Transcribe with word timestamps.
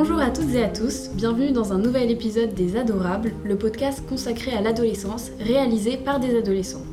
Bonjour 0.00 0.20
à 0.20 0.30
toutes 0.30 0.54
et 0.54 0.62
à 0.62 0.68
tous, 0.68 1.10
bienvenue 1.14 1.50
dans 1.50 1.72
un 1.72 1.78
nouvel 1.78 2.08
épisode 2.12 2.54
des 2.54 2.76
Adorables, 2.76 3.32
le 3.42 3.56
podcast 3.56 4.00
consacré 4.08 4.52
à 4.52 4.60
l'adolescence 4.60 5.32
réalisé 5.40 5.96
par 5.96 6.20
des 6.20 6.38
adolescents. 6.38 6.84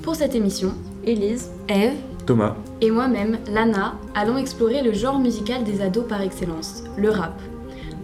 Pour 0.00 0.14
cette 0.14 0.34
émission, 0.34 0.72
Élise, 1.04 1.50
Eve, 1.68 1.92
Thomas 2.24 2.56
et 2.80 2.90
moi-même, 2.90 3.36
Lana, 3.52 3.92
allons 4.14 4.38
explorer 4.38 4.80
le 4.80 4.94
genre 4.94 5.18
musical 5.18 5.64
des 5.64 5.82
ados 5.82 6.08
par 6.08 6.22
excellence, 6.22 6.82
le 6.96 7.10
rap. 7.10 7.38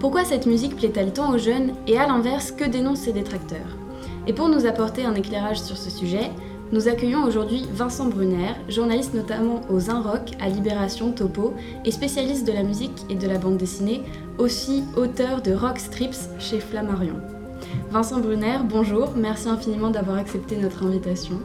Pourquoi 0.01 0.27
cette 0.27 0.45
musique 0.45 0.77
plaît-elle 0.77 1.15
tant 1.15 1.33
aux 1.33 1.39
jeunes 1.39 1.73
et 1.87 1.97
à 1.97 2.07
l'inverse, 2.07 2.53
que 2.53 2.69
dénoncent 2.69 3.05
ses 3.05 3.15
détracteurs? 3.15 3.79
Et 4.27 4.35
pour 4.35 4.51
nous 4.51 4.67
apporter 4.67 5.07
un 5.07 5.15
éclairage 5.15 5.63
sur 5.63 5.79
ce 5.79 5.89
sujet, 5.89 6.31
nous 6.73 6.89
accueillons 6.89 7.23
aujourd'hui 7.23 7.65
Vincent 7.73 8.07
Brunner, 8.07 8.55
journaliste 8.69 9.15
notamment 9.15 9.61
aux 9.71 9.79
Rock, 9.79 10.33
à 10.41 10.49
Libération, 10.49 11.13
Topo, 11.13 11.55
et 11.85 11.93
spécialiste 11.93 12.45
de 12.45 12.53
la 12.53 12.65
musique 12.65 13.07
et 13.09 13.15
de 13.15 13.29
la 13.29 13.39
bande 13.39 13.57
dessinée, 13.57 14.03
aussi 14.39 14.85
auteur 14.97 15.43
de 15.43 15.53
Rock 15.53 15.79
Strips 15.79 16.29
chez 16.39 16.61
Flammarion. 16.61 17.17
Vincent 17.91 18.21
Brunner, 18.21 18.59
bonjour, 18.69 19.15
merci 19.17 19.49
infiniment 19.49 19.91
d'avoir 19.91 20.19
accepté 20.19 20.57
notre 20.57 20.85
invitation. 20.85 21.37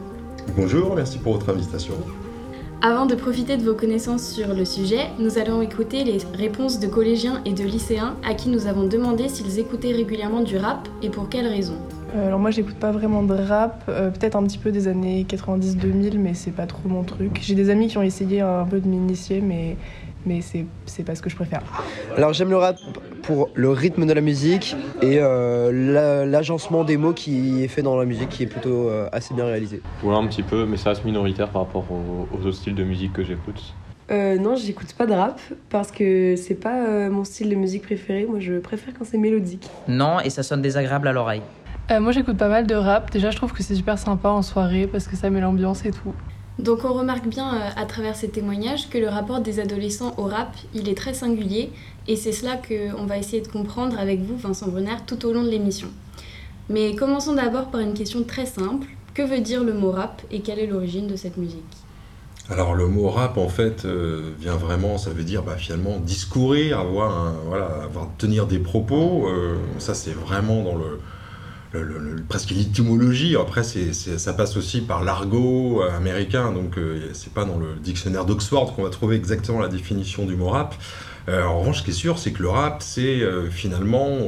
Bonjour, 0.56 0.94
merci 0.94 1.18
pour 1.18 1.34
votre 1.34 1.50
invitation. 1.50 1.94
Avant 2.84 3.06
de 3.06 3.14
profiter 3.14 3.56
de 3.56 3.62
vos 3.62 3.74
connaissances 3.74 4.28
sur 4.28 4.52
le 4.54 4.64
sujet, 4.64 5.06
nous 5.20 5.38
allons 5.38 5.62
écouter 5.62 6.02
les 6.02 6.18
réponses 6.34 6.80
de 6.80 6.88
collégiens 6.88 7.40
et 7.44 7.52
de 7.52 7.62
lycéens 7.62 8.16
à 8.24 8.34
qui 8.34 8.48
nous 8.48 8.66
avons 8.66 8.88
demandé 8.88 9.28
s'ils 9.28 9.60
écoutaient 9.60 9.92
régulièrement 9.92 10.40
du 10.40 10.56
rap 10.56 10.88
et 11.00 11.08
pour 11.08 11.28
quelles 11.28 11.46
raisons. 11.46 11.78
Euh, 12.14 12.26
alors 12.26 12.40
moi 12.40 12.50
j'écoute 12.50 12.74
pas 12.74 12.90
vraiment 12.90 13.22
de 13.22 13.34
rap, 13.34 13.84
euh, 13.88 14.10
peut-être 14.10 14.36
un 14.36 14.42
petit 14.42 14.58
peu 14.58 14.72
des 14.72 14.88
années 14.88 15.24
90-2000 15.30 16.18
mais 16.18 16.34
c'est 16.34 16.50
pas 16.50 16.66
trop 16.66 16.88
mon 16.88 17.04
truc. 17.04 17.38
J'ai 17.40 17.54
des 17.54 17.70
amis 17.70 17.86
qui 17.86 17.98
ont 17.98 18.02
essayé 18.02 18.40
un 18.40 18.64
peu 18.64 18.80
de 18.80 18.88
m'initier 18.88 19.40
mais 19.40 19.76
mais 20.26 20.40
c'est 20.40 21.02
pas 21.02 21.14
ce 21.14 21.22
que 21.22 21.30
je 21.30 21.36
préfère. 21.36 21.62
Alors 22.16 22.32
j'aime 22.32 22.50
le 22.50 22.56
rap 22.56 22.76
pour 23.22 23.50
le 23.54 23.70
rythme 23.70 24.06
de 24.06 24.12
la 24.12 24.20
musique 24.20 24.76
et 25.00 25.18
euh, 25.18 26.24
l'agencement 26.26 26.84
des 26.84 26.96
mots 26.96 27.12
qui 27.12 27.62
est 27.62 27.68
fait 27.68 27.82
dans 27.82 27.96
la 27.96 28.04
musique 28.04 28.28
qui 28.28 28.42
est 28.42 28.46
plutôt 28.46 28.88
euh, 28.88 29.08
assez 29.12 29.34
bien 29.34 29.44
réalisé. 29.44 29.80
Oui 30.02 30.14
un 30.14 30.26
petit 30.26 30.42
peu 30.42 30.66
mais 30.66 30.76
ça 30.76 30.90
reste 30.90 31.04
minoritaire 31.04 31.48
par 31.48 31.62
rapport 31.62 31.84
aux, 31.90 32.36
autres 32.36 32.52
styles 32.52 32.74
de 32.74 32.84
musique 32.84 33.12
que 33.12 33.24
j'écoute. 33.24 33.74
Euh, 34.10 34.36
non, 34.36 34.56
j'écoute 34.56 34.92
pas 34.94 35.06
de 35.06 35.12
rap 35.12 35.40
parce 35.70 35.90
que 35.90 36.34
c'est 36.36 36.54
pas 36.54 36.86
euh, 36.86 37.10
mon 37.10 37.24
style 37.24 37.48
de 37.48 37.54
musique 37.54 37.82
préféré. 37.82 38.26
Moi, 38.28 38.40
je 38.40 38.58
préfère 38.58 38.92
quand 38.98 39.04
c'est 39.04 39.16
mélodique. 39.16 39.70
Non, 39.88 40.20
et 40.20 40.28
ça 40.28 40.42
sonne 40.42 40.60
désagréable 40.60 41.08
à 41.08 41.12
l'oreille. 41.12 41.42
moi, 41.88 42.12
j'écoute 42.12 42.36
pas 42.36 42.48
mal 42.48 42.66
de 42.66 42.74
rap. 42.74 43.10
Déjà, 43.10 43.30
je 43.30 43.36
trouve 43.36 43.52
que 43.52 43.62
c'est 43.62 43.74
super 43.74 43.98
sympa 43.98 44.28
en 44.28 44.42
soirée 44.42 44.86
parce 44.86 45.06
que 45.06 45.16
ça 45.16 45.30
met 45.30 45.40
l'ambiance 45.40 45.86
et 45.86 45.92
tout. 45.92 46.12
Donc 46.58 46.84
on 46.84 46.92
remarque 46.92 47.26
bien 47.26 47.54
euh, 47.54 47.68
à 47.76 47.86
travers 47.86 48.14
ces 48.14 48.28
témoignages 48.28 48.88
que 48.90 48.98
le 48.98 49.08
rapport 49.08 49.40
des 49.40 49.58
adolescents 49.58 50.14
au 50.18 50.24
rap, 50.24 50.54
il 50.74 50.88
est 50.88 50.96
très 50.96 51.14
singulier 51.14 51.72
et 52.08 52.16
c'est 52.16 52.32
cela 52.32 52.56
qu'on 52.56 53.06
va 53.06 53.18
essayer 53.18 53.40
de 53.40 53.48
comprendre 53.48 53.98
avec 53.98 54.20
vous, 54.20 54.36
Vincent 54.36 54.68
Brunner, 54.68 54.96
tout 55.06 55.24
au 55.26 55.32
long 55.32 55.42
de 55.42 55.48
l'émission. 55.48 55.88
Mais 56.68 56.94
commençons 56.94 57.34
d'abord 57.34 57.70
par 57.70 57.80
une 57.80 57.94
question 57.94 58.22
très 58.22 58.46
simple. 58.46 58.86
Que 59.14 59.22
veut 59.22 59.40
dire 59.40 59.62
le 59.62 59.74
mot 59.74 59.90
rap 59.90 60.22
et 60.30 60.40
quelle 60.40 60.58
est 60.58 60.66
l'origine 60.66 61.06
de 61.06 61.16
cette 61.16 61.36
musique? 61.36 61.62
Alors 62.48 62.74
le 62.74 62.88
mot 62.88 63.08
rap 63.08 63.38
en 63.38 63.48
fait 63.48 63.84
euh, 63.84 64.32
vient 64.40 64.56
vraiment, 64.56 64.98
ça 64.98 65.10
veut 65.10 65.22
dire 65.22 65.42
bah, 65.42 65.56
finalement 65.56 65.98
discourir, 65.98 66.80
avoir, 66.80 67.34
voilà, 67.46 67.66
avoir 67.84 68.08
tenir 68.18 68.46
des 68.46 68.58
propos. 68.58 69.28
Euh, 69.28 69.56
ça 69.78 69.94
c'est 69.94 70.12
vraiment 70.12 70.62
dans 70.62 70.76
le, 70.76 70.98
presque 72.28 72.50
l'étymologie. 72.50 73.36
Après, 73.36 73.62
ça 73.62 74.32
passe 74.34 74.56
aussi 74.56 74.82
par 74.82 75.04
l'argot 75.04 75.82
euh, 75.82 75.96
américain, 75.96 76.52
donc 76.52 76.76
euh, 76.76 77.10
c'est 77.12 77.32
pas 77.32 77.44
dans 77.44 77.58
le 77.58 77.76
dictionnaire 77.82 78.24
d'Oxford 78.24 78.74
qu'on 78.74 78.82
va 78.82 78.90
trouver 78.90 79.16
exactement 79.16 79.60
la 79.60 79.68
définition 79.68 80.26
du 80.26 80.36
mot 80.36 80.48
rap. 80.48 80.74
Euh, 81.28 81.44
en 81.44 81.60
revanche, 81.60 81.78
ce 81.78 81.84
qui 81.84 81.90
est 81.90 81.94
sûr, 81.94 82.18
c'est 82.18 82.32
que 82.32 82.42
le 82.42 82.48
rap, 82.48 82.82
c'est 82.82 83.22
finalement 83.50 84.18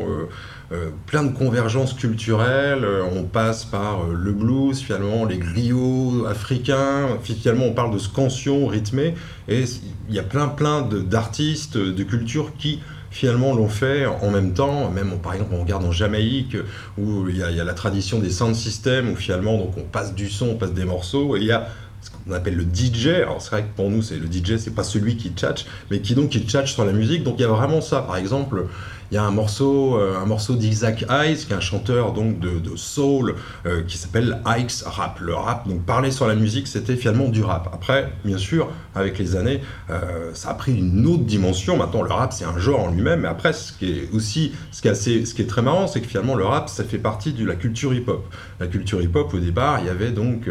plein 1.07 1.23
de 1.23 1.37
convergences 1.37 1.93
culturelles. 1.93 2.87
on 3.13 3.25
passe 3.25 3.65
par 3.65 4.09
le 4.09 4.33
blues, 4.33 4.81
finalement, 4.81 5.25
les 5.25 5.39
griots 5.39 6.27
africains. 6.27 7.19
Finalement, 7.23 7.67
on 7.67 7.73
parle 7.73 7.93
de 7.93 7.99
scansion 7.99 8.67
rythmée. 8.67 9.15
Et 9.49 9.65
il 10.09 10.15
y 10.15 10.19
a 10.19 10.23
plein, 10.23 10.49
plein 10.49 10.83
d'artistes, 10.83 11.77
de 11.77 12.03
cultures 12.03 12.53
qui 12.59 12.81
finalement 13.15 13.55
l'ont 13.55 13.69
fait 13.69 14.07
en 14.07 14.31
même 14.31 14.53
temps. 14.55 14.91
Même 14.91 15.19
par 15.23 15.35
exemple, 15.35 15.55
on 15.55 15.63
regarde 15.63 15.85
en 15.85 15.93
Jamaïque 15.93 16.57
où 16.99 17.29
il 17.29 17.37
y, 17.37 17.43
a, 17.43 17.65
la 17.65 17.75
tradition 17.75 18.19
des 18.19 18.29
sound 18.29 18.57
systems 18.57 19.11
où 19.11 19.17
finalement 19.17 19.57
donc 19.57 19.79
on 19.79 19.83
passe 19.83 20.15
du 20.15 20.29
son, 20.29 20.49
on 20.49 20.55
passe 20.57 20.73
des 20.73 20.85
morceaux 20.85 21.37
et 21.37 21.41
il 21.41 21.47
y 21.47 21.53
a 21.53 21.69
ce 22.03 22.11
qu'on 22.11 22.33
appelle 22.33 22.57
le 22.57 22.65
DJ. 22.65 23.07
Alors 23.23 23.41
c'est 23.41 23.51
vrai 23.51 23.63
que 23.63 23.77
pour 23.77 23.89
nous, 23.89 24.03
c'est 24.03 24.17
le 24.17 24.27
DJ, 24.27 24.57
c'est 24.59 24.75
pas 24.75 24.83
celui 24.83 25.17
qui 25.17 25.31
tchatche, 25.31 25.65
mais 25.93 26.01
qui 26.01 26.17
donc 26.17 26.31
qui 26.31 26.45
sur 26.67 26.85
la 26.85 26.93
musique. 26.93 27.23
Donc 27.23 27.37
il 27.39 27.43
y 27.43 27.45
a 27.45 27.49
vraiment 27.49 27.81
ça. 27.81 28.03
Par 28.03 28.17
exemple, 28.17 28.67
il 29.11 29.15
y 29.15 29.19
a 29.19 29.25
un 29.25 29.31
morceau, 29.31 29.99
euh, 29.99 30.17
un 30.21 30.27
morceau 30.27 30.57
d'Isaac 30.57 31.05
Hayes, 31.09 31.37
qui 31.37 31.53
est 31.53 31.57
un 31.57 31.61
chanteur 31.61 32.13
donc 32.13 32.39
de, 32.41 32.61
soul, 32.77 33.37
euh, 33.67 33.83
qui 33.83 33.99
s'appelle 33.99 34.41
Ike's 34.47 34.83
Rap. 34.83 35.21
Le 35.21 35.35
rap, 35.35 35.69
donc 35.69 35.83
parler 35.85 36.11
sur 36.11 36.27
la 36.27 36.35
musique, 36.35 36.67
c'était 36.67 36.97
finalement 36.97 37.29
du 37.29 37.43
rap. 37.43 37.71
Après, 37.73 38.13
bien 38.25 38.39
sûr, 38.39 38.69
avec 38.95 39.19
les 39.19 39.37
années, 39.37 39.61
euh, 39.91 40.31
ça 40.35 40.51
a 40.51 40.55
pris 40.55 40.75
une 40.75 41.07
autre 41.07 41.25
dimension. 41.25 41.77
Maintenant, 41.77 42.03
le 42.03 42.13
rap, 42.13 42.33
c'est 42.33 42.45
un 42.45 42.59
genre 42.59 42.81
en 42.81 42.91
lui-même. 42.91 43.21
Mais 43.21 43.29
après, 43.29 43.53
ce 43.53 43.73
qui 43.73 43.91
est 43.91 44.09
aussi, 44.13 44.53
ce 44.73 44.83
qui 44.83 44.89
est, 44.89 44.93
assez, 44.93 45.25
ce 45.27 45.35
qui 45.35 45.43
est 45.43 45.47
très 45.47 45.63
marrant, 45.63 45.87
c'est 45.87 46.01
que 46.01 46.09
finalement, 46.09 46.35
le 46.35 46.45
rap, 46.45 46.69
ça 46.69 46.85
fait 46.85 46.99
partie 46.99 47.33
de 47.33 47.45
la 47.45 47.55
culture 47.55 47.95
hip-hop. 47.95 48.25
La 48.61 48.67
culture 48.67 49.01
hip-hop, 49.03 49.33
au 49.35 49.39
départ, 49.39 49.81
il 49.81 49.87
y 49.87 49.91
avait 49.91 50.11
donc 50.11 50.49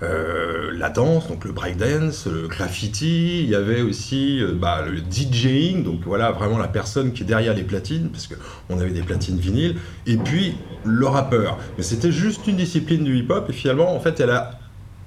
la 0.00 0.90
danse, 0.90 1.28
donc 1.28 1.44
le 1.44 1.52
breakdance, 1.52 2.26
le 2.26 2.48
graffiti. 2.48 3.42
Il 3.42 3.50
y 3.50 3.54
avait 3.54 3.82
aussi 3.82 4.40
bah, 4.54 4.84
le 4.86 5.00
DJing, 5.00 5.84
donc 5.84 6.00
voilà, 6.04 6.32
vraiment 6.32 6.58
la 6.58 6.68
personne 6.68 7.12
qui 7.12 7.22
est 7.22 7.26
derrière 7.26 7.54
les 7.54 7.62
platines 7.62 7.95
parce 8.04 8.28
qu'on 8.28 8.78
avait 8.78 8.90
des 8.90 9.02
platines 9.02 9.38
vinyles, 9.38 9.76
et 10.06 10.16
puis 10.16 10.54
le 10.84 11.06
rappeur. 11.06 11.58
Mais 11.76 11.82
c'était 11.82 12.12
juste 12.12 12.46
une 12.46 12.56
discipline 12.56 13.04
du 13.04 13.18
hip-hop, 13.18 13.48
et 13.48 13.52
finalement, 13.52 13.94
en 13.94 14.00
fait, 14.00 14.20
elle 14.20 14.30
a 14.30 14.58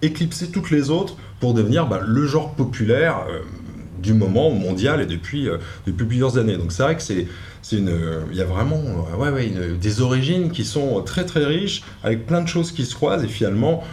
éclipsé 0.01 0.50
toutes 0.50 0.72
les 0.72 0.89
autres 0.89 1.16
pour 1.39 1.53
devenir 1.53 1.88
bah, 1.88 2.01
le 2.05 2.25
genre 2.25 2.53
populaire 2.53 3.25
euh, 3.29 3.39
du 4.01 4.13
moment 4.13 4.50
mondial 4.51 5.01
et 5.01 5.05
depuis, 5.05 5.50
euh, 5.50 5.57
depuis 5.85 6.05
plusieurs 6.05 6.38
années. 6.38 6.57
Donc 6.57 6.72
c'est 6.72 6.83
vrai 6.83 6.95
que 6.95 7.01
c'est 7.01 7.27
une, 7.72 7.91
il 8.31 8.38
y 8.38 8.41
a 8.41 8.45
vraiment 8.45 8.81
ouais, 9.17 9.29
ouais, 9.29 9.51
des 9.79 10.01
origines 10.01 10.51
qui 10.51 10.63
sont 10.63 11.01
très 11.01 11.25
très 11.25 11.45
riches, 11.45 11.83
avec 12.03 12.25
plein 12.25 12.41
de 12.41 12.47
choses 12.47 12.71
qui 12.71 12.85
se 12.85 12.95
croisent, 12.95 13.23
et 13.23 13.27
finalement, 13.27 13.83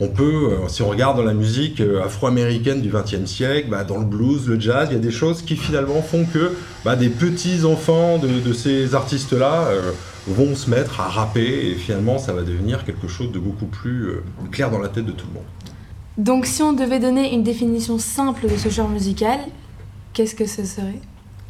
on 0.00 0.08
peut, 0.08 0.50
euh, 0.52 0.68
si 0.68 0.82
on 0.82 0.88
regarde 0.88 1.16
dans 1.16 1.22
la 1.22 1.34
musique 1.34 1.80
euh, 1.80 2.04
afro-américaine 2.04 2.80
du 2.80 2.90
XXe 2.90 3.26
siècle, 3.26 3.68
bah, 3.70 3.84
dans 3.84 3.98
le 3.98 4.04
blues, 4.04 4.48
le 4.48 4.58
jazz, 4.58 4.88
il 4.90 4.94
y 4.94 4.96
a 4.96 5.00
des 5.00 5.12
choses 5.12 5.42
qui 5.42 5.56
finalement 5.56 6.02
font 6.02 6.24
que 6.24 6.56
bah, 6.84 6.96
des 6.96 7.08
petits 7.08 7.64
enfants 7.64 8.18
de, 8.18 8.52
ces 8.52 8.94
artistes-là 8.94 9.68
euh, 9.68 9.92
vont 10.26 10.54
se 10.56 10.68
mettre 10.68 11.00
à 11.00 11.08
rapper 11.08 11.70
et 11.70 11.74
finalement 11.74 12.18
ça 12.18 12.32
va 12.32 12.42
devenir 12.42 12.84
quelque 12.84 13.08
chose 13.08 13.30
de 13.30 13.38
beaucoup 13.38 13.66
plus 13.66 14.08
clair 14.50 14.70
dans 14.70 14.78
la 14.78 14.88
tête 14.88 15.04
de 15.04 15.12
tout 15.12 15.26
le 15.26 15.34
monde. 15.34 15.44
Donc 16.16 16.46
si 16.46 16.62
on 16.62 16.72
devait 16.72 16.98
donner 17.00 17.34
une 17.34 17.42
définition 17.42 17.98
simple 17.98 18.48
de 18.48 18.56
ce 18.56 18.70
genre 18.70 18.88
musical, 18.88 19.38
qu'est-ce 20.12 20.34
que 20.34 20.46
ce 20.46 20.64
serait? 20.64 21.00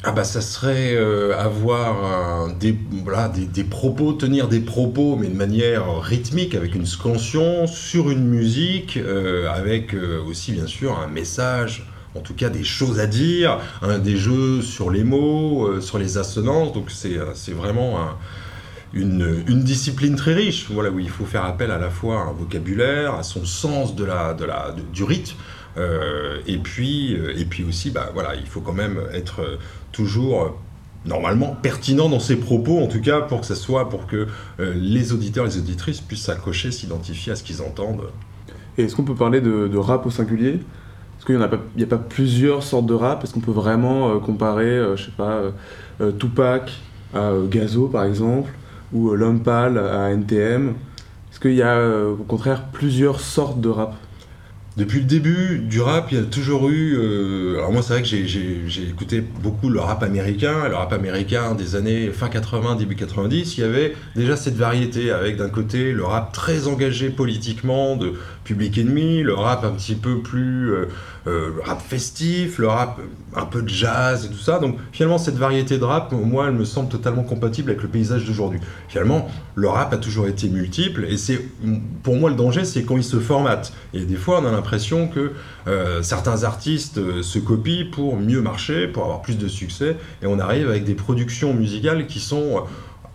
Ah 0.07 0.11
bah 0.11 0.23
ça 0.23 0.39
serait 0.39 0.93
euh, 0.95 1.35
avoir 1.35 2.53
des, 2.53 2.77
voilà, 3.03 3.27
des, 3.27 3.63
propos, 3.63 4.13
tenir 4.13 4.47
des 4.47 4.59
propos, 4.59 5.15
mais 5.15 5.27
de 5.27 5.35
manière 5.35 5.99
rythmique, 5.99 6.53
avec 6.53 6.75
une 6.75 6.85
scansion, 6.85 7.65
sur 7.65 8.11
une 8.11 8.27
musique, 8.27 8.97
euh, 8.97 9.49
avec 9.49 9.95
euh, 9.95 10.21
aussi 10.23 10.51
bien 10.51 10.67
sûr 10.67 10.99
un 10.99 11.07
message, 11.07 11.87
en 12.13 12.19
tout 12.19 12.35
cas 12.35 12.49
des 12.49 12.63
choses 12.63 12.99
à 12.99 13.07
dire, 13.07 13.59
des 14.03 14.15
jeux 14.15 14.61
sur 14.61 14.91
les 14.91 15.03
mots, 15.03 15.81
sur 15.81 15.97
les 15.97 16.19
assonances, 16.19 16.71
donc 16.71 16.91
c'est 16.91 17.51
vraiment 17.51 17.97
une, 18.93 19.43
une, 19.47 19.63
discipline 19.63 20.15
très 20.15 20.33
riche, 20.33 20.67
voilà, 20.69 20.91
où 20.91 20.99
il 20.99 21.09
faut 21.09 21.25
faire 21.25 21.43
appel 21.43 21.71
à 21.71 21.77
la 21.77 21.89
fois 21.89 22.21
à 22.21 22.23
un 22.25 22.31
vocabulaire, 22.31 23.15
à 23.15 23.23
son 23.23 23.43
sens 23.43 23.95
de 23.95 24.05
la, 24.05 24.33
de 24.33 24.45
la, 24.45 24.73
du 24.93 25.03
rythme, 25.03 25.35
et, 25.77 26.57
puis, 26.57 27.13
et 27.13 27.45
puis 27.45 27.63
aussi, 27.63 27.91
bah, 27.91 28.09
voilà, 28.13 28.35
il 28.35 28.45
faut 28.45 28.61
quand 28.61 28.73
même 28.73 28.99
être 29.13 29.57
toujours 29.95 30.43
euh, 30.43 30.49
normalement 31.05 31.55
pertinent 31.61 32.09
dans 32.09 32.19
ses 32.19 32.35
propos, 32.35 32.79
en 32.79 32.87
tout 32.87 33.01
cas 33.01 33.21
pour 33.21 33.41
que 33.41 33.45
ça 33.45 33.55
soit 33.55 33.89
pour 33.89 34.07
que 34.07 34.27
euh, 34.59 34.73
les 34.75 35.13
auditeurs, 35.13 35.45
les 35.45 35.57
auditrices 35.57 36.01
puissent 36.01 36.23
s'accrocher, 36.25 36.71
s'identifier 36.71 37.31
à 37.31 37.35
ce 37.35 37.43
qu'ils 37.43 37.61
entendent. 37.61 38.09
Et 38.77 38.83
est-ce 38.83 38.95
qu'on 38.95 39.03
peut 39.03 39.15
parler 39.15 39.39
de, 39.39 39.77
rap 39.77 40.05
au 40.05 40.11
singulier? 40.11 40.59
Est-ce 41.17 41.25
qu'il 41.25 41.37
n'y 41.37 41.43
a, 41.43 41.45
a, 41.45 41.87
pas 41.87 41.97
plusieurs 41.97 42.61
sortes 42.61 42.87
de 42.87 42.93
rap. 42.93 43.23
Est-ce 43.23 43.33
qu'on 43.33 43.39
peut 43.39 43.51
vraiment 43.51 44.09
euh, 44.09 44.19
comparer, 44.19 44.81
je 44.95 45.05
sais 45.05 45.11
pas, 45.15 45.43
Tupac 46.19 46.73
à 47.13 47.31
Gazo 47.49 47.87
par 47.87 48.03
exemple, 48.03 48.51
ou 48.91 49.11
Lompal 49.15 49.77
à 49.77 50.11
NTM 50.11 50.73
Est-ce 51.31 51.39
qu'il 51.39 51.55
y 51.55 51.61
a 51.61 52.05
au 52.09 52.23
contraire 52.27 52.65
plusieurs 52.73 53.21
sortes 53.21 53.61
de 53.61 53.69
rap? 53.69 53.95
Depuis 54.77 54.99
le 54.99 55.05
début 55.05 55.59
du 55.59 55.79
rap, 55.79 56.07
il 56.11 56.17
y 56.17 56.21
a 56.21 56.23
toujours 56.25 56.67
eu. 56.69 56.97
euh, 56.97 57.55
alors, 57.59 57.71
moi, 57.71 57.81
c'est 57.81 57.93
vrai 57.93 58.01
que 58.01 58.07
j'ai- 58.09 58.89
écouté 58.89 59.21
beaucoup 59.21 59.69
le 59.69 59.79
rap 59.79 60.03
américain. 60.03 60.67
Le 60.67 60.75
rap 60.75 60.91
américain 60.91 61.55
des 61.55 61.75
années 61.77 62.09
fin 62.11 62.27
80, 62.27 62.75
début 62.75 62.95
90, 62.95 63.57
il 63.57 63.61
y 63.61 63.63
avait 63.63 63.95
déjà 64.17 64.35
cette 64.35 64.55
variété 64.57 65.11
avec 65.11 65.37
d'un 65.37 65.49
côté 65.49 65.93
le 65.93 66.03
rap 66.03 66.33
très 66.33 66.67
engagé 66.67 67.09
politiquement 67.09 67.95
de 67.95 68.13
Public 68.43 68.77
Enemy, 68.77 69.23
le 69.23 69.33
rap 69.33 69.63
un 69.63 69.71
petit 69.71 69.95
peu 69.95 70.19
plus. 70.19 70.71
euh, 70.73 70.85
euh, 71.27 71.49
rap 71.65 71.81
festif, 71.81 72.59
le 72.59 72.67
rap 72.67 72.99
un 73.35 73.45
peu 73.45 73.63
de 73.63 73.69
jazz 73.69 74.25
et 74.25 74.29
tout 74.29 74.37
ça. 74.39 74.59
Donc, 74.59 74.77
finalement, 74.91 75.17
cette 75.17 75.37
variété 75.37 75.79
de 75.79 75.83
rap, 75.83 76.11
moi, 76.11 76.45
elle 76.49 76.53
me 76.53 76.65
semble 76.65 76.87
totalement 76.87 77.23
compatible 77.23 77.71
avec 77.71 77.81
le 77.81 77.89
paysage 77.89 78.25
d'aujourd'hui. 78.25 78.59
Finalement, 78.89 79.27
le 79.55 79.67
rap 79.67 79.91
a 79.91 79.97
toujours 79.97 80.27
été 80.27 80.47
multiple 80.49 81.05
et 81.09 81.17
c'est 81.17 81.39
pour 82.03 82.15
moi 82.15 82.29
le 82.29 82.35
danger 82.35 82.63
c'est 82.65 82.83
quand 82.83 82.97
il 82.97 83.03
se 83.03 83.17
formate 83.19 83.73
et 83.93 84.01
des 84.01 84.17
fois 84.17 84.41
on 84.43 84.45
a 84.45 84.51
l'impression 84.51 84.64
que 85.13 85.31
euh, 85.67 86.01
certains 86.01 86.43
artistes 86.43 86.97
euh, 86.97 87.23
se 87.23 87.39
copient 87.39 87.85
pour 87.91 88.17
mieux 88.17 88.41
marcher 88.41 88.87
pour 88.87 89.03
avoir 89.03 89.21
plus 89.21 89.37
de 89.37 89.47
succès 89.47 89.95
et 90.21 90.27
on 90.27 90.39
arrive 90.39 90.69
avec 90.69 90.83
des 90.83 90.95
productions 90.95 91.53
musicales 91.53 92.07
qui 92.07 92.19
sont 92.19 92.63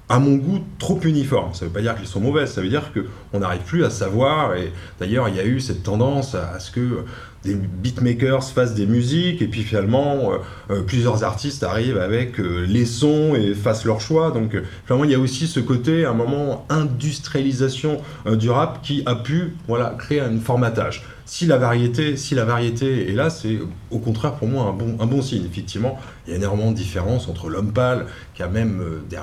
à 0.08 0.18
mon 0.18 0.36
goût 0.36 0.60
trop 0.78 0.98
uniformes. 1.02 1.54
Ça 1.54 1.66
veut 1.66 1.70
pas 1.70 1.82
dire 1.82 1.94
qu'elles 1.96 2.06
sont 2.06 2.20
mauvaises 2.20 2.52
ça 2.52 2.62
veut 2.62 2.68
dire 2.68 2.92
que 2.92 3.06
on 3.32 3.40
n'arrive 3.40 3.62
plus 3.62 3.84
à 3.84 3.90
savoir 3.90 4.54
et 4.54 4.72
d'ailleurs 4.98 5.28
il 5.28 5.36
y 5.36 5.40
a 5.40 5.44
eu 5.44 5.60
cette 5.60 5.82
tendance 5.82 6.34
à, 6.34 6.58
ce 6.58 6.70
que 6.70 7.04
des 7.44 7.54
beatmakers 7.54 8.44
fassent 8.44 8.74
des 8.74 8.86
musiques 8.86 9.40
et 9.40 9.46
puis 9.46 9.62
finalement 9.62 10.32
euh, 10.32 10.38
euh, 10.70 10.82
plusieurs 10.82 11.24
artistes 11.24 11.62
arrivent 11.62 11.96
avec 11.96 12.38
euh, 12.38 12.66
les 12.68 12.84
sons 12.84 13.34
et 13.34 13.54
fassent 13.54 13.84
leur 13.84 14.00
choix. 14.00 14.30
Donc 14.30 14.56
finalement 14.84 15.04
il 15.04 15.10
y 15.10 15.14
a 15.14 15.18
aussi 15.18 15.46
ce 15.46 15.60
côté, 15.60 16.04
un 16.04 16.12
moment 16.12 16.66
industrialisation 16.68 18.00
du 18.30 18.50
rap 18.50 18.82
qui 18.82 19.02
a 19.06 19.14
pu 19.14 19.54
voilà 19.66 19.94
créer 19.98 20.20
un 20.20 20.38
formatage. 20.38 21.04
Si 21.24 21.46
la 21.46 21.58
variété, 21.58 22.16
si 22.16 22.34
la 22.34 22.44
variété 22.44 23.08
est 23.08 23.14
là, 23.14 23.30
c'est 23.30 23.60
au 23.92 24.00
contraire 24.00 24.34
pour 24.34 24.48
moi 24.48 24.64
un 24.64 24.72
bon, 24.72 24.96
un 24.98 25.06
bon 25.06 25.22
signe. 25.22 25.44
Effectivement, 25.44 25.96
il 26.26 26.32
y 26.32 26.34
a 26.34 26.36
énormément 26.38 26.72
de 26.72 26.76
différences 26.76 27.28
entre 27.28 27.48
l'homme 27.48 27.72
pâle 27.72 28.06
qui 28.34 28.42
a 28.42 28.48
même 28.48 28.82
des, 29.08 29.16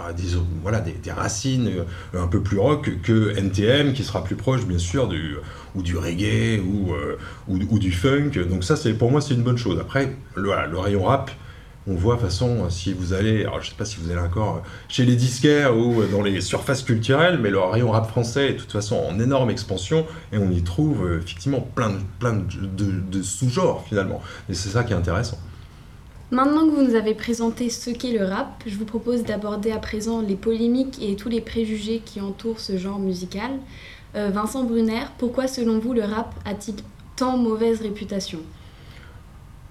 voilà, 0.64 0.80
des, 0.80 0.94
des 0.94 1.12
racines 1.12 1.70
un 2.18 2.28
peu 2.28 2.42
plus 2.42 2.60
rock 2.60 2.90
que 3.04 3.38
NTM 3.38 3.92
qui 3.92 4.06
sera 4.06 4.24
plus 4.24 4.36
proche 4.36 4.66
bien 4.66 4.78
sûr 4.78 5.10
du 5.10 5.36
ou 5.78 5.82
du 5.82 5.98
reggae 5.98 6.60
ou, 6.60 6.94
euh, 6.94 7.18
ou, 7.48 7.60
ou 7.70 7.80
du 7.80 7.92
funk. 7.92 8.32
Donc 8.50 8.64
ça, 8.64 8.76
c'est 8.76 8.94
pour 8.94 9.12
moi, 9.12 9.22
c'est 9.22 9.34
une 9.34 9.44
bonne 9.44 9.58
chose. 9.58 9.80
Après, 9.80 10.16
le, 10.36 10.50
rayon 10.80 11.04
rap, 11.04 11.32
on 11.88 11.96
voit 11.96 12.16
de 12.16 12.20
toute 12.20 12.30
façon, 12.30 12.70
si 12.70 12.94
vous 12.94 13.14
allez, 13.14 13.46
alors 13.46 13.62
je 13.62 13.70
sais 13.70 13.76
pas 13.78 13.86
si 13.86 13.98
vous 13.98 14.12
allez 14.12 14.20
encore 14.20 14.64
chez 14.90 15.06
les 15.06 15.16
disquaires 15.16 15.78
ou 15.78 16.04
dans 16.12 16.22
les 16.22 16.42
surfaces 16.42 16.84
culturelles, 16.84 17.40
mais 17.42 17.50
le 17.50 17.60
rayon 17.60 17.92
rap 17.92 18.10
français 18.10 18.50
est 18.50 18.54
de 18.54 18.60
toute 18.60 18.72
façon 18.72 18.98
en 18.98 19.20
énorme 19.20 19.50
expansion 19.50 20.06
et 20.34 20.38
on 20.38 20.52
y 20.52 20.64
trouve 20.64 21.06
euh, 21.06 21.20
effectivement 21.20 21.62
plein 21.62 21.94
plein 22.20 22.34
de 22.34 23.22
sous-genres 23.22 23.86
finalement. 23.88 24.22
Et 24.50 24.54
c'est 24.54 24.70
ça 24.70 24.84
qui 24.84 24.94
est 24.94 24.98
intéressant. 24.98 25.38
Maintenant 26.30 26.68
que 26.68 26.76
vous 26.76 26.84
nous 26.84 26.96
avez 26.96 27.14
présenté 27.14 27.70
ce 27.70 27.90
qu'est 27.90 28.12
le 28.12 28.26
rap, 28.26 28.62
je 28.66 28.76
vous 28.76 28.84
propose 28.84 29.24
d'aborder 29.24 29.72
à 29.72 29.78
présent 29.78 30.20
les 30.22 30.36
polémiques 30.36 31.02
et 31.02 31.16
tous 31.16 31.30
les 31.30 31.40
préjugés 31.40 32.02
qui 32.04 32.20
entourent 32.20 32.60
ce 32.60 32.78
genre 32.78 33.00
musical. 33.00 33.52
Euh, 34.16 34.30
Vincent 34.34 34.64
Brunner, 34.64 35.04
pourquoi 35.18 35.48
selon 35.48 35.80
vous 35.80 35.94
le 35.94 36.02
rap 36.04 36.34
a-t-il 36.46 36.76
tant 37.16 37.38
mauvaise 37.38 37.82
réputation? 37.82 38.40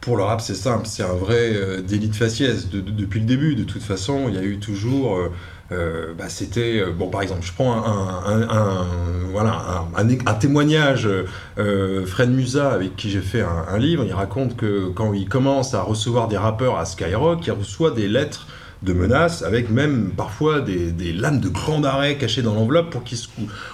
Pour 0.01 0.17
le 0.17 0.23
rap, 0.23 0.41
c'est 0.41 0.55
simple, 0.55 0.87
c'est 0.87 1.03
un 1.03 1.15
vrai 1.15 1.53
euh, 1.55 1.81
délit 1.83 2.09
de 2.09 2.15
faciès 2.15 2.69
de- 2.69 2.81
de- 2.81 2.91
depuis 2.93 3.19
le 3.21 3.27
début. 3.27 3.57
De 3.57 3.65
toute 3.65 3.83
façon, 3.83 4.27
il 4.29 4.35
y 4.35 4.39
a 4.39 4.43
eu 4.43 4.59
toujours. 4.59 5.17
euh, 5.73 6.15
bah, 6.17 6.29
c'était 6.29 6.81
bon 6.97 7.09
par 7.09 7.23
exemple 7.23 7.41
je 7.43 7.53
prends 7.53 7.73
un, 7.85 8.87
voilà 9.33 9.85
un, 9.97 10.35
témoignage 10.35 11.09
Fred 11.57 12.31
Musa 12.31 12.71
avec 12.71 12.95
qui 12.95 13.11
j'ai 13.11 13.21
fait 13.21 13.43
un 13.43 13.77
livre 13.77 14.05
il 14.05 14.13
raconte 14.13 14.55
que 14.57 14.91
quand 14.91 15.13
il 15.13 15.29
commence 15.29 15.75
à 15.75 15.83
recevoir 15.83 16.29
des 16.29 16.37
rappeurs 16.37 16.79
à 16.79 16.85
Skyrock 16.85 17.45
il 17.49 17.51
reçoit 17.51 17.91
des 17.91 18.07
lettres 18.07 18.47
de 18.83 18.93
menaces 18.93 19.43
avec 19.43 19.71
même 19.71 20.11
parfois 20.17 20.61
des, 20.61 20.93
des 20.93 21.13
lames 21.13 21.41
de 21.41 21.49
grand 21.49 21.83
arrêt 21.85 22.17
cachées 22.17 22.43
dans 22.43 22.55
l'enveloppe 22.55 22.91
pour 22.91 23.05
qu'il 23.05 23.19
se 23.19 23.29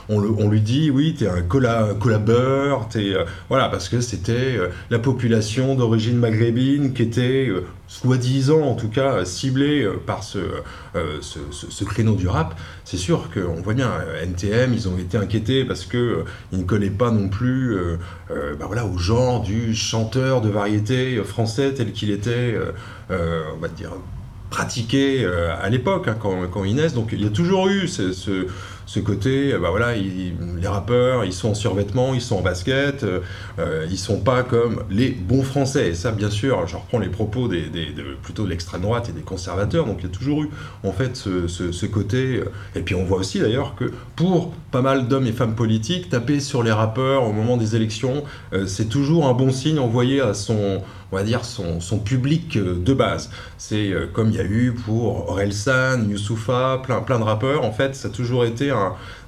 on, 0.09 0.21
le- 0.21 0.31
on 0.31 0.49
lui 0.49 0.61
dit 0.61 0.91
oui 0.91 1.15
t'es 1.19 1.27
un 1.29 1.43
colla, 1.43 1.89
collabeur 1.99 2.89
t'es 2.89 3.15
euh, 3.15 3.25
voilà 3.49 3.69
parce 3.69 3.89
que 3.89 4.01
c'était 4.01 4.57
euh, 4.57 4.69
la 4.91 4.99
population 5.01 5.75
d'origine 5.75 6.17
maghrébine 6.17 6.93
qui 6.95 7.03
était 7.03 7.49
euh, 7.49 7.65
soi-disant 7.89 8.63
en 8.63 8.75
tout 8.75 8.89
cas 8.89 9.25
ciblée 9.27 9.87
par 10.07 10.23
ce, 10.25 10.39
ce, 11.21 11.39
ce- 11.51 11.85
créneau 11.85 12.15
du 12.15 12.27
rap, 12.27 12.59
c'est 12.85 12.97
sûr 12.97 13.29
qu'on 13.31 13.61
voit 13.61 13.75
bien, 13.75 13.91
NTM, 14.23 14.73
ils 14.73 14.89
ont 14.89 14.97
été 14.97 15.19
inquiétés 15.19 15.65
parce 15.67 15.85
que 15.85 16.25
ils 16.53 16.61
ne 16.61 16.65
collaient 16.65 16.89
pas 16.89 17.11
non 17.11 17.29
plus 17.29 17.77
bah 18.31 18.65
voilà, 18.67 18.87
au 18.87 18.97
genre 18.97 19.43
du 19.43 19.75
chanteur 19.75 20.41
de 20.41 20.49
variété 20.49 21.17
français 21.23 21.75
tel 21.75 21.93
qu'il 21.93 22.11
était, 22.11 22.57
on 23.11 23.59
va 23.61 23.69
dire, 23.69 23.91
pratiqué 24.53 25.25
euh, 25.25 25.51
à 25.61 25.71
l'époque, 25.71 26.07
hein, 26.09 26.17
quand, 26.21 26.47
naissent. 26.77 26.95
Donc 26.95 27.09
il 27.13 27.23
y 27.23 27.27
a 27.27 27.31
toujours 27.31 27.69
eu 27.69 27.89
ce, 27.89 28.13
ce- 28.13 28.47
côté, 29.01 29.53
euh, 29.55 29.59
bah 29.59 29.71
voilà, 29.71 29.97
les 30.61 30.69
rappeurs, 30.69 31.25
ils 31.25 31.33
sont 31.33 31.49
en 31.51 31.55
survêtement, 31.55 32.13
ils 32.13 32.21
sont 32.21 32.37
en 32.37 32.43
basket, 32.43 33.03
euh, 33.03 33.21
euh, 33.59 33.87
ils 33.91 33.97
sont 33.99 34.21
pas 34.21 34.43
comme 34.43 34.83
les 34.91 35.09
bons 35.11 35.43
Français. 35.43 35.89
Et 35.89 35.95
ça, 35.95 36.13
bien 36.13 36.29
sûr, 36.29 36.67
je 36.67 36.77
reprends 36.77 36.99
les 36.99 37.09
propos 37.09 37.49
des, 37.49 37.63
des- 37.63 37.93
de- 37.93 38.15
plutôt 38.23 38.45
de 38.45 38.51
l'extrême 38.51 38.83
droite 38.83 39.09
et 39.09 39.13
des 39.13 39.23
conservateurs. 39.23 39.87
Donc 39.87 39.97
il 40.01 40.05
y 40.05 40.13
a 40.13 40.15
toujours 40.15 40.43
eu, 40.43 40.51
en 40.85 40.93
fait, 40.93 41.17
ce, 41.17 41.49
ce- 41.49 41.73
côté. 41.87 42.43
et 42.77 42.81
puis 42.83 42.95
on 42.95 43.05
voit 43.05 43.19
aussi 43.19 43.41
d'ailleurs 43.41 43.75
que 43.75 43.91
pour 44.17 44.53
pas 44.71 44.83
mal 44.83 45.09
d'hommes 45.09 45.27
et 45.27 45.33
femmes 45.33 45.55
politiques, 45.55 46.11
taper 46.11 46.41
sur 46.41 46.63
les 46.63 46.73
rappeurs 46.73 47.25
au 47.25 47.33
moment 47.33 47.57
des 47.57 47.75
élections, 47.75 48.23
c'est 48.67 48.89
toujours 48.89 49.27
un 49.27 49.33
bon 49.35 49.51
signe 49.51 49.79
envoyé 49.79 50.21
à 50.21 50.35
son, 50.35 50.83
on 51.13 51.17
va 51.17 51.23
dire, 51.23 51.45
son, 51.45 51.81
son 51.81 51.99
public 51.99 52.57
euh, 52.57 52.75
de 52.83 52.95
base. 52.95 53.31
C'est 53.59 53.93
euh, 53.93 54.07
comme 54.13 54.31
il 54.31 54.37
y 54.37 54.41
a 54.41 54.45
eu 54.45 54.73
pour 54.73 55.29
Orelsan, 55.31 56.09
Youssoufa, 56.09 56.81
plein, 56.85 57.01
plein 57.03 57.19
de 57.19 57.25
rappeurs. 57.25 57.65
En 57.65 57.73
fait, 57.73 57.95
ça 57.95 58.09
a 58.09 58.11
toujours 58.11 58.45
été 58.47 58.73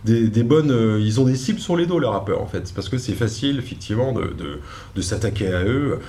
des, 0.04 0.28
des 0.28 0.42
bonnes. 0.42 0.70
euh, 0.70 0.98
ils 1.00 1.20
ont 1.20 1.24
des 1.24 1.36
cibles 1.36 1.60
sur 1.60 1.76
les 1.76 1.84
dos, 1.86 1.98
les 1.98 2.06
rappeurs, 2.08 2.40
en 2.40 2.46
fait. 2.46 2.72
Parce 2.74 2.88
que 2.88 2.96
c'est 2.96 3.12
facile, 3.12 3.58
effectivement, 3.58 4.12
de, 4.12 4.34
de, 4.94 5.02
s'attaquer 5.02 5.48
à 5.52 5.62
eux 5.64 6.00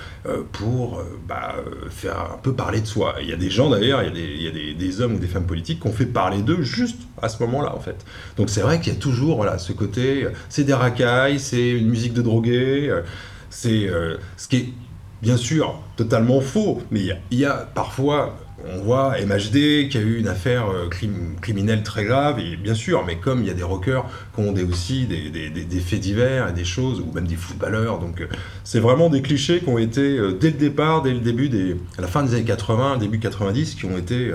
pour 0.52 1.02
bah, 1.28 1.56
faire 1.90 2.18
un 2.34 2.38
peu 2.42 2.54
parler 2.54 2.80
de 2.80 2.86
soi. 2.86 3.16
Il 3.20 3.28
y 3.28 3.32
a 3.32 3.36
des 3.36 3.50
gens, 3.50 3.68
d'ailleurs, 3.68 4.02
il 4.02 4.06
y 4.06 4.10
a, 4.10 4.14
des, 4.14 4.34
il 4.36 4.42
y 4.42 4.48
a 4.48 4.50
des, 4.50 4.74
des 4.74 5.00
hommes 5.02 5.16
ou 5.16 5.18
des 5.18 5.26
femmes 5.26 5.46
politiques 5.46 5.80
qui 5.80 5.86
ont 5.88 5.92
fait 5.92 6.06
parler 6.06 6.40
d'eux 6.40 6.62
juste 6.62 6.98
à 7.20 7.28
ce 7.28 7.42
moment-là, 7.42 7.74
en 7.76 7.80
fait. 7.80 8.04
Donc 8.38 8.48
c'est 8.48 8.62
vrai 8.62 8.80
qu'il 8.80 8.92
y 8.94 8.96
a 8.96 8.98
toujours 8.98 9.36
voilà, 9.36 9.58
ce 9.58 9.72
côté. 9.72 10.26
C'est 10.48 10.64
des 10.64 10.72
racailles, 10.74 11.38
c'est 11.38 11.70
une 11.70 11.88
musique 11.88 12.14
de 12.14 12.22
drogué. 12.22 12.88
euh, 12.88 13.02
c'est 13.50 13.88
ce 14.36 14.48
qui 14.48 14.56
est 14.56 14.72
bien 15.22 15.36
sûr 15.36 15.80
totalement 15.96 16.40
faux, 16.40 16.82
mais 16.90 17.00
il 17.30 17.38
y 17.38 17.44
a- 17.44 17.68
parfois, 17.74 18.36
on 18.74 18.78
voit 18.82 19.14
MHD 19.20 19.88
qui 19.88 19.96
a 19.98 20.00
eu 20.00 20.18
une 20.18 20.28
affaire 20.28 20.68
euh, 20.70 20.88
crim- 20.88 21.36
criminelle 21.40 21.82
très 21.82 22.04
grave, 22.04 22.38
et 22.40 22.56
bien 22.56 22.74
sûr, 22.74 23.04
mais 23.06 23.16
comme 23.16 23.40
il 23.42 23.46
y 23.46 23.50
a 23.50 23.54
des 23.54 23.62
rockers 23.62 24.04
qui 24.34 24.40
ont 24.40 24.52
des, 24.52 24.64
aussi 24.64 25.06
des, 25.06 25.80
faits 25.80 26.00
divers 26.00 26.48
et 26.48 26.52
des 26.52 26.64
choses, 26.64 27.00
ou 27.00 27.12
même 27.12 27.26
des 27.26 27.36
footballeurs, 27.36 27.98
donc 27.98 28.20
euh, 28.20 28.26
c'est 28.64 28.80
vraiment 28.80 29.08
des 29.10 29.22
clichés 29.22 29.60
qui 29.60 29.68
ont 29.68 29.78
été 29.78 30.00
euh, 30.18 30.32
dès 30.32 30.50
le 30.50 30.56
départ, 30.56 31.02
dès 31.02 31.12
le 31.12 31.20
début 31.20 31.48
des, 31.48 31.76
à 31.98 32.00
la 32.02 32.08
fin 32.08 32.22
des 32.22 32.34
années 32.34 32.44
80, 32.44 32.96
début 32.98 33.18
90, 33.18 33.74
qui 33.74 33.84
ont 33.84 33.96
été 33.98 34.32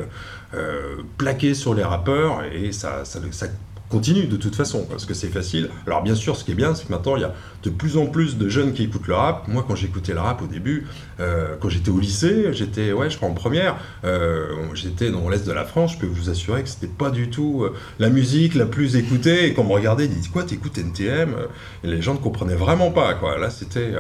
plaqués 1.17 1.53
sur 1.53 1.73
les 1.73 1.83
rappeurs, 1.83 2.43
et 2.53 2.71
ça 2.73 3.03
continue 3.91 4.25
de 4.25 4.37
toute 4.37 4.55
façon, 4.55 4.85
parce 4.89 5.05
que 5.05 5.13
c'est 5.13 5.27
facile. 5.27 5.69
Alors 5.85 6.01
bien 6.01 6.15
sûr, 6.15 6.35
ce 6.35 6.43
qui 6.43 6.51
est 6.51 6.55
bien, 6.55 6.73
c'est 6.73 6.87
que 6.87 6.91
maintenant, 6.91 7.17
il 7.17 7.21
y 7.21 7.25
a 7.25 7.33
de 7.63 7.69
plus 7.69 7.97
en 7.97 8.07
plus 8.07 8.37
de 8.37 8.49
jeunes 8.49 8.73
qui 8.73 8.83
écoutent 8.83 9.07
le 9.07 9.13
rap. 9.13 9.47
Moi, 9.47 9.63
quand 9.67 9.75
j'écoutais 9.75 10.13
le 10.13 10.19
rap 10.19 10.41
au 10.41 10.47
début, 10.47 10.87
euh, 11.19 11.55
quand 11.59 11.69
j'étais 11.69 11.91
au 11.91 11.99
lycée, 11.99 12.53
j'étais, 12.53 12.93
ouais, 12.93 13.09
je 13.09 13.17
crois 13.17 13.29
en 13.29 13.33
première, 13.33 13.75
euh, 14.05 14.47
j'étais 14.73 15.11
dans 15.11 15.29
l'Est 15.29 15.45
de 15.45 15.51
la 15.51 15.65
France, 15.65 15.93
je 15.93 15.97
peux 15.99 16.07
vous 16.07 16.29
assurer 16.29 16.63
que 16.63 16.69
c'était 16.69 16.87
pas 16.87 17.11
du 17.11 17.29
tout 17.29 17.63
euh, 17.63 17.75
la 17.99 18.09
musique 18.09 18.55
la 18.55 18.65
plus 18.65 18.95
écoutée, 18.95 19.47
et 19.47 19.53
quand 19.53 19.63
on 19.63 19.67
me 19.67 19.73
regardait, 19.73 20.05
ils 20.05 20.09
disaient, 20.09 20.29
quoi, 20.29 20.43
t'écoutes 20.43 20.77
NTM 20.77 21.35
les 21.83 22.01
gens 22.01 22.13
ne 22.13 22.19
comprenaient 22.19 22.55
vraiment 22.55 22.91
pas, 22.91 23.13
quoi. 23.15 23.37
Là, 23.37 23.49
c'était... 23.49 23.93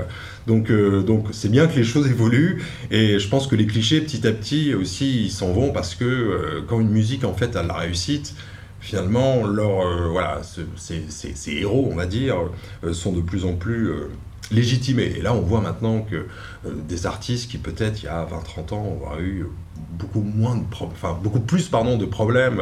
donc, 0.47 0.71
donc 0.71 1.27
c'est 1.31 1.49
bien 1.49 1.67
que 1.67 1.75
les 1.75 1.83
choses 1.83 2.07
évoluent, 2.07 2.63
et 2.91 3.19
je 3.19 3.27
pense 3.27 3.47
que 3.47 3.55
les 3.55 3.65
clichés, 3.65 4.01
petit 4.01 4.25
à 4.25 4.31
petit, 4.31 4.73
aussi, 4.73 5.25
ils 5.25 5.31
s'en 5.31 5.51
vont, 5.51 5.71
parce 5.71 5.95
que 5.95 6.63
quand 6.67 6.79
une 6.79 6.89
musique, 6.89 7.23
en 7.25 7.33
fait, 7.33 7.55
a 7.55 7.63
la 7.63 7.73
réussite, 7.73 8.35
finalement, 8.81 9.45
euh, 9.45 10.07
voilà, 10.09 10.41
ce- 10.43 10.61
ces, 10.75 11.51
héros, 11.53 11.87
on 11.91 11.95
va 11.95 12.05
dire, 12.05 12.35
euh, 12.83 12.93
sont 12.93 13.13
de 13.13 13.21
plus 13.21 13.45
en 13.45 13.53
plus 13.53 13.87
euh, 13.89 14.09
légitimés. 14.51 15.13
Et 15.17 15.21
là, 15.21 15.33
on 15.33 15.41
voit 15.41 15.61
maintenant 15.61 16.01
que 16.01 16.25
des 16.65 17.05
artistes 17.05 17.49
qui, 17.49 17.57
peut-être, 17.57 18.01
il 18.01 18.05
y 18.05 18.09
a 18.09 18.25
20-30 18.25 18.73
ans, 18.73 18.97
auraient 19.05 19.21
eu 19.21 19.45
beaucoup 19.91 20.21
moins 20.21 20.57
de 20.57 21.39
plus 21.45 21.69
de 21.97 22.05
problèmes 22.05 22.61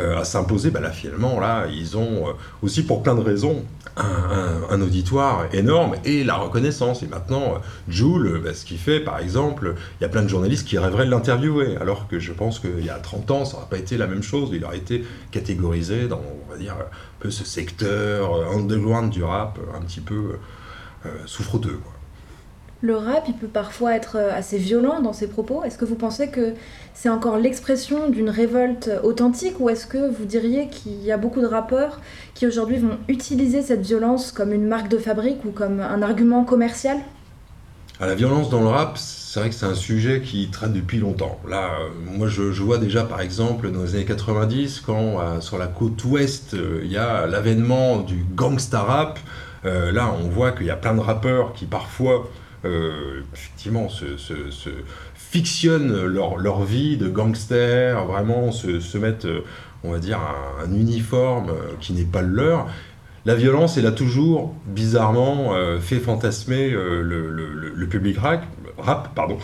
euh, 0.00 0.18
à 0.18 0.24
s'imposer 0.24 0.70
bah 0.70 0.80
là 0.80 0.90
finalement 0.90 1.40
là 1.40 1.66
ils 1.72 1.96
ont 1.96 2.28
euh, 2.28 2.32
aussi 2.62 2.84
pour 2.84 3.02
plein 3.02 3.14
de 3.14 3.20
raisons 3.20 3.64
un, 3.96 4.80
auditoire 4.82 5.46
énorme 5.54 5.96
et 6.04 6.22
la 6.22 6.34
reconnaissance 6.34 7.02
et 7.02 7.06
maintenant 7.06 7.54
euh, 7.54 7.58
euh, 8.26 8.40
bah, 8.44 8.52
ce 8.52 8.64
qu'il 8.66 8.78
fait 8.78 9.00
par 9.00 9.20
exemple 9.20 9.74
il 9.98 10.02
y 10.02 10.06
a 10.06 10.08
plein 10.08 10.22
de 10.22 10.28
journalistes 10.28 10.68
qui 10.68 10.76
rêveraient 10.76 11.06
de 11.06 11.10
l'interviewer 11.10 11.76
alors 11.80 12.06
que 12.06 12.18
je 12.18 12.32
pense 12.32 12.58
qu'il 12.58 12.84
y 12.84 12.90
a 12.90 12.98
30 12.98 13.30
ans 13.30 13.44
ça 13.44 13.56
n'aurait 13.56 13.70
pas 13.70 13.78
été 13.78 13.96
la 13.96 14.06
même 14.06 14.22
chose 14.22 14.50
il 14.52 14.64
aurait 14.64 14.78
été 14.78 15.04
catégorisé 15.30 16.08
dans 16.08 16.20
on 16.46 16.52
va 16.52 16.58
dire 16.58 16.74
un 16.74 16.86
peu 17.20 17.30
ce 17.30 17.44
secteur 17.44 18.52
underground 18.54 19.10
du 19.10 19.24
rap 19.24 19.58
un 19.74 19.80
petit 19.80 20.00
peu 20.00 20.36
euh, 21.06 21.10
souffreteux 21.26 21.78
quoi. 21.82 21.95
Le 22.86 22.96
rap, 22.96 23.24
il 23.26 23.34
peut 23.34 23.48
parfois 23.48 23.96
être 23.96 24.16
euh, 24.16 24.30
assez 24.32 24.58
violent 24.58 25.00
dans 25.00 25.12
ses 25.12 25.26
propos. 25.26 25.64
Est-ce 25.64 25.76
que 25.76 25.84
vous 25.84 25.96
pensez 25.96 26.28
que 26.28 26.54
c'est 26.94 27.08
encore 27.08 27.36
l'expression 27.36 28.08
d'une 28.08 28.30
révolte 28.30 28.90
authentique 29.02 29.58
ou 29.58 29.68
est-ce 29.68 29.86
que 29.86 30.08
vous 30.08 30.24
diriez 30.24 30.68
qu'il 30.68 31.02
y 31.02 31.10
a 31.12 31.18
beaucoup 31.18 31.40
de 31.40 31.46
rappeurs 31.46 32.00
qui 32.34 32.46
aujourd'hui 32.46 32.78
vont 32.78 32.96
utiliser 33.08 33.60
cette 33.60 33.82
violence 33.82 34.30
comme 34.30 34.52
une 34.52 34.66
marque 34.66 34.88
de 34.88 34.98
fabrique 34.98 35.44
ou 35.44 35.50
comme 35.50 35.80
un 35.80 36.00
argument 36.00 36.44
commercial? 36.44 36.98
À 37.98 38.06
la 38.06 38.14
violence 38.14 38.50
dans 38.50 38.60
le 38.60 38.68
rap, 38.68 38.98
c'est 38.98 39.40
vrai 39.40 39.48
que 39.48 39.54
c'est 39.54 39.66
un 39.66 39.74
sujet 39.74 40.20
qui 40.20 40.48
traîne 40.50 40.72
depuis 40.72 40.98
longtemps. 40.98 41.40
Là, 41.48 41.70
euh, 41.80 41.88
moi, 42.16 42.28
je, 42.28 42.42
vois 42.42 42.78
déjà, 42.78 43.02
par 43.02 43.20
exemple, 43.20 43.70
dans 43.70 43.82
les 43.82 43.96
années 43.96 44.04
90, 44.04 44.82
quand 44.86 45.18
euh, 45.18 45.40
sur 45.40 45.58
la 45.58 45.66
côte 45.66 46.04
ouest, 46.04 46.54
il 46.82 46.90
y 46.90 46.98
a 46.98 47.26
l'avènement 47.26 47.98
du 47.98 48.24
gangsta 48.34 48.80
rap. 48.82 49.18
là, 49.64 50.14
on 50.22 50.28
voit 50.28 50.52
qu'il 50.52 50.66
y 50.66 50.70
a 50.70 50.76
plein 50.76 50.94
de 50.94 51.00
rappeurs 51.00 51.52
qui 51.52 51.64
parfois 51.64 52.28
euh, 52.66 53.22
effectivement 53.32 53.88
se, 53.88 54.04
fictionnent 55.14 56.04
leur, 56.06 56.64
vie 56.64 56.96
de 56.96 57.08
gangster, 57.08 58.04
vraiment 58.06 58.52
se, 58.52 58.98
mettent, 58.98 59.26
euh, 59.26 59.44
on 59.84 59.92
va 59.92 59.98
dire, 59.98 60.20
un, 60.62 60.72
uniforme 60.72 61.50
euh, 61.50 61.72
qui 61.80 61.92
n'est 61.92 62.04
pas 62.04 62.22
le 62.22 62.34
leur. 62.34 62.68
La 63.24 63.34
violence, 63.34 63.76
elle 63.76 63.86
a 63.86 63.92
toujours 63.92 64.54
bizarrement 64.66 65.52
fait 65.80 65.98
fantasmer 65.98 66.70
le, 66.70 67.86
public 67.90 68.18
rap. 68.18 69.14
pardon. 69.16 69.38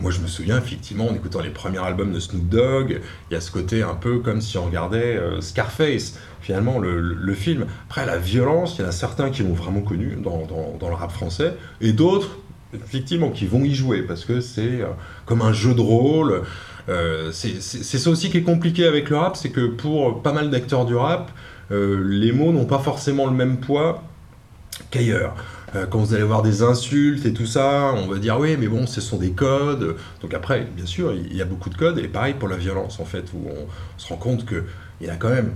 moi, 0.00 0.10
je 0.10 0.20
me 0.20 0.26
souviens 0.26 0.56
effectivement 0.56 1.06
en 1.06 1.14
écoutant 1.14 1.42
les 1.42 1.50
premiers 1.50 1.84
albums 1.84 2.14
de 2.14 2.18
Snoop 2.18 2.48
Dogg, 2.48 2.98
il 3.30 3.34
y 3.34 3.36
a 3.36 3.42
ce 3.42 3.50
côté 3.50 3.82
un 3.82 3.92
peu 3.94 4.20
comme 4.20 4.40
si 4.40 4.56
on 4.56 4.64
regardait 4.64 5.20
Scarface 5.40 6.18
finalement 6.40 6.78
le, 6.78 7.34
film. 7.34 7.66
Après, 7.88 8.06
la 8.06 8.18
violence, 8.18 8.76
il 8.78 8.82
y 8.82 8.84
en 8.84 8.88
a 8.88 8.92
certains 8.92 9.30
qui 9.30 9.42
l'ont 9.42 9.54
vraiment 9.54 9.82
connu 9.82 10.16
dans, 10.16 10.46
dans, 10.78 10.88
le 10.88 10.94
rap 10.94 11.12
français, 11.12 11.54
et 11.80 11.92
d'autres 11.92 12.38
effectivement, 12.74 13.30
qui 13.30 13.46
vont 13.46 13.64
y 13.64 13.74
jouer, 13.74 14.02
parce 14.02 14.24
que 14.24 14.40
c'est 14.40 14.82
euh, 14.82 14.86
comme 15.26 15.42
un 15.42 15.52
jeu 15.52 15.74
de 15.74 15.80
rôle. 15.80 16.42
Euh, 16.88 17.30
c'est 17.32 17.60
ça 17.60 18.10
aussi 18.10 18.30
qui 18.30 18.38
est 18.38 18.42
compliqué 18.42 18.86
avec 18.86 19.10
le 19.10 19.16
rap, 19.16 19.36
c'est 19.36 19.50
que 19.50 19.66
pour 19.66 20.22
pas 20.22 20.32
mal 20.32 20.50
d'acteurs 20.50 20.86
du 20.86 20.94
rap, 20.94 21.30
euh, 21.70 22.02
les 22.04 22.32
mots 22.32 22.52
n'ont 22.52 22.64
pas 22.64 22.78
forcément 22.78 23.26
le 23.26 23.32
même 23.32 23.58
poids 23.58 24.02
qu'ailleurs. 24.90 25.34
quand 25.90 25.98
vous 25.98 26.14
allez 26.14 26.24
voir 26.24 26.42
des 26.42 26.62
insultes 26.62 27.26
et 27.26 27.32
tout 27.32 27.46
ça, 27.46 27.92
on 27.94 28.08
va 28.08 28.18
dire 28.18 28.40
oui, 28.40 28.56
mais 28.58 28.66
bon, 28.66 28.86
ce 28.86 29.00
sont 29.00 29.18
des 29.18 29.30
codes. 29.30 29.94
Donc 30.20 30.34
après, 30.34 30.66
bien 30.74 30.86
sûr, 30.86 31.12
il 31.12 31.36
y 31.36 31.42
a 31.42 31.44
beaucoup 31.44 31.70
de 31.70 31.76
codes, 31.76 31.98
et 31.98 32.08
pareil 32.08 32.34
pour 32.34 32.48
la 32.48 32.56
violence, 32.56 32.98
en 32.98 33.04
fait, 33.04 33.26
où 33.34 33.46
on 33.46 33.66
se 33.98 34.08
rend 34.08 34.16
compte 34.16 34.46
qu'il 34.46 35.06
y 35.06 35.10
a 35.10 35.16
quand 35.16 35.28
même 35.28 35.52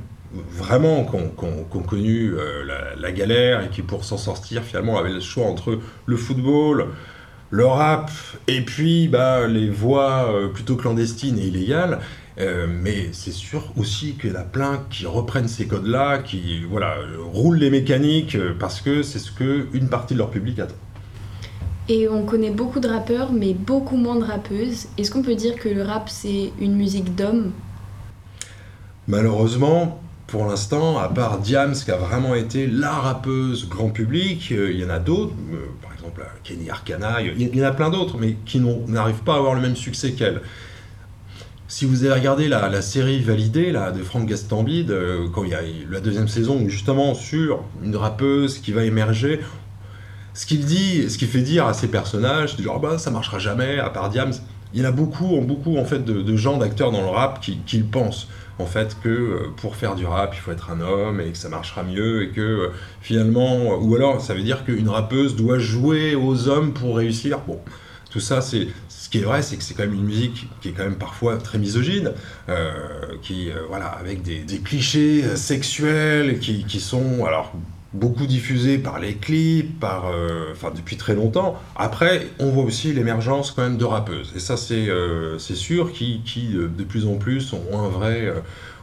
vraiment 0.50 1.04
qui 1.04 1.16
ont, 1.16 1.82
connu 1.82 2.34
euh, 2.34 2.64
la, 2.96 3.12
galère 3.12 3.64
et 3.64 3.68
qui 3.68 3.82
pour 3.82 4.04
s'en 4.04 4.18
sortir 4.18 4.62
finalement 4.62 4.98
avaient 4.98 5.12
le 5.12 5.20
choix 5.20 5.46
entre 5.46 5.78
le 6.06 6.16
football, 6.16 6.86
le 7.50 7.66
rap 7.66 8.10
et 8.48 8.62
puis 8.62 9.08
bah, 9.08 9.46
les 9.46 9.70
voies 9.70 10.30
euh, 10.32 10.48
plutôt 10.48 10.76
clandestines 10.76 11.38
et 11.38 11.46
illégales. 11.46 12.00
Euh, 12.38 12.66
mais 12.68 13.10
c'est 13.12 13.30
sûr 13.30 13.72
aussi 13.76 14.14
qu'il 14.14 14.30
y 14.30 14.32
en 14.32 14.40
a 14.40 14.42
plein 14.42 14.84
qui 14.90 15.06
reprennent 15.06 15.46
ces 15.46 15.68
codes-là, 15.68 16.18
qui 16.18 16.64
voilà, 16.64 16.96
roulent 17.32 17.58
les 17.58 17.70
mécaniques 17.70 18.36
parce 18.58 18.80
que 18.80 19.04
c'est 19.04 19.20
ce 19.20 19.30
que 19.30 19.68
une 19.72 19.88
partie 19.88 20.14
de 20.14 20.18
leur 20.18 20.30
public 20.30 20.58
attend. 20.58 20.74
Et 21.88 22.08
on 22.08 22.24
connaît 22.24 22.50
beaucoup 22.50 22.80
de 22.80 22.88
rappeurs, 22.88 23.32
mais 23.32 23.52
beaucoup 23.52 23.96
moins 23.96 24.16
de 24.16 24.24
rappeuses. 24.24 24.86
Est-ce 24.96 25.10
qu'on 25.10 25.22
peut 25.22 25.34
dire 25.34 25.54
que 25.56 25.68
le 25.68 25.82
rap, 25.82 26.08
c'est 26.08 26.50
une 26.58 26.74
musique 26.74 27.14
d'homme 27.14 27.52
Malheureusement, 29.06 30.00
pour 30.26 30.46
l'instant, 30.46 30.98
à 30.98 31.08
part 31.08 31.38
Diams, 31.38 31.74
qui 31.74 31.90
a 31.90 31.96
vraiment 31.96 32.34
été 32.34 32.66
la 32.66 32.92
rappeuse 32.92 33.68
grand 33.68 33.90
public, 33.90 34.52
euh, 34.52 34.72
il 34.72 34.80
y 34.80 34.84
en 34.84 34.90
a 34.90 34.98
d'autres, 34.98 35.34
euh, 35.52 35.66
par 35.82 35.92
exemple 35.92 36.22
euh, 36.22 36.38
Kenny 36.42 36.70
Arcana, 36.70 37.20
il 37.20 37.56
y, 37.56 37.62
en 37.62 37.66
a 37.66 37.72
plein 37.72 37.90
d'autres, 37.90 38.16
mais 38.18 38.36
qui 38.46 38.60
n'arrivent 38.60 39.22
pas 39.22 39.34
à 39.34 39.36
avoir 39.36 39.54
le 39.54 39.60
même 39.60 39.76
succès 39.76 40.12
qu'elle. 40.12 40.40
Si 41.68 41.86
vous 41.86 42.04
avez 42.04 42.14
regardé 42.14 42.48
la, 42.48 42.82
série 42.82 43.20
Validée 43.20 43.72
là, 43.72 43.90
de 43.90 44.02
Franck 44.02 44.26
Gastambide, 44.26 44.94
quand 45.32 45.44
il 45.44 45.50
y 45.50 45.54
a 45.54 45.60
la 45.90 46.00
deuxième 46.00 46.28
saison, 46.28 46.68
justement 46.68 47.14
sur 47.14 47.64
une 47.82 47.96
rappeuse 47.96 48.58
qui 48.58 48.70
va 48.70 48.84
émerger, 48.84 49.40
ce 50.34 50.46
qu'il 50.46 50.64
dit, 50.64 51.10
ce 51.10 51.18
qu'il 51.18 51.26
fait 51.26 51.40
dire 51.40 51.66
à 51.66 51.72
ses 51.72 51.88
personnages, 51.88 52.54
c'est 52.56 52.62
genre 52.62 52.78
bah 52.78 52.98
ça 52.98 53.10
marchera 53.10 53.38
jamais, 53.38 53.78
à 53.78 53.88
part 53.88 54.10
Diams. 54.10 54.32
Il 54.72 54.82
y 54.82 54.86
en 54.86 54.88
a 54.88 54.92
beaucoup, 54.92 55.40
beaucoup 55.40 55.76
en 55.76 55.84
fait 55.84 56.04
de, 56.04 56.36
gens, 56.36 56.58
d'acteurs 56.58 56.92
dans 56.92 57.00
le 57.00 57.08
rap 57.08 57.40
qui, 57.40 57.58
qui 57.66 57.78
le 57.78 57.84
pensent 57.84 58.28
en 58.58 58.66
fait 58.66 58.96
que 59.02 59.08
euh, 59.08 59.52
pour 59.56 59.76
faire 59.76 59.94
du 59.94 60.06
rap, 60.06 60.34
il 60.34 60.38
faut 60.38 60.52
être 60.52 60.70
un 60.70 60.80
homme 60.80 61.20
et 61.20 61.32
que 61.32 61.38
ça 61.38 61.48
marchera 61.48 61.82
mieux 61.82 62.22
et 62.22 62.28
que 62.30 62.40
euh, 62.40 62.68
finalement, 63.00 63.76
ou 63.76 63.94
alors 63.96 64.20
ça 64.20 64.34
veut 64.34 64.42
dire 64.42 64.64
qu'une 64.64 64.88
rappeuse 64.88 65.36
doit 65.36 65.58
jouer 65.58 66.14
aux 66.14 66.48
hommes 66.48 66.72
pour 66.72 66.96
réussir. 66.96 67.40
Bon, 67.46 67.58
tout 68.10 68.20
ça, 68.20 68.40
c'est 68.40 68.68
ce 68.88 69.08
qui 69.08 69.18
est 69.18 69.22
vrai, 69.22 69.42
c'est 69.42 69.56
que 69.56 69.62
c'est 69.62 69.74
quand 69.74 69.82
même 69.82 69.94
une 69.94 70.04
musique 70.04 70.48
qui 70.60 70.68
est 70.68 70.72
quand 70.72 70.84
même 70.84 70.98
parfois 70.98 71.36
très 71.36 71.58
misogyne, 71.58 72.12
euh, 72.48 72.72
qui 73.22 73.50
voilà 73.68 73.86
avec 73.86 74.22
des, 74.22 74.44
clichés 74.60 75.36
sexuels 75.36 76.38
qui, 76.38 76.64
qui, 76.64 76.80
sont 76.80 77.24
alors 77.24 77.52
beaucoup 77.94 78.26
diffusé 78.26 78.76
par 78.78 78.98
les 78.98 79.14
clips, 79.14 79.78
par, 79.78 80.08
euh, 80.08 80.52
depuis 80.74 80.96
très 80.96 81.14
longtemps. 81.14 81.56
Après, 81.76 82.26
on 82.40 82.50
voit 82.50 82.64
aussi 82.64 82.92
l'émergence 82.92 83.52
quand 83.52 83.62
même 83.62 83.78
de 83.78 83.84
rappeuses. 83.84 84.32
Et 84.36 84.40
ça, 84.40 84.56
c'est 84.56 84.88
euh, 84.88 85.38
sûr, 85.38 85.92
qui, 85.92 86.20
qui 86.24 86.56
euh, 86.56 86.68
de 86.68 86.82
plus 86.82 87.06
en 87.06 87.14
plus 87.14 87.52
ont 87.52 87.78
un 87.78 87.88
vrai, 87.88 88.34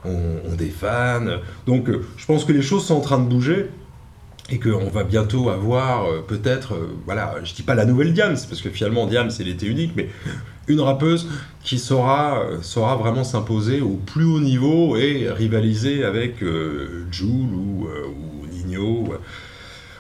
ont, 0.06 0.56
des 0.58 0.70
fans. 0.70 1.26
Donc, 1.68 1.90
je 2.18 2.26
pense 2.26 2.46
que 2.46 2.54
les 2.54 2.62
choses 2.62 2.86
sont 2.86 2.96
en 2.96 3.02
train 3.02 3.20
de 3.20 3.28
bouger 3.28 3.68
et 4.50 4.60
qu'on 4.60 4.90
va 4.90 5.04
bientôt 5.04 5.50
avoir 5.50 6.06
peut-être, 6.24 6.76
voilà, 7.06 7.36
je 7.44 7.54
dis 7.54 7.64
pas 7.64 7.76
la 7.76 7.86
nouvelle 7.86 8.14
Diams, 8.14 8.38
parce 8.50 8.62
que 8.62 8.70
finalement 8.70 9.08
Diams, 9.08 9.30
c'est 9.30 9.44
l'été 9.44 9.66
unique, 9.66 9.94
mais 9.96 10.10
une 10.68 10.82
rappeuse 10.82 11.30
qui 11.64 11.80
saura, 11.80 12.44
saura 12.62 12.98
vraiment 12.98 13.24
s'imposer 13.24 13.80
au 13.80 13.96
plus 14.06 14.26
haut 14.26 14.42
niveau 14.42 14.98
et 14.98 15.30
rivaliser 15.32 16.04
avec 16.04 16.44
Joule 17.12 17.54
ou 17.54 17.88
ou, 18.08 18.41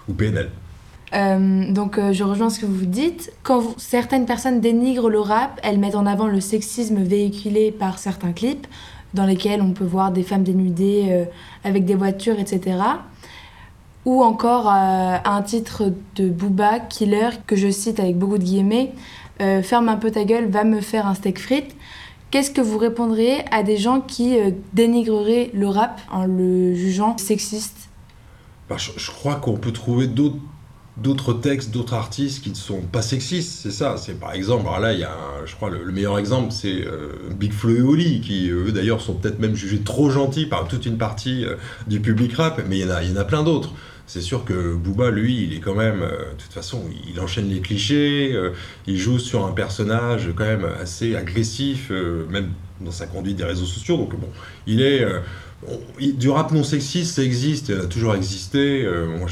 ou 0.07 0.13
PNL. 0.13 0.49
Euh, 1.13 1.71
donc 1.71 1.97
euh, 1.97 2.13
je 2.13 2.23
rejoins 2.23 2.49
ce 2.49 2.59
que 2.59 2.65
vous 2.65 2.85
dites. 2.85 3.33
Quand 3.43 3.77
certaines 3.77 4.25
personnes 4.25 4.61
dénigrent 4.61 5.09
le 5.09 5.19
rap, 5.19 5.59
elles 5.63 5.77
mettent 5.77 5.95
en 5.95 6.05
avant 6.05 6.27
le 6.27 6.39
sexisme 6.39 7.01
véhiculé 7.03 7.71
par 7.71 7.99
certains 7.99 8.31
clips, 8.31 8.67
dans 9.13 9.25
lesquels 9.25 9.61
on 9.61 9.71
peut 9.71 9.85
voir 9.85 10.11
des 10.11 10.23
femmes 10.23 10.43
dénudées 10.43 11.07
euh, 11.09 11.25
avec 11.63 11.85
des 11.85 11.95
voitures, 11.95 12.39
etc. 12.39 12.77
Ou 14.05 14.23
encore 14.23 14.67
un 14.67 15.41
titre 15.43 15.93
de 16.15 16.27
Booba, 16.27 16.79
Killer, 16.79 17.29
que 17.45 17.55
je 17.55 17.69
cite 17.69 17.99
avec 17.99 18.17
beaucoup 18.17 18.39
de 18.39 18.43
guillemets, 18.43 18.93
Ferme 19.61 19.89
un 19.89 19.95
peu 19.95 20.09
ta 20.09 20.23
gueule, 20.23 20.49
va 20.49 20.63
me 20.63 20.81
faire 20.81 21.05
un 21.05 21.13
steak 21.13 21.37
frites. 21.37 21.75
Qu'est-ce 22.31 22.49
que 22.49 22.61
vous 22.61 22.79
répondriez 22.79 23.45
à 23.51 23.61
des 23.61 23.77
gens 23.77 24.01
qui 24.01 24.39
dénigreraient 24.73 25.51
le 25.53 25.67
rap 25.67 26.01
en 26.11 26.25
le 26.25 26.73
jugeant 26.73 27.15
sexiste? 27.19 27.90
Bah, 28.71 28.77
je, 28.77 29.11
crois 29.11 29.35
qu'on 29.35 29.57
peut 29.57 29.73
trouver 29.73 30.07
d'autres 30.07 31.33
textes, 31.33 31.71
d'autres 31.71 31.93
artistes 31.93 32.41
qui 32.41 32.51
ne 32.51 32.55
sont 32.55 32.79
pas 32.79 33.01
sexistes, 33.01 33.59
c'est 33.61 33.71
ça. 33.71 33.97
C'est 33.97 34.17
par 34.17 34.31
exemple, 34.31 34.65
là, 34.81 34.93
il 34.93 34.99
y 35.01 35.03
a, 35.03 35.17
je 35.45 35.53
crois, 35.55 35.69
le, 35.69 35.91
meilleur 35.91 36.17
exemple, 36.17 36.53
c'est 36.53 36.85
euh, 36.85 37.11
Big 37.37 37.51
Flo 37.51 37.75
et 37.75 37.81
Oli, 37.81 38.21
qui 38.21 38.49
eux 38.49 38.71
d'ailleurs 38.71 39.01
sont 39.01 39.15
peut-être 39.15 39.39
même 39.39 39.55
jugés 39.55 39.81
trop 39.81 40.09
gentils 40.09 40.45
par 40.45 40.69
toute 40.69 40.85
une 40.85 40.97
partie 40.97 41.43
euh, 41.43 41.55
du 41.87 41.99
public 41.99 42.31
rap, 42.31 42.61
mais 42.69 42.77
il 42.77 42.87
y 42.87 42.89
en 42.89 42.95
a, 42.95 43.03
il 43.03 43.11
y 43.11 43.13
en 43.13 43.17
a 43.17 43.25
plein 43.25 43.43
d'autres. 43.43 43.73
C'est 44.07 44.21
sûr 44.21 44.45
que 44.45 44.73
Booba, 44.73 45.11
lui, 45.11 45.43
il 45.43 45.53
est 45.53 45.59
quand 45.59 45.75
même, 45.75 46.01
euh, 46.01 46.31
de 46.31 46.41
toute 46.41 46.53
façon, 46.53 46.85
il 47.13 47.19
enchaîne 47.19 47.49
les 47.49 47.59
clichés, 47.59 48.33
il 48.87 48.97
joue 48.97 49.19
sur 49.19 49.45
un 49.45 49.51
personnage 49.51 50.29
quand 50.33 50.45
même 50.45 50.65
assez 50.79 51.17
agressif, 51.17 51.91
même 52.29 52.51
dans 52.79 52.91
sa 52.91 53.05
conduite 53.05 53.35
des 53.35 53.43
réseaux 53.43 53.65
sociaux. 53.65 53.97
Donc 53.97 54.17
bon, 54.17 54.29
il 54.65 54.81
est 54.81 55.05
du 55.99 56.29
rap 56.29 56.51
non 56.51 56.63
sexiste, 56.63 57.15
ça 57.15 57.23
existe, 57.23 57.69
il 57.69 57.75
a 57.75 57.85
toujours 57.85 58.15
existé. 58.15 58.83
Euh, 58.83 59.05
moi, 59.05 59.27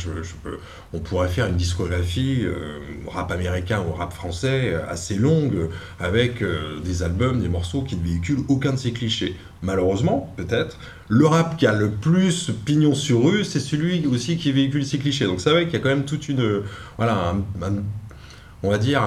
on 0.94 1.00
pourrait 1.00 1.28
faire 1.28 1.48
une 1.48 1.56
discographie 1.56 2.42
euh, 2.44 2.80
rap 3.08 3.32
américain 3.32 3.84
ou 3.88 3.94
rap 3.94 4.14
français 4.14 4.74
euh, 4.74 4.88
assez 4.88 5.16
longue, 5.16 5.70
avec 6.00 6.44
des 6.84 7.04
albums, 7.04 7.42
des 7.42 7.50
morceaux 7.50 7.82
qui 7.82 7.96
ne 7.96 8.04
véhiculent 8.04 8.44
aucun 8.48 8.74
de 8.74 8.78
ces 8.78 8.92
clichés. 8.92 9.36
Malheureusement, 9.64 10.34
peut-être, 10.38 10.78
le 11.08 11.26
rap 11.26 11.58
qui 11.58 11.66
a 11.66 11.74
le 11.74 11.90
plus 11.90 12.52
pignon 12.66 12.94
sur 12.94 13.24
rue, 13.24 13.44
c'est 13.44 13.60
celui 13.60 14.06
aussi 14.06 14.38
qui 14.38 14.52
véhicule 14.52 14.86
ces 14.86 15.00
clichés. 15.00 15.26
Donc 15.26 15.42
c'est 15.42 15.50
vrai 15.50 15.66
qu'il 15.66 15.74
y 15.74 15.78
a 15.78 15.80
quand 15.80 15.90
même 15.90 16.06
toute 16.06 16.30
une, 16.30 16.62
voilà, 16.98 17.34
un 17.62 17.74
on 18.64 18.70
va 18.70 18.78
dire, 18.78 19.02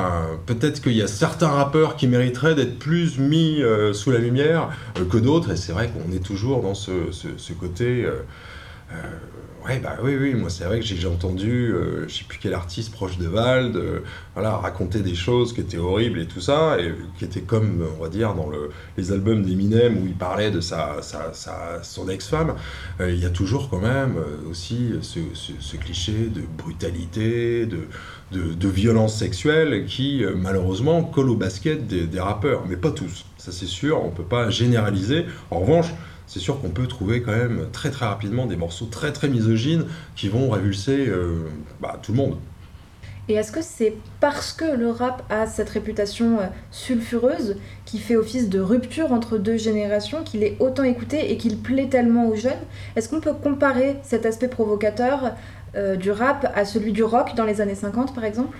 peut-être 0.46 0.80
qu'il 0.80 0.92
y 0.92 1.02
a 1.02 1.06
certains 1.06 1.48
rappeurs 1.48 1.96
qui 1.96 2.06
mériteraient 2.06 2.54
d'être 2.54 2.78
plus 2.78 3.18
mis 3.18 3.62
euh, 3.62 3.92
sous 3.92 4.10
la 4.10 4.18
lumière 4.18 4.70
euh, 4.98 5.04
que 5.04 5.18
d'autres, 5.18 5.50
et 5.50 5.56
c'est 5.56 5.72
vrai 5.72 5.90
qu'on 5.90 6.10
est 6.12 6.24
toujours 6.24 6.62
dans 6.62 6.74
ce, 6.74 7.52
côté 7.60 8.06
Ouais, 9.64 9.78
bah 9.78 9.96
oui, 10.02 10.16
oui, 10.20 10.34
moi 10.34 10.50
c'est 10.50 10.64
vrai 10.64 10.80
que 10.80 10.84
j'ai 10.84 11.06
entendu, 11.06 11.72
euh, 11.72 12.08
je 12.08 12.14
sais 12.14 12.24
plus 12.24 12.40
quel 12.42 12.52
artiste 12.52 12.90
proche 12.90 13.16
de 13.18 13.28
Vald, 13.28 13.76
euh, 13.76 14.00
voilà, 14.34 14.56
raconter 14.56 15.00
des 15.02 15.14
choses 15.14 15.52
qui 15.52 15.60
étaient 15.60 15.78
horribles 15.78 16.18
et 16.18 16.26
tout 16.26 16.40
ça, 16.40 16.78
et 16.80 16.92
qui 17.16 17.24
étaient 17.24 17.42
comme, 17.42 17.86
on 17.96 18.02
va 18.02 18.08
dire, 18.08 18.34
dans 18.34 18.50
le, 18.50 18.70
les 18.96 19.12
albums 19.12 19.44
d'Eminem 19.44 19.98
où 20.02 20.06
il 20.08 20.16
parlait 20.16 20.50
de 20.50 20.60
sa, 20.60 20.96
son 21.82 22.08
ex-femme, 22.08 22.56
euh, 23.00 23.12
il 23.12 23.20
y 23.20 23.24
a 23.24 23.30
toujours 23.30 23.70
quand 23.70 23.78
même 23.80 24.16
aussi 24.50 24.94
ce, 25.00 25.76
cliché 25.76 26.26
de 26.26 26.42
brutalité, 26.58 27.66
de 27.66 28.68
violence 28.68 29.16
sexuelle 29.16 29.86
qui 29.86 30.24
malheureusement 30.36 31.04
colle 31.04 31.30
au 31.30 31.36
basket 31.36 31.86
des, 31.86 32.08
des 32.08 32.20
rappeurs, 32.20 32.64
mais 32.68 32.76
pas 32.76 32.90
tous, 32.90 33.26
ça 33.36 33.52
c'est 33.52 33.66
sûr, 33.66 34.04
on 34.04 34.10
peut 34.10 34.24
pas 34.24 34.50
généraliser. 34.50 35.26
En 35.52 35.60
revanche, 35.60 35.92
c'est 36.32 36.40
sûr 36.40 36.62
qu'on 36.62 36.70
peut 36.70 36.86
trouver 36.86 37.20
quand 37.20 37.36
même 37.36 37.66
très 37.72 37.90
très 37.90 38.06
rapidement 38.06 38.46
des 38.46 38.56
morceaux 38.56 38.86
très 38.86 39.12
très 39.12 39.28
misogynes 39.28 39.84
qui 40.16 40.30
vont 40.30 40.48
révulser 40.48 41.06
euh, 41.08 41.48
bah, 41.80 41.98
tout 42.02 42.12
le 42.12 42.16
monde. 42.16 42.36
Et 43.28 43.34
est-ce 43.34 43.52
que 43.52 43.60
c'est 43.60 43.94
parce 44.18 44.54
que 44.54 44.64
le 44.64 44.90
rap 44.90 45.22
a 45.28 45.46
cette 45.46 45.68
réputation 45.68 46.40
euh, 46.40 46.46
sulfureuse 46.70 47.56
qui 47.84 47.98
fait 47.98 48.16
office 48.16 48.48
de 48.48 48.60
rupture 48.60 49.12
entre 49.12 49.36
deux 49.36 49.58
générations 49.58 50.24
qu'il 50.24 50.42
est 50.42 50.56
autant 50.58 50.84
écouté 50.84 51.32
et 51.32 51.36
qu'il 51.36 51.58
plaît 51.58 51.88
tellement 51.88 52.28
aux 52.28 52.34
jeunes? 52.34 52.52
Est-ce 52.96 53.10
qu'on 53.10 53.20
peut 53.20 53.34
comparer 53.34 53.98
cet 54.02 54.24
aspect 54.24 54.48
provocateur 54.48 55.34
euh, 55.76 55.96
du 55.96 56.10
rap 56.10 56.50
à 56.54 56.64
celui 56.64 56.92
du 56.92 57.04
rock 57.04 57.34
dans 57.36 57.44
les 57.44 57.60
années 57.60 57.74
50 57.74 58.14
par 58.14 58.24
exemple? 58.24 58.56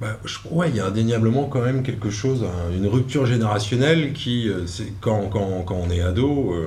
Bah, 0.00 0.18
ouais, 0.50 0.68
il 0.68 0.76
y 0.76 0.80
a 0.80 0.86
indéniablement 0.86 1.44
quand 1.44 1.62
même 1.62 1.82
quelque 1.82 2.10
chose, 2.10 2.44
une 2.74 2.86
rupture 2.86 3.24
générationnelle 3.24 4.12
qui, 4.12 4.48
euh, 4.48 4.66
quand, 5.00 5.30
on 5.34 5.90
est 5.90 6.02
ado, 6.02 6.52
euh, 6.52 6.66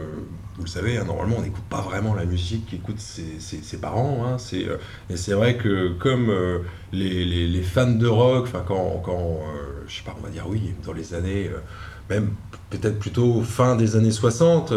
vous 0.56 0.64
le 0.64 0.68
savez, 0.68 0.98
hein, 0.98 1.04
normalement 1.06 1.36
on 1.38 1.44
n'écoute 1.44 1.64
pas 1.70 1.82
vraiment 1.82 2.16
la 2.16 2.26
musique 2.26 2.66
qu'écoutent 2.66 3.00
ses, 3.00 3.78
parents. 3.78 4.26
Hein, 4.26 4.40
c'est, 4.40 4.68
euh, 4.68 4.78
et 5.12 5.16
c'est 5.16 5.34
vrai 5.34 5.58
que 5.58 5.90
comme 6.00 6.34
les, 6.92 7.62
fans 7.62 7.92
de 7.92 8.08
rock, 8.08 8.50
quand, 8.68 9.00
quand 9.06 9.42
je 9.88 9.96
sais 9.96 10.04
pas, 10.04 10.16
on 10.20 10.24
va 10.24 10.32
dire 10.32 10.46
oui, 10.50 10.74
dans 10.84 10.94
les 10.94 11.14
années, 11.14 11.52
même 12.10 12.32
peut-être 12.72 12.98
plutôt 12.98 13.44
fin 13.44 13.76
des 13.76 13.96
années 13.96 14.12
60, 14.12 14.74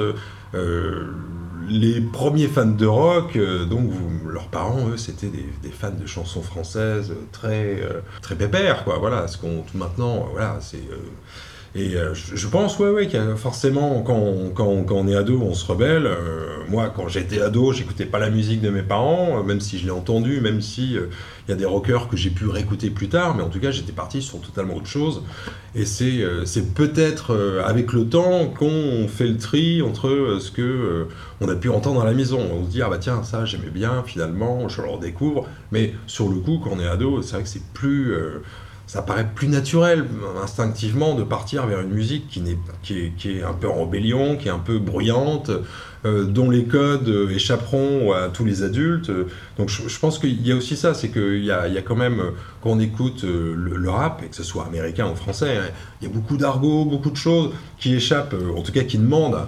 les 1.73 2.01
premiers 2.01 2.49
fans 2.49 2.67
de 2.67 2.87
rock, 2.87 3.37
euh, 3.37 3.65
donc 3.65 3.91
leurs 4.27 4.49
parents, 4.49 4.89
eux, 4.89 4.97
c'était 4.97 5.29
des, 5.29 5.71
fans 5.71 5.91
de 5.91 6.07
chansons 6.07 6.43
françaises 6.43 7.13
très, 7.33 7.81
euh, 7.81 8.01
très 8.21 8.37
pépères, 8.37 8.85
quoi. 8.85 8.99
Voilà, 8.99 9.27
ce 9.27 9.39
qu'on 9.39 9.65
maintenant, 9.75 10.29
voilà, 10.31 10.59
c'est. 10.61 10.83
Euh, 11.77 12.13
et 12.13 12.15
je, 12.15 12.49
pense, 12.49 12.79
ouais, 12.79 12.91
ouais, 12.91 13.07
qu'il 13.07 13.21
forcément, 13.37 14.03
quand 14.03 14.17
on, 14.17 14.51
quand, 14.51 14.85
quand 14.85 14.97
on, 14.97 15.09
est 15.09 15.17
ado, 15.17 15.41
on 15.43 15.55
se 15.55 15.67
rebelle. 15.67 16.09
moi, 16.69 16.93
quand 16.95 17.09
j'étais 17.09 17.41
ado, 17.41 17.73
j'écoutais 17.73 18.07
pas 18.07 18.19
la 18.19 18.31
musique 18.31 18.61
de 18.61 18.71
mes 18.71 18.83
parents, 18.83 19.43
même 19.43 19.61
si 19.61 19.79
je 19.79 19.85
l'ai 19.85 19.91
entendu, 19.91 20.41
même 20.41 20.61
si 20.61 20.97
il 21.49 21.51
y 21.51 21.55
a 21.55 21.57
des 21.57 21.65
rockers 21.65 22.09
que 22.09 22.17
j'ai 22.17 22.31
pu 22.31 22.47
réécouter 22.47 22.91
plus 22.91 23.09
tard, 23.09 23.35
mais 23.35 23.43
en 23.43 23.49
tout 23.49 23.59
cas, 23.59 23.71
j'étais 23.71 23.93
parti 23.93 24.23
sur 24.23 24.41
totalement 24.41 24.77
autre 24.77 24.87
chose. 24.87 25.23
Et 25.75 25.85
c'est 25.85 26.21
euh, 26.23 26.45
peut-être 26.75 27.33
euh, 27.33 27.65
avec 27.65 27.93
le 27.93 28.07
temps 28.07 28.47
qu'on 28.47 29.09
fait 29.09 29.27
le 29.27 29.39
tri 29.39 29.83
entre 29.83 30.09
euh, 30.09 30.39
ce 30.39 30.51
que 30.51 31.09
on 31.41 31.49
a 31.49 31.57
pu 31.57 31.69
entendre 31.71 32.03
à 32.03 32.05
la 32.05 32.13
maison. 32.13 32.41
On 32.53 32.65
se 32.65 32.71
dit, 32.71 32.83
ah 32.83 32.89
bah 32.89 32.99
tiens, 32.99 33.23
ça 33.23 33.45
j'aimais 33.45 33.71
bien, 33.71 34.05
finalement, 34.07 34.69
je 34.69 34.83
le 34.83 34.89
redécouvre. 34.89 35.47
Mais 35.73 35.95
sur 36.07 36.29
le 36.29 36.37
coup, 36.37 36.61
quand 36.63 36.71
on 36.75 36.81
est 36.81 36.87
ado, 36.87 37.23
c'est 37.23 37.35
vrai 37.35 37.43
que 37.43 37.49
c'est 37.49 37.65
plus 37.73 38.15
ça 38.87 39.03
paraît 39.03 39.29
plus 39.35 39.49
naturel 39.49 40.05
instinctivement 40.43 41.15
de 41.15 41.23
partir 41.23 41.67
vers 41.67 41.81
une 41.81 41.91
musique 41.91 42.29
qui, 42.29 42.41
est, 42.41 42.59
qui, 42.83 43.13
qui 43.17 43.39
est 43.39 43.43
un 43.43 43.55
peu 43.55 43.69
en 43.69 43.85
rébellion, 43.85 44.37
qui 44.37 44.49
est 44.49 44.53
un 44.53 44.59
peu 44.59 44.79
bruyante, 44.79 45.51
euh, 46.05 46.25
dont 46.25 46.51
les 46.51 46.65
codes 46.65 47.09
euh, 47.09 47.31
échapperont 47.31 48.11
à 48.13 48.29
tous 48.29 48.45
les 48.45 48.65
adultes. 48.65 49.13
Donc 49.57 49.69
je, 49.69 49.99
pense 50.01 50.19
qu'il 50.19 50.45
y 50.45 50.51
a 50.51 50.57
aussi 50.57 50.77
ça, 50.77 50.95
c'est 50.95 51.11
qu'il 51.11 51.45
y 51.45 51.53
a, 51.53 51.69
quand 51.83 51.95
même, 51.95 52.21
quand 52.61 52.71
on 52.71 52.81
écoute 52.81 53.23
euh, 53.23 53.55
le, 53.57 53.89
rap, 53.89 54.21
et 54.25 54.27
que 54.27 54.35
ce 54.35 54.43
soit 54.43 54.67
américain 54.67 55.09
ou 55.09 55.15
français, 55.15 55.59
hein, 55.59 55.71
il 56.01 56.09
y 56.09 56.11
a 56.11 56.13
beaucoup 56.13 56.37
d'argot, 56.37 56.85
beaucoup 56.87 57.11
de 57.11 57.17
choses 57.17 57.53
qui 57.79 57.95
échappent, 57.95 58.35
en 58.57 58.63
tout 58.63 58.73
cas 58.73 58.83
qui 58.83 58.99
demandent 58.99 59.47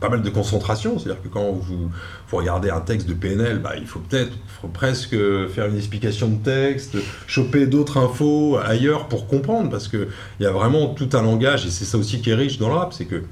pas 0.00 0.10
mal 0.10 0.20
de 0.20 0.28
concentration. 0.28 0.98
C'est-à-dire 0.98 1.22
que 1.22 1.28
quand 1.28 1.50
vous, 1.50 1.90
vous, 2.28 2.36
regardez 2.36 2.68
un 2.68 2.80
texte 2.80 3.08
de 3.08 3.14
PNL, 3.14 3.60
bah, 3.60 3.72
il 3.78 3.86
faut 3.86 4.00
peut-être 4.00 4.32
presque 4.74 5.16
faire 5.48 5.66
une 5.66 5.76
explication 5.76 6.28
de 6.28 6.42
texte, 6.42 6.98
choper 7.26 7.66
d'autres 7.66 7.96
infos 7.96 8.58
ailleurs 8.58 9.08
pour 9.08 9.26
comprendre, 9.26 9.70
parce 9.70 9.88
qu'il 9.88 10.08
y 10.40 10.46
a 10.46 10.52
vraiment 10.52 10.88
tout 10.88 11.08
un 11.14 11.22
langage, 11.22 11.64
et 11.64 11.70
c'est 11.70 11.86
ça 11.86 11.96
aussi 11.96 12.20
qui 12.20 12.30
est 12.30 12.34
riche 12.34 12.58
dans 12.58 12.68
le 12.68 12.74
rap, 12.74 12.92
c'est 12.92 13.06
que 13.06 13.22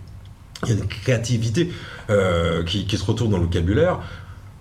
il 0.65 0.69
y 0.71 0.73
a 0.73 0.75
une 0.77 0.88
créativité 0.88 1.73
euh, 2.11 2.62
qui, 2.65 2.87
se 2.97 3.05
retourne 3.05 3.31
dans 3.31 3.38
le 3.38 3.45
vocabulaire. 3.45 4.00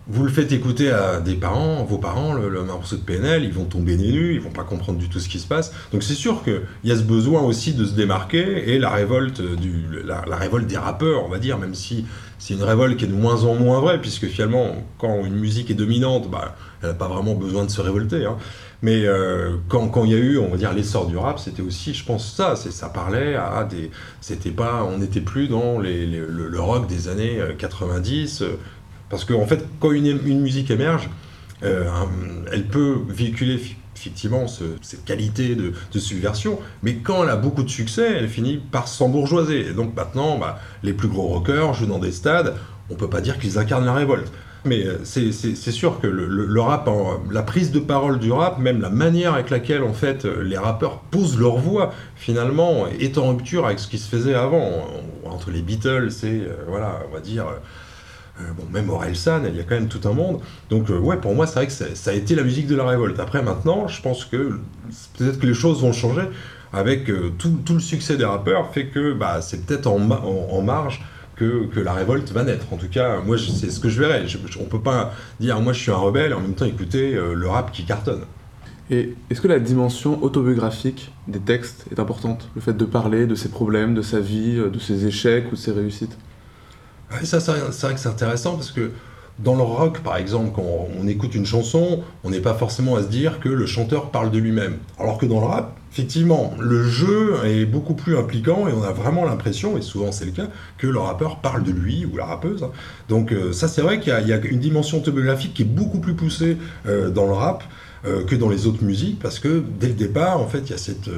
Vous 0.10 0.24
le 0.24 0.32
faites 0.32 0.54
écouter 0.54 0.90
à 0.90 1.20
des 1.20 1.36
parents, 1.36 1.84
vos 1.84 1.98
parents, 1.98 2.34
le, 2.34 2.48
le 2.48 2.64
morceau 2.64 2.96
de 2.96 3.02
PNL, 3.02 3.44
ils 3.44 3.52
vont 3.52 3.66
tomber 3.66 3.98
nez 3.98 4.14
nus, 4.14 4.36
ils 4.36 4.40
vont 4.40 4.52
pas 4.52 4.64
comprendre 4.64 5.00
du 5.00 5.10
tout 5.10 5.20
ce 5.20 5.28
qui 5.28 5.38
se 5.38 5.48
passe. 5.48 5.74
Donc 5.92 6.02
c'est 6.02 6.14
sûr 6.14 6.44
qu'il 6.44 6.62
y 6.86 6.92
a 6.92 6.96
ce 6.96 7.02
besoin 7.02 7.42
aussi 7.42 7.74
de 7.74 7.84
se 7.84 7.94
démarquer 7.94 8.74
et 8.74 8.80
la 8.80 8.90
révolte, 8.90 9.42
du, 9.42 9.86
la, 10.06 10.22
révolte 10.38 10.68
des 10.68 10.78
rappeurs, 10.78 11.26
on 11.26 11.30
va 11.30 11.40
dire, 11.40 11.58
même 11.58 11.76
si 11.76 12.06
c'est 12.40 12.54
une 12.54 12.64
révolte 12.64 12.96
qui 12.96 13.04
est 13.04 13.10
de 13.10 13.14
moins 13.14 13.44
en 13.44 13.56
moins 13.56 13.82
vraie, 13.82 14.00
puisque 14.00 14.28
finalement, 14.28 14.78
quand 14.98 15.26
une 15.26 15.36
musique 15.36 15.70
est 15.72 15.74
dominante, 15.74 16.32
bah, 16.32 16.56
elle 16.82 16.90
n'a 16.90 16.96
pas 16.96 17.08
vraiment 17.08 17.36
besoin 17.36 17.66
de 17.66 17.72
se 17.72 17.82
révolter. 17.82 18.26
Hein. 18.26 18.38
Mais 18.82 19.06
euh, 19.06 19.58
quand, 19.68 19.88
quand 19.88 20.06
il 20.06 20.12
y 20.12 20.16
a 20.16 20.20
eu, 20.20 20.38
on 20.38 20.50
va 20.50 20.58
dire, 20.58 20.74
l'essor 20.74 21.08
du 21.08 21.18
rap, 21.18 21.40
c'était 21.40 21.64
aussi, 21.64 21.94
je 21.94 22.06
pense, 22.06 22.34
ça. 22.34 22.56
C'est, 22.56 22.72
ça 22.72 22.90
parlait 22.90 23.36
à 23.36 23.64
des. 23.64 23.90
C'était 24.22 24.52
pas. 24.52 24.84
On 24.84 25.00
n'était 25.00 25.22
plus 25.22 25.48
dans 25.48 25.80
les, 25.80 26.06
le, 26.06 26.60
rock 26.60 26.88
des 26.88 27.08
années 27.08 27.40
90. 27.58 28.42
Euh, 28.42 28.46
euh, 28.46 28.50
parce 29.10 29.26
qu'en 29.26 29.42
en 29.42 29.48
fait, 29.48 29.66
quand 29.80 29.92
une, 29.92 30.18
musique 30.18 30.70
émerge, 30.70 31.10
elle 31.62 32.68
peut 32.70 32.98
véhiculer 33.08 33.60
effectivement 33.96 34.46
cette 34.48 35.06
qualité 35.06 35.56
de, 35.56 35.74
de, 35.92 36.00
subversion, 36.00 36.60
mais 36.84 36.96
quand 36.96 37.24
elle 37.24 37.30
a 37.30 37.38
beaucoup 37.38 37.64
de 37.64 37.70
succès, 37.70 38.16
elle 38.18 38.28
finit 38.28 38.58
par 38.58 38.88
s'embourgeoiser. 38.88 39.70
Et 39.70 39.74
donc 39.74 39.96
maintenant, 39.96 40.38
bah, 40.38 40.60
les 40.84 40.94
plus 40.94 41.08
gros 41.08 41.28
rockers 41.28 41.74
jouent 41.74 41.88
dans 41.88 42.00
des 42.00 42.12
stades, 42.12 42.54
on 42.90 42.96
peut 42.96 43.10
pas 43.10 43.22
dire 43.22 43.40
qu'ils 43.40 43.58
incarnent 43.58 43.86
la 43.86 43.94
révolte 43.94 44.32
mais 44.66 44.86
euh, 44.86 45.00
c'est 45.04 45.72
sûr 45.72 46.00
que 46.00 46.08
le, 46.08 46.62
rap, 46.62 46.90
la 47.32 47.44
prise 47.44 47.72
de 47.72 47.80
parole 47.80 48.20
du 48.20 48.32
rap, 48.32 48.60
même 48.60 48.82
la 48.82 48.90
manière 48.90 49.34
avec 49.34 49.50
laquelle 49.50 49.84
en 49.84 49.94
fait 49.94 50.26
euh, 50.26 50.44
les 50.44 50.58
rappeurs 50.58 51.00
posent 51.00 51.40
leur 51.40 51.58
voix, 51.58 51.94
finalement, 52.16 52.88
est 52.88 53.18
en 53.18 53.30
rupture 53.30 53.66
avec 53.66 53.80
ce 53.80 53.88
qui 53.88 53.98
se 53.98 54.10
faisait 54.10 54.34
avant 54.34 54.88
entre 55.26 55.52
les 55.52 55.62
Beatles 55.62 56.10
et 56.24 56.42
euh, 56.42 56.56
voilà, 56.68 57.00
on 57.10 57.14
va 57.14 57.20
dire. 57.20 57.46
bon, 58.58 58.64
même 58.72 58.90
Orelsan, 58.90 59.44
il 59.48 59.56
y 59.56 59.60
a 59.60 59.64
quand 59.64 59.76
même 59.76 59.88
tout 59.88 60.08
un 60.08 60.14
monde. 60.14 60.40
Donc, 60.70 60.90
ouais, 60.90 61.18
pour 61.18 61.34
moi, 61.34 61.48
c'est 61.48 61.56
vrai 61.56 61.68
que 61.68 61.74
ça, 61.74 62.12
a 62.12 62.14
été 62.14 62.36
la 62.36 62.44
musique 62.44 62.68
de 62.68 62.76
la 62.76 62.86
révolte. 62.86 63.20
Après, 63.20 63.42
maintenant, 63.42 63.88
je 63.88 64.02
pense 64.02 64.26
que 64.26 64.60
peut-être 65.18 65.40
que 65.40 65.46
les 65.46 65.54
choses 65.54 65.82
vont 65.82 65.94
changer 65.94 66.24
avec 66.74 67.10
tout, 67.38 67.74
le 67.74 67.80
succès 67.80 68.18
des 68.18 68.26
rappeurs, 68.26 68.72
fait 68.74 68.88
que 68.88 69.14
bah, 69.14 69.42
c'est 69.42 69.66
peut-être 69.66 69.88
en, 69.88 70.62
marge 70.62 71.02
que, 71.38 71.80
la 71.80 71.94
révolte 71.94 72.32
va 72.32 72.44
naître. 72.44 72.66
En 72.72 72.78
tout 72.78 72.90
cas, 72.90 73.20
moi, 73.22 73.38
c'est 73.38 73.70
ce 73.70 73.80
que 73.80 73.90
je 73.90 74.00
verrai. 74.00 74.26
on 74.60 74.66
peut 74.66 74.82
pas 74.82 75.14
dire, 75.40 75.60
moi, 75.62 75.74
je 75.74 75.80
suis 75.80 75.92
un 75.92 75.98
rebelle 75.98 76.32
et 76.32 76.34
en 76.34 76.42
même 76.42 76.56
temps 76.56 76.66
écouter 76.66 77.16
euh, 77.16 77.34
le 77.34 77.48
rap 77.48 77.72
qui 77.72 77.86
cartonne. 77.86 78.24
Et 78.90 79.16
est-ce 79.30 79.42
que 79.42 79.48
la 79.48 79.60
dimension 79.60 80.24
autobiographique 80.24 81.12
des 81.28 81.40
textes 81.40 81.86
est 81.92 82.00
importante? 82.00 82.50
Le 82.56 82.62
fait 82.62 82.74
de 82.74 82.86
parler 82.86 83.28
de 83.28 83.36
ses 83.36 83.50
problèmes, 83.50 83.94
de 83.94 84.02
sa 84.02 84.20
vie, 84.20 84.58
euh, 84.58 84.70
de 84.70 84.80
ses 84.80 85.06
échecs 85.06 85.48
ou 85.52 85.56
de 85.56 85.60
ses 85.60 85.72
réussites? 85.72 86.18
Ça, 87.24 87.40
c'est 87.40 87.52
vrai 87.52 87.94
que 87.94 88.00
c'est 88.00 88.10
intéressant 88.10 88.56
parce 88.56 88.72
que 88.72 88.92
dans 89.40 89.56
le 89.56 89.62
rock, 89.62 90.00
par 90.00 90.18
exemple, 90.18 90.52
quand 90.56 90.88
on 91.00 91.08
écoute 91.08 91.36
une 91.36 91.46
chanson, 91.46 92.02
on 92.24 92.30
n'est 92.32 92.40
pas 92.40 92.56
forcément 92.56 92.96
à 92.96 93.04
se 93.04 93.08
dire 93.08 93.40
que 93.40 93.50
le 93.50 93.66
chanteur 93.68 94.10
parle 94.10 94.32
de 94.32 94.40
lui-même. 94.40 94.78
Alors 95.00 95.20
que 95.20 95.28
dans 95.28 95.40
le 95.40 95.46
rap, 95.46 95.78
effectivement, 95.92 96.54
le 96.60 96.84
jeu 96.84 97.36
est 97.46 97.66
beaucoup 97.66 97.94
plus 97.94 98.18
impliquant 98.18 98.68
et 98.68 98.74
on 98.74 98.84
a 98.84 98.92
vraiment 98.92 99.26
l'impression, 99.26 99.78
et 99.78 99.82
souvent 99.82 100.12
c'est 100.12 100.26
le 100.26 100.32
cas, 100.32 100.48
que 100.78 100.88
le 100.88 101.00
rappeur 101.00 101.40
parle 101.40 101.64
de 101.64 101.72
lui 101.72 102.06
ou 102.06 102.18
la 102.18 102.26
rappeuse. 102.26 102.66
Donc 103.10 103.32
euh, 103.32 103.52
ça, 103.54 103.68
c'est 103.68 103.82
vrai 103.82 104.00
qu'il 104.00 104.12
y, 104.28 104.34
a 104.34 104.38
une 104.38 104.60
dimension 104.60 104.98
autobiographique 104.98 105.54
qui 105.54 105.62
est 105.62 105.66
beaucoup 105.66 106.00
plus 106.00 106.16
poussée 106.16 106.58
euh, 106.88 107.10
dans 107.10 107.26
le 107.26 107.34
rap. 107.34 107.64
Euh, 108.06 108.24
que 108.24 108.36
dans 108.36 108.48
les 108.48 108.68
autres 108.68 108.84
musiques, 108.84 109.18
parce 109.20 109.40
que 109.40 109.64
dès 109.80 109.88
le 109.88 109.96
départ, 109.96 110.40
en 110.40 110.46
fait, 110.46 110.60
il 110.60 110.70
y 110.70 110.74
a 110.74 110.78
cette, 110.78 111.10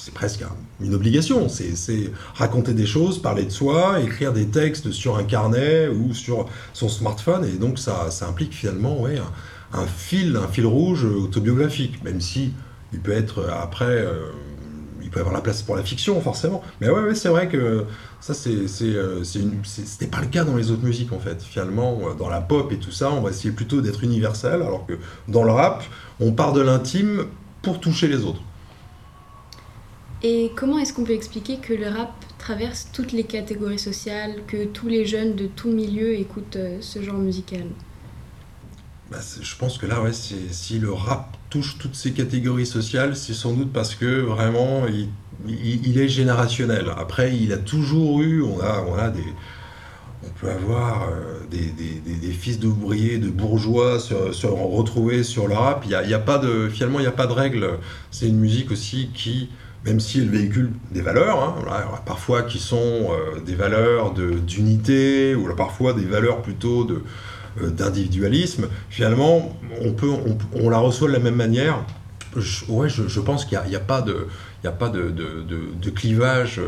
c'est 0.00 0.14
presque 0.14 0.44
une 0.80 0.94
obligation, 0.94 1.48
c'est 1.48 2.12
raconter 2.34 2.72
des 2.72 2.86
choses, 2.86 3.20
parler 3.20 3.44
de 3.44 3.50
soi, 3.50 4.00
écrire 4.00 4.32
des 4.32 4.46
textes 4.46 4.90
sur 4.92 5.16
un 5.16 5.24
carnet 5.24 5.88
ou 5.88 6.14
sur 6.14 6.46
son 6.72 6.88
smartphone, 6.88 7.44
et 7.44 7.58
donc 7.58 7.78
ça, 7.78 8.08
implique 8.26 8.54
finalement 8.54 9.04
un, 9.72 9.86
fil, 9.86 10.36
un 10.36 10.48
fil 10.48 10.66
rouge 10.66 11.04
autobiographique, 11.04 12.02
même 12.02 12.20
si 12.20 12.52
il 12.92 13.00
peut 13.00 13.12
être 13.12 13.48
après, 13.50 13.84
euh, 13.84 14.30
il 15.02 15.10
peut 15.10 15.20
avoir 15.20 15.34
la 15.34 15.42
place 15.42 15.62
pour 15.62 15.76
la 15.76 15.82
fiction 15.82 16.20
forcément, 16.20 16.62
mais 16.80 16.88
ouais, 16.88 17.02
ouais 17.02 17.14
c'est 17.14 17.28
vrai 17.28 17.48
que 17.48 17.84
ça 18.20 18.34
euh, 18.46 19.22
c'était 19.24 20.06
pas 20.06 20.20
le 20.20 20.26
cas 20.26 20.44
dans 20.44 20.56
les 20.56 20.70
autres 20.70 20.84
musiques 20.84 21.12
en 21.12 21.18
fait. 21.18 21.42
Finalement, 21.42 21.98
euh, 22.02 22.14
dans 22.14 22.28
la 22.28 22.40
pop 22.40 22.72
et 22.72 22.76
tout 22.76 22.92
ça, 22.92 23.10
on 23.10 23.20
va 23.20 23.30
essayer 23.30 23.52
plutôt 23.52 23.80
d'être 23.80 24.02
universel, 24.02 24.62
alors 24.62 24.86
que 24.86 24.94
dans 25.28 25.44
le 25.44 25.52
rap, 25.52 25.84
on 26.20 26.32
part 26.32 26.52
de 26.52 26.60
l'intime 26.60 27.26
pour 27.62 27.80
toucher 27.80 28.08
les 28.08 28.24
autres. 28.24 28.42
Et 30.22 30.52
comment 30.54 30.78
est-ce 30.78 30.92
qu'on 30.92 31.04
peut 31.04 31.14
expliquer 31.14 31.56
que 31.56 31.72
le 31.72 31.88
rap 31.88 32.12
traverse 32.38 32.88
toutes 32.92 33.12
les 33.12 33.24
catégories 33.24 33.78
sociales, 33.78 34.34
que 34.46 34.66
tous 34.66 34.88
les 34.88 35.06
jeunes 35.06 35.34
de 35.34 35.46
tout 35.46 35.70
milieu 35.70 36.14
écoutent 36.14 36.56
euh, 36.56 36.78
ce 36.80 37.02
genre 37.02 37.18
musical? 37.18 37.64
Bah, 39.10 39.18
Je 39.40 39.56
pense 39.56 39.78
que 39.78 39.86
là, 39.86 40.02
ouais, 40.02 40.12
si 40.12 40.78
le 40.78 40.92
rap 40.92 41.36
touche 41.50 41.78
toutes 41.78 41.96
ces 41.96 42.12
catégories 42.12 42.66
sociales, 42.66 43.16
c'est 43.16 43.34
sans 43.34 43.52
doute 43.52 43.72
parce 43.72 43.94
que 43.94 44.20
vraiment, 44.20 44.84
il, 45.46 45.98
est 45.98 46.08
générationnel. 46.08 46.92
Après, 46.96 47.36
il 47.36 47.52
a 47.52 47.58
toujours 47.58 48.22
eu, 48.22 48.42
on 48.42 48.60
a, 48.60 48.84
on 48.88 48.94
a 48.94 49.10
des, 49.10 49.24
on 50.22 50.28
peut 50.38 50.50
avoir 50.50 51.08
euh, 51.08 51.40
des, 51.50 51.66
des, 51.66 52.32
fils 52.32 52.58
d'ouvriers, 52.60 53.18
de 53.18 53.30
bourgeois 53.30 53.98
se, 53.98 54.46
retrouver 54.46 55.24
sur 55.24 55.48
le 55.48 55.54
rap. 55.54 55.84
Y 55.86 55.94
a, 55.94 56.18
pas 56.18 56.38
de, 56.38 56.68
finalement, 56.68 57.00
il 57.00 57.02
n'y 57.02 57.08
a 57.08 57.12
pas 57.12 57.26
de 57.26 57.32
règle. 57.32 57.78
C'est 58.10 58.28
une 58.28 58.38
musique 58.38 58.70
aussi 58.70 59.10
qui, 59.12 59.48
même 59.84 60.00
si 60.00 60.20
elle 60.20 60.28
véhicule 60.28 60.72
des 60.90 61.00
valeurs, 61.00 61.42
hein, 61.42 61.54
parfois 62.04 62.42
qui 62.42 62.58
sont 62.58 62.76
euh, 63.10 63.40
des 63.40 63.54
valeurs 63.54 64.12
d'unité, 64.12 65.34
ou 65.34 65.54
parfois 65.54 65.92
des 65.92 66.04
valeurs 66.04 66.42
plutôt 66.42 66.84
de, 66.84 67.02
euh, 67.62 67.70
d'individualisme, 67.70 68.68
finalement, 68.90 69.58
on, 69.80 69.92
peut, 69.92 70.10
on, 70.54 70.68
la 70.68 70.78
reçoit 70.78 71.08
de 71.08 71.14
la 71.14 71.18
même 71.18 71.36
manière. 71.36 71.84
Je, 72.36 72.64
ouais, 72.66 72.88
je, 72.88 73.20
pense 73.20 73.44
qu'il 73.44 73.58
n'y 73.68 73.76
a, 73.76 73.80
pas 73.80 74.02
de, 74.02 74.28
il 74.62 74.68
a 74.68 74.72
pas 74.72 74.88
de, 74.88 75.10
de, 75.10 75.44
de 75.80 75.90
clivage 75.90 76.60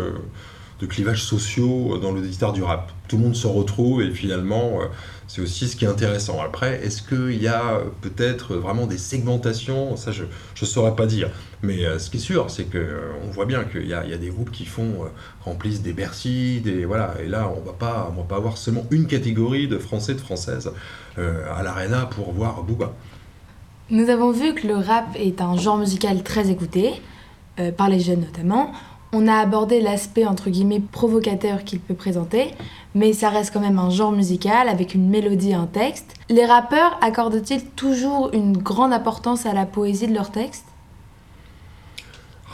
de 0.82 0.86
clivages 0.86 1.22
sociaux 1.22 1.96
dans 2.02 2.10
l'auditoire 2.10 2.52
du 2.52 2.62
rap. 2.62 2.90
Tout 3.06 3.16
le 3.16 3.22
monde 3.22 3.36
se 3.36 3.46
retrouve 3.46 4.02
et 4.02 4.10
finalement, 4.10 4.80
euh, 4.80 4.86
c'est 5.32 5.40
aussi 5.40 5.66
ce 5.66 5.76
qui 5.76 5.86
est 5.86 5.88
intéressant. 5.88 6.42
Après, 6.42 6.84
est-ce 6.84 7.00
qu'il 7.00 7.42
y 7.42 7.48
a 7.48 7.80
peut-être 8.02 8.54
vraiment 8.54 8.86
des 8.86 8.98
segmentations? 8.98 9.96
Ça, 9.96 10.12
je 10.12 10.24
ne 10.24 10.66
saurais 10.66 10.94
pas 10.94 11.06
dire. 11.06 11.30
Mais 11.62 11.86
euh, 11.86 11.98
ce 11.98 12.10
qui 12.10 12.18
est 12.18 12.20
sûr, 12.20 12.50
c'est 12.50 12.64
qu'on 12.64 12.76
euh, 12.76 13.12
voit 13.30 13.46
bien 13.46 13.64
qu'il 13.64 13.86
y, 13.86 13.94
a 13.94 14.02
des 14.04 14.28
groupes 14.28 14.50
qui 14.50 14.66
font, 14.66 15.06
remplissent 15.42 15.80
des 15.80 15.94
Bercy, 15.94 16.60
des, 16.60 16.84
voilà, 16.84 17.14
et 17.24 17.28
là, 17.28 17.50
on 17.56 17.60
ne 17.60 17.64
va 17.64 17.72
pas 17.72 18.36
avoir 18.36 18.58
seulement 18.58 18.84
une 18.90 19.06
catégorie 19.06 19.68
de 19.68 19.78
Français, 19.78 20.12
de 20.12 20.20
Françaises 20.20 20.70
à 21.16 21.62
l'Arena 21.62 22.04
pour 22.04 22.30
voir 22.32 22.62
Booba. 22.62 22.92
Nous 23.88 24.10
avons 24.10 24.32
vu 24.32 24.52
que 24.54 24.66
le 24.66 24.76
rap 24.76 25.06
est 25.14 25.40
un 25.40 25.56
genre 25.56 25.78
musical 25.78 26.22
très 26.22 26.50
écouté, 26.50 26.92
par 27.78 27.88
les 27.88 28.00
jeunes 28.00 28.20
notamment. 28.20 28.72
On 29.14 29.28
a 29.28 29.34
abordé 29.34 29.80
l'aspect 29.80 30.24
entre 30.24 30.48
guillemets 30.48 30.80
provocateur 30.80 31.64
qu'il 31.64 31.80
peut 31.80 31.94
présenter, 31.94 32.52
mais 32.94 33.12
ça 33.12 33.30
reste 33.30 33.52
quand 33.52 33.60
même 33.60 33.78
un 33.78 33.90
genre 33.90 34.12
musical 34.12 34.68
avec 34.68 34.94
une 34.94 35.08
mélodie 35.08 35.50
et 35.50 35.54
un 35.54 35.66
texte. 35.66 36.14
Les 36.28 36.44
rappeurs 36.44 36.98
accordent-ils 37.00 37.64
toujours 37.64 38.30
une 38.32 38.56
grande 38.56 38.92
importance 38.92 39.46
à 39.46 39.52
la 39.52 39.66
poésie 39.66 40.06
de 40.06 40.14
leurs 40.14 40.30
textes 40.30 40.66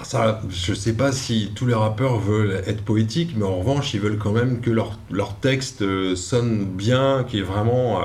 ah, 0.01 0.05
ça, 0.05 0.41
je 0.49 0.75
sais 0.75 0.93
pas 0.93 1.11
si 1.11 1.51
tous 1.57 1.67
les 1.67 1.75
rappeurs 1.75 2.21
veulent 2.21 2.63
être 2.67 2.85
poétiques, 2.85 3.35
mais 3.37 3.45
en 3.45 3.59
revanche, 3.59 3.95
ils 3.95 4.01
veulent 4.01 4.19
quand 4.19 4.31
même 4.31 4.61
que 4.61 4.71
leur, 4.71 4.97
leur 5.11 5.35
texte 5.35 5.83
euh, 5.83 6.15
sonne 6.15 6.67
bien, 6.67 7.25
qu'il 7.25 7.41
y 7.41 7.43
ait 7.43 7.45
vraiment 7.45 8.03
euh, 8.03 8.05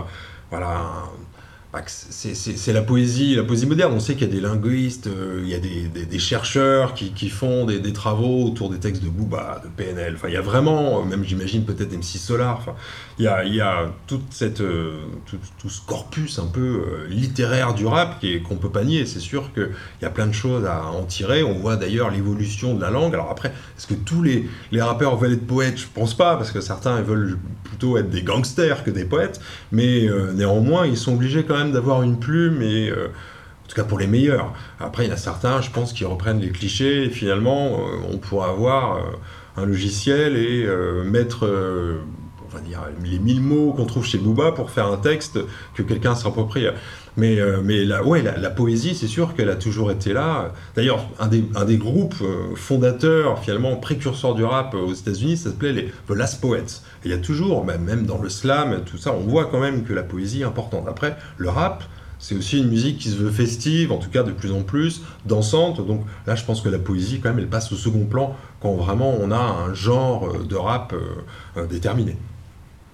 voilà, 0.49 1.03
c'est 1.87 2.73
la 2.73 2.83
poésie, 2.83 3.35
la 3.35 3.43
poésie 3.43 3.65
moderne. 3.65 3.93
On 3.95 3.99
sait 3.99 4.13
qu'il 4.13 4.27
y 4.27 4.29
a 4.29 4.33
des 4.33 4.41
linguistes, 4.41 5.07
euh, 5.07 5.41
il 5.43 5.49
y 5.49 5.55
a 5.55 5.59
des, 5.59 6.19
chercheurs 6.19 6.93
qui, 6.93 7.29
font 7.29 7.65
des, 7.65 7.93
travaux 7.93 8.45
autour 8.45 8.69
des 8.69 8.77
textes 8.77 9.03
de 9.03 9.09
Booba, 9.09 9.61
de 9.63 9.69
PNL. 9.69 10.13
Enfin, 10.15 10.27
il 10.27 10.35
y 10.35 10.37
a 10.37 10.41
vraiment, 10.41 10.99
euh, 10.99 11.03
même 11.03 11.23
j'imagine 11.23 11.65
peut-être 11.65 11.91
MC 11.91 12.17
Solar. 12.19 12.57
Enfin, 12.57 12.75
il 13.17 13.25
y 13.25 13.27
a, 13.27 13.43
il 13.43 13.55
y 13.55 13.61
euh, 13.61 13.87
tout, 14.05 14.21
ce 14.31 15.81
corpus 15.87 16.37
un 16.37 16.45
peu 16.45 17.07
littéraire 17.09 17.73
du 17.73 17.87
rap 17.87 18.23
qu'on 18.47 18.55
peut 18.55 18.69
pas 18.69 18.83
nier. 18.83 19.07
C'est 19.07 19.19
sûr 19.19 19.51
qu'il 19.53 19.71
y 20.01 20.05
a 20.05 20.11
plein 20.11 20.27
de 20.27 20.33
choses 20.33 20.65
à 20.65 20.85
en 20.85 21.03
tirer. 21.03 21.41
On 21.43 21.53
voit 21.53 21.75
d'ailleurs 21.75 22.11
l'évolution 22.11 22.75
de 22.75 22.81
la 22.81 22.91
langue. 22.91 23.15
Alors 23.15 23.31
après, 23.31 23.49
est-ce 23.77 23.87
que 23.87 23.95
tous 23.95 24.21
les, 24.21 24.47
les 24.71 24.81
rappeurs 24.81 25.17
veulent 25.17 25.33
être 25.33 25.47
poètes? 25.47 25.79
Je 25.79 25.87
pense 25.91 26.13
pas, 26.13 26.35
parce 26.35 26.51
que 26.51 26.61
certains 26.61 27.01
veulent 27.01 27.39
plutôt 27.63 27.97
être 27.97 28.11
des 28.11 28.21
gangsters 28.21 28.83
que 28.83 28.91
des 28.91 29.05
poètes. 29.05 29.41
Mais 29.71 30.07
néanmoins, 30.35 30.85
ils 30.85 30.97
sont 30.97 31.13
obligés 31.13 31.43
quand 31.43 31.57
même 31.57 31.62
d'avoir 31.71 32.03
une 32.03 32.19
plume 32.19 32.61
et 32.61 32.89
euh, 32.89 33.07
en 33.07 33.67
tout 33.67 33.75
cas 33.75 33.83
pour 33.83 33.99
les 33.99 34.07
meilleurs. 34.07 34.53
Après, 34.79 35.05
il 35.05 35.09
y 35.09 35.13
a 35.13 35.17
certains, 35.17 35.61
je 35.61 35.71
pense, 35.71 35.93
qui 35.93 36.05
reprennent 36.05 36.39
les 36.39 36.51
clichés 36.51 37.05
et 37.05 37.09
finalement, 37.09 37.79
euh, 37.79 38.11
on 38.11 38.17
pourra 38.17 38.49
avoir 38.49 38.97
euh, 38.97 39.01
un 39.57 39.65
logiciel 39.65 40.35
et 40.35 40.67
mettre 41.05 41.47
on 41.47 42.55
va 42.55 42.59
dire, 42.59 42.79
les 43.03 43.19
mille 43.19 43.41
mots 43.41 43.71
qu'on 43.73 43.85
trouve 43.85 44.03
chez 44.03 44.17
Booba 44.17 44.51
pour 44.51 44.71
faire 44.71 44.87
un 44.87 44.97
texte 44.97 45.39
que 45.75 45.83
quelqu'un 45.83 46.15
s'approprie. 46.15 46.65
Mais, 47.15 47.37
mais 47.63 47.85
la, 47.85 48.03
ouais, 48.03 48.23
la, 48.23 48.49
poésie, 48.49 48.95
c'est 48.95 49.07
sûr 49.07 49.35
qu'elle 49.35 49.49
a 49.49 49.55
toujours 49.55 49.91
été 49.91 50.13
là. 50.13 50.51
D'ailleurs, 50.75 51.05
un 51.19 51.27
des, 51.27 51.77
groupes 51.77 52.15
fondateurs, 52.55 53.39
finalement, 53.39 53.75
précurseurs 53.75 54.33
du 54.33 54.43
rap 54.43 54.73
aux 54.73 54.93
États-Unis, 54.93 55.37
ça 55.37 55.51
s'appelait 55.51 55.73
les 55.73 55.91
The 56.07 56.15
Last 56.15 56.41
Poets 56.41 56.81
il 57.05 57.11
y 57.11 57.13
a 57.13 57.17
toujours, 57.17 57.65
même 57.65 58.05
dans 58.05 58.21
le 58.21 58.29
slam, 58.29 58.81
tout 58.85 58.97
ça, 58.97 59.13
on 59.13 59.21
voit 59.21 59.45
quand 59.45 59.59
même 59.59 59.83
que 59.83 59.93
la 59.93 60.03
poésie 60.03 60.41
est 60.41 60.45
importante. 60.45 60.87
Après, 60.87 61.17
le 61.37 61.49
rap, 61.49 61.83
c'est 62.19 62.35
aussi 62.35 62.59
une 62.59 62.69
musique 62.69 62.99
qui 62.99 63.09
se 63.09 63.17
veut 63.17 63.31
festive, 63.31 63.91
en 63.91 63.97
tout 63.97 64.09
cas 64.09 64.23
de 64.23 64.31
plus 64.31 64.53
en 64.53 64.61
plus, 64.61 65.01
dansante. 65.25 65.85
Donc 65.85 66.05
là, 66.25 66.35
je 66.35 66.45
pense 66.45 66.61
que 66.61 66.69
la 66.69 66.79
poésie, 66.79 67.19
quand 67.19 67.29
même, 67.29 67.39
elle 67.39 67.49
passe 67.49 67.71
au 67.73 67.75
second 67.75 68.05
plan 68.05 68.35
quand 68.61 68.73
vraiment 68.75 69.13
on 69.19 69.31
a 69.31 69.37
un 69.37 69.73
genre 69.73 70.45
de 70.45 70.55
rap 70.55 70.93
euh, 70.93 70.99
euh, 71.57 71.67
déterminé. 71.67 72.15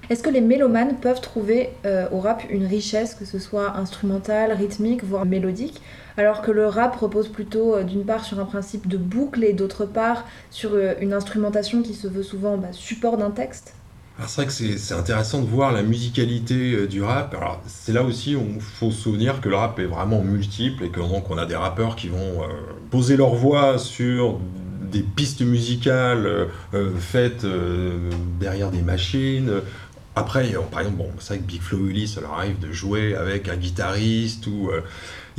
Est-ce 0.09 0.23
que 0.23 0.29
les 0.29 0.41
mélomanes 0.41 0.95
peuvent 0.95 1.21
trouver 1.21 1.69
euh, 1.85 2.07
au 2.11 2.19
rap 2.19 2.43
une 2.49 2.65
richesse, 2.65 3.13
que 3.13 3.25
ce 3.25 3.39
soit 3.39 3.77
instrumentale, 3.77 4.51
rythmique, 4.51 5.03
voire 5.03 5.25
mélodique, 5.25 5.81
alors 6.17 6.41
que 6.41 6.51
le 6.51 6.65
rap 6.65 6.95
repose 6.95 7.27
plutôt 7.27 7.81
d'une 7.83 8.03
part 8.03 8.25
sur 8.25 8.39
un 8.39 8.45
principe 8.45 8.87
de 8.87 8.97
boucle 8.97 9.43
et 9.43 9.53
d'autre 9.53 9.85
part 9.85 10.25
sur 10.49 10.71
une 10.99 11.13
instrumentation 11.13 11.81
qui 11.81 11.93
se 11.93 12.07
veut 12.07 12.23
souvent 12.23 12.57
bah, 12.57 12.69
support 12.71 13.17
d'un 13.17 13.31
texte? 13.31 13.73
C'est 14.27 14.41
vrai 14.41 14.45
que 14.47 14.77
c'est 14.77 14.93
intéressant 14.93 15.41
de 15.41 15.47
voir 15.47 15.71
la 15.71 15.81
musicalité 15.81 16.73
euh, 16.73 16.87
du 16.87 17.01
rap. 17.01 17.33
Alors 17.35 17.61
c'est 17.67 17.93
là 17.93 18.03
aussi 18.03 18.33
il 18.33 18.61
faut 18.61 18.91
se 18.91 19.01
souvenir 19.01 19.39
que 19.39 19.47
le 19.47 19.55
rap 19.55 19.79
est 19.79 19.85
vraiment 19.85 20.21
multiple 20.21 20.83
et 20.83 20.89
que 20.89 20.99
donc 20.99 21.29
on 21.31 21.37
a 21.37 21.45
des 21.45 21.55
rappeurs 21.55 21.95
qui 21.95 22.09
vont 22.09 22.43
euh, 22.43 22.47
poser 22.91 23.15
leur 23.15 23.33
voix 23.33 23.77
sur 23.77 24.39
des 24.91 25.03
pistes 25.03 25.41
musicales 25.41 26.47
euh, 26.73 26.91
faites 26.99 27.45
derrière 28.39 28.71
des 28.71 28.81
machines. 28.81 29.51
Après, 30.15 30.51
par 30.71 30.81
exemple, 30.81 30.97
bon, 30.97 31.09
c'est 31.19 31.35
vrai 31.35 31.43
que 31.43 31.47
Big 31.47 31.61
Flo 31.61 31.77
Willy, 31.77 32.07
ça 32.07 32.19
leur 32.19 32.33
arrive 32.33 32.59
de 32.59 32.71
jouer 32.71 33.15
avec 33.15 33.47
un 33.47 33.55
guitariste 33.55 34.47
ou 34.47 34.69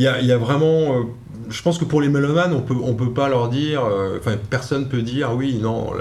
il 0.00 0.26
y 0.26 0.32
a, 0.32 0.38
vraiment. 0.38 0.96
Euh, 0.98 1.02
je 1.50 1.62
pense 1.62 1.76
que 1.76 1.84
pour 1.84 2.00
les 2.00 2.08
mélomanes, 2.08 2.54
on 2.54 2.62
peut, 2.62 2.74
on 2.82 2.94
peut 2.94 3.12
pas 3.12 3.28
leur 3.28 3.50
dire. 3.50 3.84
Euh, 3.84 4.16
enfin, 4.18 4.36
personne 4.48 4.88
peut 4.88 5.02
dire 5.02 5.34
oui, 5.34 5.58
non, 5.60 5.92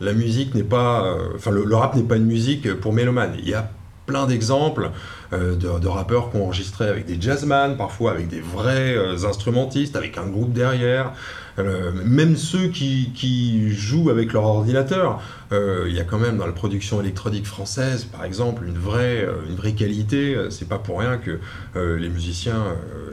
la, 0.00 0.12
musique 0.12 0.54
n'est 0.56 0.64
pas. 0.64 1.04
Euh, 1.04 1.28
enfin, 1.36 1.52
le, 1.52 1.76
rap 1.76 1.94
n'est 1.94 2.02
pas 2.02 2.16
une 2.16 2.26
musique 2.26 2.74
pour 2.80 2.92
mélomanes. 2.92 3.34
Il 3.38 3.48
y 3.48 3.54
a 3.54 3.70
plein 4.06 4.26
d'exemples 4.26 4.90
de, 5.32 5.86
rappeurs 5.86 6.30
qui 6.30 6.38
ont 6.38 6.44
enregistré 6.44 6.88
avec 6.88 7.06
des 7.06 7.20
jazzman, 7.20 7.76
parfois 7.76 8.12
avec 8.12 8.28
des 8.28 8.40
vrais 8.40 8.96
instrumentistes, 9.24 9.94
avec 9.94 10.18
un 10.18 10.26
groupe 10.26 10.52
derrière. 10.52 11.12
Euh, 11.58 11.90
même 12.04 12.36
ceux 12.36 12.68
qui, 12.68 13.70
jouent 13.70 14.10
avec 14.10 14.32
leur 14.32 14.44
ordinateur, 14.44 15.20
euh, 15.52 15.86
il 15.88 15.94
y 15.94 16.00
a 16.00 16.04
quand 16.04 16.18
même 16.18 16.36
dans 16.38 16.46
la 16.46 16.52
production 16.52 17.00
électronique 17.00 17.46
française, 17.46 18.04
par 18.04 18.24
exemple, 18.24 18.64
une 18.66 18.78
vraie, 18.78 19.24
euh, 19.24 19.34
une 19.48 19.56
vraie 19.56 19.72
qualité. 19.72 20.36
C'est 20.50 20.68
pas 20.68 20.78
pour 20.78 21.00
rien 21.00 21.18
que 21.18 21.38
les 21.76 22.08
musiciens 22.08 22.64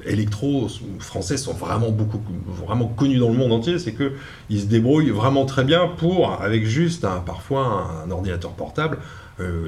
électro 0.05 0.67
français 0.99 1.37
sont 1.37 1.53
vraiment 1.53 1.91
beaucoup, 1.91 2.21
vraiment 2.65 2.87
connus 2.87 3.19
dans 3.19 3.29
le 3.29 3.35
monde 3.35 3.51
entier. 3.51 3.79
C'est 3.79 3.93
que 3.93 4.13
ils 4.49 4.61
se 4.61 4.65
débrouillent 4.65 5.11
vraiment 5.11 5.45
très 5.45 5.63
bien 5.63 5.87
pour, 5.97 6.41
avec 6.41 6.65
juste 6.65 7.05
parfois 7.25 8.03
un, 8.05 8.11
ordinateur 8.11 8.51
portable, 8.51 8.97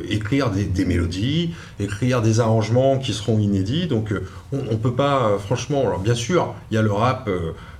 écrire 0.09 0.51
des, 0.51 0.85
mélodies, 0.85 1.53
écrire 1.79 2.21
des 2.21 2.39
arrangements 2.39 2.97
qui 2.97 3.13
seront 3.13 3.39
inédits. 3.39 3.87
Donc 3.87 4.13
on 4.51 4.57
ne 4.57 4.77
peut 4.77 4.93
pas, 4.93 5.37
franchement, 5.39 5.81
alors 5.81 5.99
bien 5.99 6.15
sûr, 6.15 6.53
il 6.71 6.75
y 6.75 6.77
a 6.77 6.81
le 6.81 6.91
rap 6.91 7.29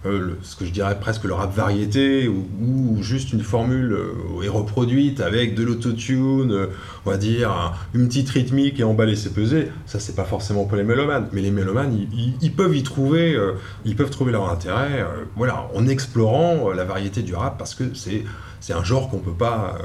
euh, 0.05 0.37
ce 0.43 0.55
que 0.55 0.65
je 0.65 0.71
dirais 0.71 0.97
presque 0.99 1.23
le 1.23 1.33
rap 1.33 1.55
variété, 1.55 2.27
où, 2.27 3.01
juste 3.01 3.33
une 3.33 3.41
formule 3.41 3.93
euh, 3.93 4.43
est 4.43 4.49
reproduite 4.49 5.19
avec 5.19 5.55
de 5.55 5.63
l'autotune, 5.63 6.51
euh, 6.51 6.67
on 7.05 7.11
va 7.11 7.17
dire, 7.17 7.73
une 7.93 8.07
petite 8.07 8.29
rythmique 8.29 8.79
et 8.79 8.83
emballer 8.83 9.15
c'est 9.15 9.33
pesé, 9.33 9.69
ça 9.85 9.99
c'est 9.99 10.15
pas 10.15 10.23
forcément 10.23 10.65
pour 10.65 10.77
les 10.77 10.83
mélomanes. 10.83 11.27
Mais 11.31 11.41
les 11.41 11.51
mélomanes, 11.51 12.07
ils, 12.41 12.53
peuvent 12.53 12.75
y 12.75 12.83
trouver, 12.83 13.37
ils 13.85 13.95
peuvent 13.95 14.09
trouver 14.09 14.31
leur 14.31 14.49
intérêt, 14.49 15.05
voilà, 15.35 15.67
en 15.75 15.87
explorant 15.87 16.71
la 16.71 16.83
variété 16.83 17.21
du 17.21 17.35
rap, 17.35 17.57
parce 17.57 17.75
que 17.75 17.83
c'est 17.93 18.23
c'est 18.65 18.73
un 18.73 18.83
genre 18.83 19.09
qu'on 19.09 19.19
peut 19.19 19.31
pas 19.31 19.77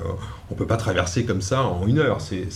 on 0.50 0.54
peut 0.54 0.66
pas 0.66 0.78
traverser 0.78 1.26
comme 1.26 1.42
ça 1.42 1.64
en 1.64 1.86
une 1.86 1.98
heure. 1.98 2.22
C'est 2.22 2.48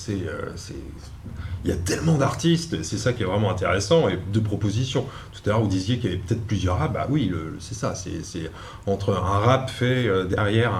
il 1.64 1.70
y 1.70 1.72
a 1.72 1.76
tellement 1.76 2.16
d'artistes, 2.16 2.82
c'est 2.82 2.96
ça 2.98 3.12
qui 3.12 3.22
est 3.22 3.26
vraiment 3.26 3.50
intéressant, 3.50 4.08
et 4.08 4.18
de 4.32 4.40
propositions. 4.40 5.06
Tout 5.32 5.40
à 5.46 5.52
l'heure, 5.52 5.62
vous 5.62 5.68
disiez 5.68 5.98
qu'il 5.98 6.10
y 6.10 6.12
avait 6.14 6.22
peut-être 6.22 6.46
plusieurs 6.46 6.78
rap, 6.78 6.92
bah 6.92 7.06
oui, 7.10 7.32
c'est 7.58 7.74
ça, 7.74 7.94
c'est 7.94 8.50
entre 8.86 9.14
un 9.14 9.38
rap 9.38 9.70
fait 9.70 10.06
euh, 10.06 10.24
derrière 10.24 10.72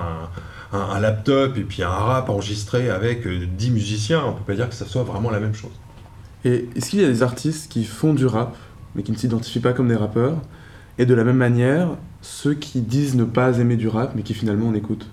un, 0.73 1.01
laptop 1.01 1.57
et 1.57 1.63
puis 1.63 1.83
un 1.83 1.89
rap 1.89 2.29
enregistré 2.29 2.91
avec 2.91 3.27
10 3.27 3.69
euh, 3.69 3.73
musiciens, 3.73 4.25
on 4.27 4.33
peut 4.33 4.45
pas 4.45 4.55
dire 4.55 4.69
que 4.69 4.75
ça 4.75 4.87
soit 4.87 5.05
vraiment 5.05 5.31
la 5.31 5.41
même 5.41 5.55
chose. 5.55 5.71
Et 6.45 6.69
est-ce 6.75 6.91
qu'il 6.91 7.01
y 7.01 7.05
a 7.05 7.09
des 7.09 7.23
artistes 7.23 7.71
qui 7.71 7.85
font 7.85 8.13
du 8.13 8.27
rap, 8.27 8.57
mais 8.95 9.03
qui 9.03 9.13
ne 9.13 9.17
s'identifient 9.17 9.61
pas 9.61 9.73
comme 9.73 9.89
des 9.89 9.97
rappeurs, 9.97 10.37
et 10.99 11.07
de 11.07 11.15
la 11.15 11.25
même 11.25 11.37
manière, 11.37 11.89
ceux 12.21 12.55
qui 12.55 12.81
disent 12.81 13.15
ne 13.15 13.25
pas 13.25 13.59
aimer 13.59 13.77
du 13.77 13.89
rap, 13.89 14.13
mais 14.15 14.23
qui 14.23 14.35
finalement 14.35 14.69
en 14.69 14.75
écoutent? 14.75 15.09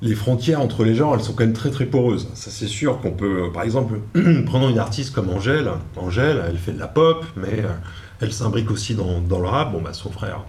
Les 0.00 0.14
frontières 0.14 0.60
entre 0.60 0.84
les 0.84 0.94
genres, 0.94 1.14
elles 1.14 1.22
sont 1.22 1.32
quand 1.32 1.44
même 1.44 1.52
très 1.52 1.70
très 1.70 1.86
poreuses. 1.86 2.28
Ça 2.34 2.50
c'est 2.50 2.68
sûr 2.68 3.00
qu'on 3.00 3.12
peut, 3.12 3.50
par 3.52 3.62
exemple, 3.62 4.00
prenons 4.46 4.68
une 4.68 4.78
artiste 4.78 5.14
comme 5.14 5.30
Angèle. 5.30 5.70
Angèle, 5.96 6.42
elle 6.48 6.58
fait 6.58 6.72
de 6.72 6.78
la 6.78 6.88
pop, 6.88 7.24
mais 7.36 7.60
euh, 7.60 7.68
elle 8.20 8.32
s'imbrique 8.32 8.70
aussi 8.70 8.94
dans, 8.94 9.20
dans, 9.20 9.40
le 9.40 9.48
rap. 9.48 9.72
Bon, 9.72 9.80
bah, 9.80 9.92
son 9.92 10.10
frère 10.10 10.44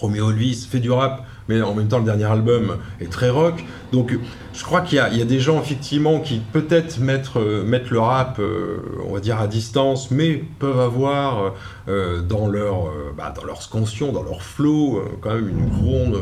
Roméo 0.00 0.30
Elvis 0.30 0.66
fait 0.70 0.78
du 0.80 0.90
rap, 0.90 1.26
mais 1.48 1.60
en 1.60 1.74
même 1.74 1.88
temps 1.88 1.98
le 1.98 2.04
dernier 2.04 2.24
album 2.24 2.78
est 3.00 3.10
très 3.10 3.28
rock. 3.28 3.62
Donc 3.92 4.18
je 4.54 4.64
crois 4.64 4.80
qu'il 4.80 4.98
y, 5.12 5.18
y, 5.18 5.22
a 5.22 5.24
des 5.24 5.40
gens 5.40 5.60
effectivement 5.60 6.20
qui 6.20 6.40
peut-être 6.52 7.00
mettent, 7.00 7.36
euh, 7.36 7.64
mettent, 7.64 7.90
le 7.90 8.00
rap, 8.00 8.38
euh, 8.38 8.78
on 9.06 9.12
va 9.12 9.20
dire 9.20 9.38
à 9.38 9.46
distance, 9.46 10.10
mais 10.10 10.42
peuvent 10.58 10.80
avoir 10.80 11.54
euh, 11.88 12.22
dans, 12.22 12.48
leur, 12.48 12.92
bah, 13.16 13.32
dans 13.34 13.44
leur 13.44 13.62
scansion, 13.62 14.12
dans 14.12 14.22
leur 14.22 14.42
flow, 14.42 15.02
quand 15.20 15.34
même 15.34 15.48
une 15.48 15.68
grande 15.68 16.18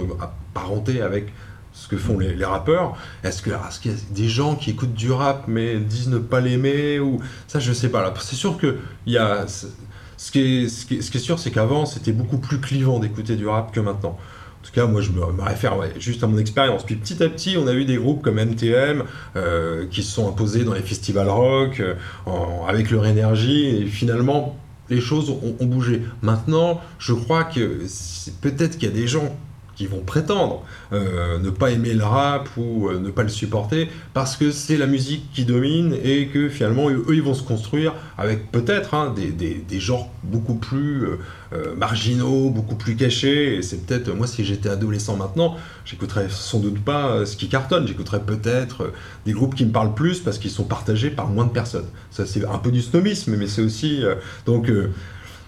parenté 0.54 1.00
avec 1.00 1.32
ce 1.78 1.88
que 1.88 1.96
font 1.96 2.18
les, 2.18 2.44
rappeurs. 2.44 2.96
Est-ce 3.22 3.42
qu'il 3.42 3.52
est 3.52 3.86
y 3.86 3.90
a 3.90 3.94
des 4.10 4.28
gens 4.28 4.56
qui 4.56 4.70
écoutent 4.70 4.94
du 4.94 5.12
rap 5.12 5.44
mais 5.46 5.76
disent 5.78 6.08
ne 6.08 6.18
pas 6.18 6.40
l'aimer 6.40 6.98
ou 6.98 7.20
ça 7.46 7.60
je 7.60 7.72
sais 7.72 7.88
pas. 7.88 8.12
C'est 8.20 8.36
sûr 8.36 8.58
que 8.58 8.78
il 9.06 9.12
y 9.12 9.18
a 9.18 9.46
ce 10.18 10.32
qui 10.32 10.40
est, 10.40 10.68
ce 10.68 10.84
qui 10.84 10.96
est, 10.96 11.20
sûr, 11.20 11.38
c'est 11.38 11.52
qu'avant, 11.52 11.86
c'était 11.86 12.10
beaucoup 12.10 12.38
plus 12.38 12.58
clivant 12.58 12.98
d'écouter 12.98 13.36
du 13.36 13.46
rap 13.46 13.72
que 13.72 13.78
maintenant. 13.78 14.18
En 14.60 14.66
tout 14.66 14.72
cas, 14.72 14.86
moi, 14.86 15.00
je 15.00 15.12
me, 15.12 15.22
réfère 15.40 15.76
juste 16.00 16.24
à 16.24 16.26
mon 16.26 16.38
expérience. 16.38 16.84
Puis 16.84 16.96
petit 16.96 17.22
à 17.22 17.28
petit, 17.28 17.56
on 17.56 17.68
a 17.68 17.72
eu 17.72 17.84
des 17.84 17.96
groupes 17.96 18.22
comme 18.22 18.34
MTM 18.34 19.04
euh, 19.36 19.86
qui 19.88 20.02
se 20.02 20.10
sont 20.10 20.28
imposés 20.28 20.64
dans 20.64 20.74
les 20.74 20.82
festivals 20.82 21.28
rock, 21.28 21.78
euh, 21.78 21.94
avec 22.66 22.90
leur 22.90 23.06
énergie, 23.06 23.66
et 23.66 23.86
finalement, 23.86 24.56
les 24.90 25.00
choses 25.00 25.30
ont 25.30 25.64
bougé. 25.66 26.02
Maintenant, 26.22 26.80
je 26.98 27.12
crois 27.12 27.44
que 27.44 27.82
peut-être 28.40 28.78
qu'il 28.78 28.88
y 28.88 28.92
a 28.92 28.94
des 28.94 29.06
gens 29.06 29.36
qui 29.78 29.86
vont 29.86 30.00
prétendre 30.00 30.64
euh, 30.92 31.38
ne 31.38 31.50
pas 31.50 31.70
aimer 31.70 31.94
le 31.94 32.02
rap 32.02 32.48
ou 32.56 32.88
euh, 32.88 32.98
ne 32.98 33.10
pas 33.10 33.22
le 33.22 33.28
supporter 33.28 33.88
parce 34.12 34.36
que 34.36 34.50
c'est 34.50 34.76
la 34.76 34.88
musique 34.88 35.30
qui 35.32 35.44
domine 35.44 35.96
et 36.02 36.26
que 36.26 36.48
finalement 36.48 36.90
eux, 36.90 37.06
ils 37.10 37.22
vont 37.22 37.32
se 37.32 37.44
construire 37.44 37.94
avec 38.18 38.50
peut-être 38.50 38.94
hein, 38.94 39.14
des, 39.14 39.28
des, 39.28 39.54
des, 39.54 39.78
genres 39.78 40.10
beaucoup 40.24 40.56
plus 40.56 41.06
euh, 41.52 41.76
marginaux, 41.76 42.50
beaucoup 42.50 42.74
plus 42.74 42.96
cachés 42.96 43.54
et 43.54 43.62
c'est 43.62 43.86
peut-être 43.86 44.12
moi 44.12 44.26
si 44.26 44.44
j'étais 44.44 44.68
adolescent 44.68 45.16
maintenant 45.16 45.56
j'écouterais 45.84 46.26
sans 46.28 46.58
doute 46.58 46.80
pas 46.80 47.24
ce 47.24 47.36
qui 47.36 47.48
cartonne, 47.48 47.86
j'écouterais 47.86 48.20
peut-être 48.20 48.92
des 49.26 49.32
groupes 49.32 49.54
qui 49.54 49.64
me 49.64 49.70
parlent 49.70 49.94
plus 49.94 50.18
parce 50.18 50.38
qu'ils 50.38 50.50
sont 50.50 50.64
partagés 50.64 51.10
par 51.10 51.28
moins 51.28 51.44
de 51.44 51.52
personnes. 51.52 51.86
Ça 52.10 52.26
c'est 52.26 52.44
un 52.44 52.58
peu 52.58 52.72
du 52.72 52.82
snobisme 52.82 53.36
mais 53.36 53.46
c'est 53.46 53.62
aussi 53.62 54.02
donc 54.44 54.72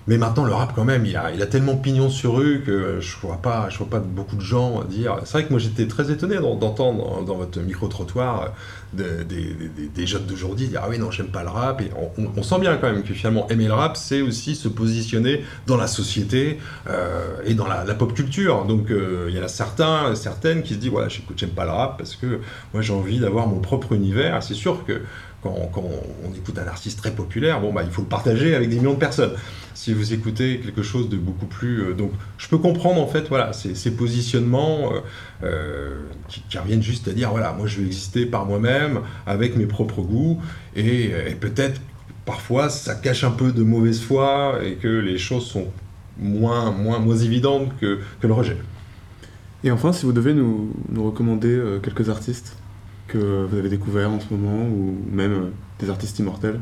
mais 0.06 0.16
maintenant, 0.16 0.44
le 0.44 0.52
rap, 0.52 0.72
quand 0.74 0.84
même, 0.84 1.04
il 1.04 1.16
a, 1.16 1.30
il 1.30 1.42
a 1.42 1.46
tellement 1.46 1.76
pignon 1.76 2.08
sur 2.08 2.36
rue 2.36 2.62
que 2.64 3.00
je 3.00 3.16
vois 3.18 3.38
vois 3.42 3.90
pas 3.90 3.98
beaucoup 4.00 4.36
de 4.36 4.40
gens 4.40 4.82
dire. 4.84 5.18
C'est 5.24 5.32
vrai 5.32 5.44
que 5.44 5.50
moi, 5.50 5.58
j'étais 5.58 5.86
très 5.86 6.10
étonné 6.10 6.36
d'entendre 6.36 7.22
dans, 7.24 7.36
votre 7.36 7.60
micro-trottoir 7.60 8.52
de, 8.92 9.22
des, 9.22 10.06
jeunes 10.06 10.24
d'aujourd'hui 10.24 10.68
dire 10.68 10.80
Ah 10.82 10.88
oui, 10.88 10.98
non, 10.98 11.10
j'aime 11.10 11.28
pas 11.28 11.42
le 11.42 11.50
rap. 11.50 11.82
On, 12.18 12.28
on, 12.36 12.42
sent 12.42 12.58
bien 12.60 12.76
quand 12.76 12.90
même 12.90 13.02
que 13.02 13.12
finalement, 13.14 13.46
aimer 13.48 13.66
le 13.66 13.74
rap, 13.74 13.96
c'est 13.96 14.22
aussi 14.22 14.54
se 14.54 14.68
positionner 14.68 15.44
dans 15.66 15.76
la 15.76 15.86
société 15.86 16.58
euh, 16.88 17.36
et 17.44 17.54
dans 17.54 17.66
la, 17.66 17.84
pop 17.94 18.14
culture. 18.14 18.64
Donc, 18.64 18.90
euh, 18.90 19.26
il 19.28 19.36
y 19.36 19.40
en 19.40 19.44
a 19.44 19.48
certains, 19.48 20.14
certaines 20.14 20.62
qui 20.62 20.74
se 20.74 20.78
disent 20.78 20.90
Voilà, 20.90 21.08
j'écoute, 21.08 21.38
j'aime 21.38 21.50
pas 21.50 21.64
le 21.64 21.72
rap 21.72 21.98
parce 21.98 22.16
que 22.16 22.40
moi, 22.72 22.82
j'ai 22.82 22.92
envie 22.92 23.20
d'avoir 23.20 23.46
mon 23.46 23.60
propre 23.60 23.92
univers. 23.92 24.42
C'est 24.42 24.54
sûr 24.54 24.84
que 24.84 25.02
quand, 25.42 25.70
quand, 25.72 25.84
on 26.24 26.34
écoute 26.34 26.58
un 26.58 26.66
artiste 26.66 26.98
très 26.98 27.12
populaire, 27.12 27.60
bon, 27.60 27.72
bah, 27.72 27.82
il 27.84 27.90
faut 27.90 28.02
le 28.02 28.08
partager 28.08 28.54
avec 28.54 28.68
des 28.70 28.76
millions 28.76 28.94
de 28.94 28.98
personnes. 28.98 29.32
Si 29.74 29.92
vous 29.92 30.12
écoutez 30.12 30.60
quelque 30.60 30.82
chose 30.82 31.08
de 31.08 31.16
beaucoup 31.16 31.46
plus... 31.46 31.82
Euh, 31.82 31.94
donc, 31.94 32.12
je 32.38 32.48
peux 32.48 32.58
comprendre, 32.58 33.00
en 33.00 33.06
fait, 33.06 33.28
voilà, 33.28 33.52
ces, 33.52 33.90
positionnements 33.92 34.92
euh, 34.92 35.00
euh, 35.44 36.00
qui, 36.28 36.58
reviennent 36.58 36.82
juste 36.82 37.08
à 37.08 37.12
dire, 37.12 37.30
voilà, 37.30 37.52
moi, 37.52 37.66
je 37.66 37.80
vais 37.80 37.86
exister 37.86 38.26
par 38.26 38.46
moi-même, 38.46 39.00
avec 39.26 39.56
mes 39.56 39.66
propres 39.66 40.02
goûts, 40.02 40.40
et, 40.74 41.12
peut-être, 41.40 41.80
parfois, 42.24 42.68
ça 42.68 42.94
cache 42.94 43.24
un 43.24 43.30
peu 43.30 43.52
de 43.52 43.62
mauvaise 43.62 44.00
foi, 44.00 44.58
et 44.64 44.74
que 44.74 44.88
les 44.88 45.18
choses 45.18 45.46
sont 45.46 45.68
moins, 46.18 46.70
moins, 46.70 46.98
moins 46.98 47.16
évidentes 47.16 47.70
que, 47.80 48.00
que 48.20 48.26
le 48.26 48.34
rejet. 48.34 48.56
Et 49.62 49.70
enfin, 49.70 49.92
si 49.92 50.06
vous 50.06 50.12
devez 50.12 50.34
nous, 50.34 50.72
recommander 50.96 51.60
quelques 51.82 52.08
artistes 52.08 52.56
que 53.08 53.46
vous 53.48 53.56
avez 53.56 53.68
découvert 53.68 54.10
en 54.10 54.20
ce 54.20 54.32
moment, 54.32 54.64
ou 54.64 54.96
même 55.10 55.50
des 55.78 55.90
artistes 55.90 56.18
immortels 56.18 56.60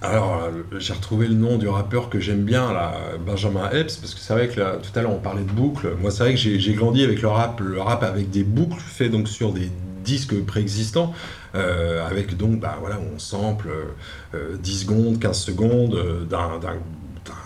alors, 0.00 0.48
j'ai 0.78 0.92
retrouvé 0.92 1.26
le 1.26 1.34
nom 1.34 1.58
du 1.58 1.66
rappeur 1.66 2.08
que 2.08 2.20
j'aime 2.20 2.44
bien, 2.44 2.72
là, 2.72 2.94
Benjamin 3.26 3.68
Epps, 3.70 3.96
parce 3.96 4.14
que 4.14 4.20
c'est 4.20 4.32
vrai 4.32 4.48
que 4.48 4.54
tout 4.54 4.96
à 4.96 5.02
l'heure 5.02 5.12
on 5.12 5.18
parlait 5.18 5.42
de 5.42 5.50
boucles. 5.50 5.96
Moi, 6.00 6.12
c'est 6.12 6.22
vrai 6.22 6.34
que 6.34 6.38
j'ai 6.38 6.74
grandi 6.74 7.02
avec 7.02 7.20
le 7.20 7.28
rap, 7.28 7.60
le 7.60 7.80
rap 7.80 8.04
avec 8.04 8.30
des 8.30 8.44
boucles 8.44 8.78
fait 8.78 9.08
donc 9.08 9.26
sur 9.26 9.52
des 9.52 9.70
disques 10.08 10.44
préexistants, 10.44 11.12
euh, 11.54 12.06
avec 12.06 12.36
donc, 12.36 12.60
bah 12.60 12.76
voilà, 12.80 12.98
on 13.14 13.18
sample 13.18 13.68
euh, 14.34 14.56
10 14.56 14.80
secondes, 14.80 15.18
15 15.18 15.38
secondes 15.38 15.94
euh, 15.94 16.24
d'un 16.24 16.58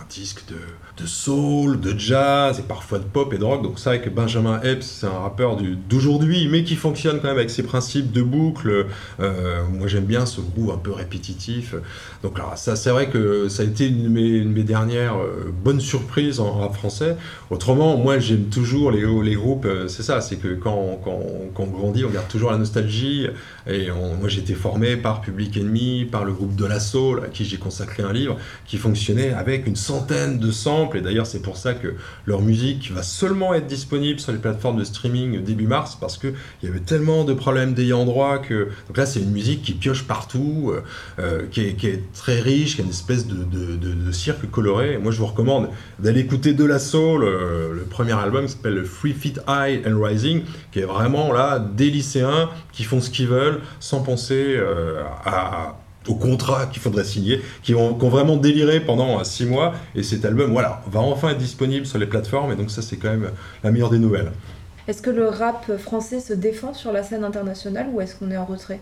disque 0.09 0.43
de 0.47 0.57
de 0.97 1.07
soul, 1.07 1.79
de 1.79 1.97
jazz 1.97 2.59
et 2.59 2.61
parfois 2.61 2.99
de 2.99 3.03
pop 3.03 3.33
et 3.33 3.37
de 3.37 3.43
rock. 3.43 3.63
Donc 3.63 3.79
c'est 3.79 3.89
vrai 3.89 4.01
que 4.01 4.09
Benjamin 4.09 4.61
Epps, 4.61 4.85
c'est 4.85 5.07
un 5.07 5.19
rappeur 5.19 5.57
d'aujourd'hui, 5.89 6.47
mais 6.49 6.63
qui 6.63 6.75
fonctionne 6.75 7.19
quand 7.19 7.29
même 7.29 7.37
avec 7.37 7.49
ses 7.49 7.63
principes 7.63 8.11
de 8.11 8.21
boucle. 8.21 8.85
Euh, 9.19 9.63
moi 9.71 9.87
j'aime 9.87 10.05
bien 10.05 10.25
ce 10.25 10.41
goût 10.41 10.71
un 10.71 10.77
peu 10.77 10.91
répétitif. 10.91 11.73
Donc 12.21 12.37
là, 12.37 12.51
ça 12.55 12.75
c'est 12.75 12.91
vrai 12.91 13.09
que 13.09 13.49
ça 13.49 13.63
a 13.63 13.65
été 13.65 13.87
une 13.87 14.03
de 14.03 14.09
mes, 14.09 14.63
dernières 14.63 15.17
euh, 15.17 15.51
bonnes 15.51 15.81
surprises 15.81 16.39
en 16.39 16.59
rap 16.59 16.75
français. 16.75 17.17
Autrement, 17.49 17.97
moi 17.97 18.19
j'aime 18.19 18.45
toujours 18.45 18.91
les, 18.91 19.03
les 19.23 19.35
groupes, 19.35 19.65
euh, 19.65 19.87
c'est 19.87 20.03
ça, 20.03 20.21
c'est 20.21 20.35
que 20.35 20.53
quand, 20.53 20.99
quand, 21.03 21.19
quand, 21.55 21.63
on 21.63 21.67
grandit, 21.67 22.05
on 22.05 22.09
garde 22.09 22.27
toujours 22.27 22.51
la 22.51 22.57
nostalgie. 22.57 23.27
Et 23.67 23.89
on, 23.89 24.15
moi 24.15 24.29
j'ai 24.29 24.41
été 24.41 24.53
formé 24.53 24.95
par 24.95 25.21
Public 25.21 25.57
Enemy, 25.57 26.05
par 26.05 26.23
le 26.23 26.33
groupe 26.33 26.55
de 26.55 26.65
la 26.65 26.79
Soul, 26.79 27.23
à 27.25 27.29
qui 27.29 27.45
j'ai 27.45 27.57
consacré 27.57 28.03
un 28.03 28.13
livre, 28.13 28.37
qui 28.67 28.77
fonctionnait 28.77 29.33
avec 29.33 29.65
une 29.65 29.75
centaine 29.75 30.37
de 30.37 30.51
et 30.95 31.01
d'ailleurs 31.01 31.27
c'est 31.27 31.41
pour 31.41 31.57
ça 31.57 31.73
que 31.73 31.95
leur 32.25 32.41
musique 32.41 32.91
va 32.91 33.03
seulement 33.03 33.53
être 33.53 33.67
disponible 33.67 34.19
sur 34.19 34.31
les 34.31 34.37
plateformes 34.37 34.77
de 34.77 34.83
streaming 34.83 35.43
début 35.43 35.67
mars 35.67 35.97
parce 35.99 36.17
qu'il 36.17 36.33
y 36.63 36.67
avait 36.67 36.79
tellement 36.79 37.23
de 37.23 37.33
problèmes 37.33 37.73
d'ayant 37.73 38.05
droit 38.05 38.39
que 38.39 38.69
donc 38.87 38.97
là 38.97 39.05
c'est 39.05 39.19
une 39.19 39.31
musique 39.31 39.63
qui 39.63 39.73
pioche 39.73 40.03
partout, 40.03 40.73
euh, 41.19 41.43
qui, 41.51 41.61
est, 41.61 41.73
qui, 41.73 41.87
est, 41.87 42.03
très 42.13 42.39
riche, 42.39 42.75
qui 42.75 42.81
a 42.81 42.83
une 42.83 42.89
espèce 42.89 43.27
de, 43.27 44.11
cirque 44.11 44.49
coloré. 44.51 44.97
Moi 44.97 45.11
je 45.11 45.19
vous 45.19 45.25
recommande 45.25 45.69
d'aller 45.99 46.21
écouter 46.21 46.53
De 46.53 46.65
La 46.65 46.79
Soul, 46.79 47.23
euh, 47.23 47.73
le 47.73 47.83
premier 47.83 48.13
album 48.13 48.45
qui 48.45 48.51
s'appelle 48.51 48.85
Free 48.85 49.13
Feet 49.13 49.39
High 49.47 49.81
and 49.87 49.99
Rising, 49.99 50.43
qui 50.71 50.79
est 50.79 50.85
vraiment 50.85 51.33
là 51.33 51.59
des 51.59 51.89
lycéens 51.89 52.49
qui 52.71 52.83
font 52.83 53.01
ce 53.01 53.09
qu'ils 53.09 53.27
veulent 53.27 53.61
sans 53.79 54.01
penser 54.01 54.55
euh, 54.57 55.03
à 55.25 55.77
au 56.07 56.15
contrat 56.15 56.67
qu'il 56.67 56.81
faudrait 56.81 57.03
signer, 57.03 57.41
qui 57.61 57.75
ont, 57.75 57.93
qui 57.93 58.05
ont, 58.05 58.09
vraiment 58.09 58.37
déliré 58.37 58.79
pendant 58.79 59.23
six 59.23 59.45
mois. 59.45 59.73
Et 59.95 60.03
cet 60.03 60.25
album, 60.25 60.51
voilà, 60.51 60.81
va 60.91 60.99
enfin 60.99 61.29
être 61.29 61.37
disponible 61.37 61.85
sur 61.85 61.99
les 61.99 62.07
plateformes. 62.07 62.51
Et 62.51 62.55
donc 62.55 62.71
ça, 62.71 62.81
c'est 62.81 62.97
quand 62.97 63.09
même 63.09 63.31
la 63.63 63.71
meilleure 63.71 63.89
des 63.89 63.99
nouvelles. 63.99 64.31
Est-ce 64.87 65.01
que 65.01 65.09
le 65.09 65.27
rap 65.27 65.77
français 65.77 66.19
se 66.19 66.33
défend 66.33 66.73
sur 66.73 66.91
la 66.91 67.03
scène 67.03 67.23
internationale 67.23 67.87
ou 67.93 68.01
est-ce 68.01 68.15
qu'on 68.15 68.31
est 68.31 68.37
en 68.37 68.45
retrait? 68.45 68.81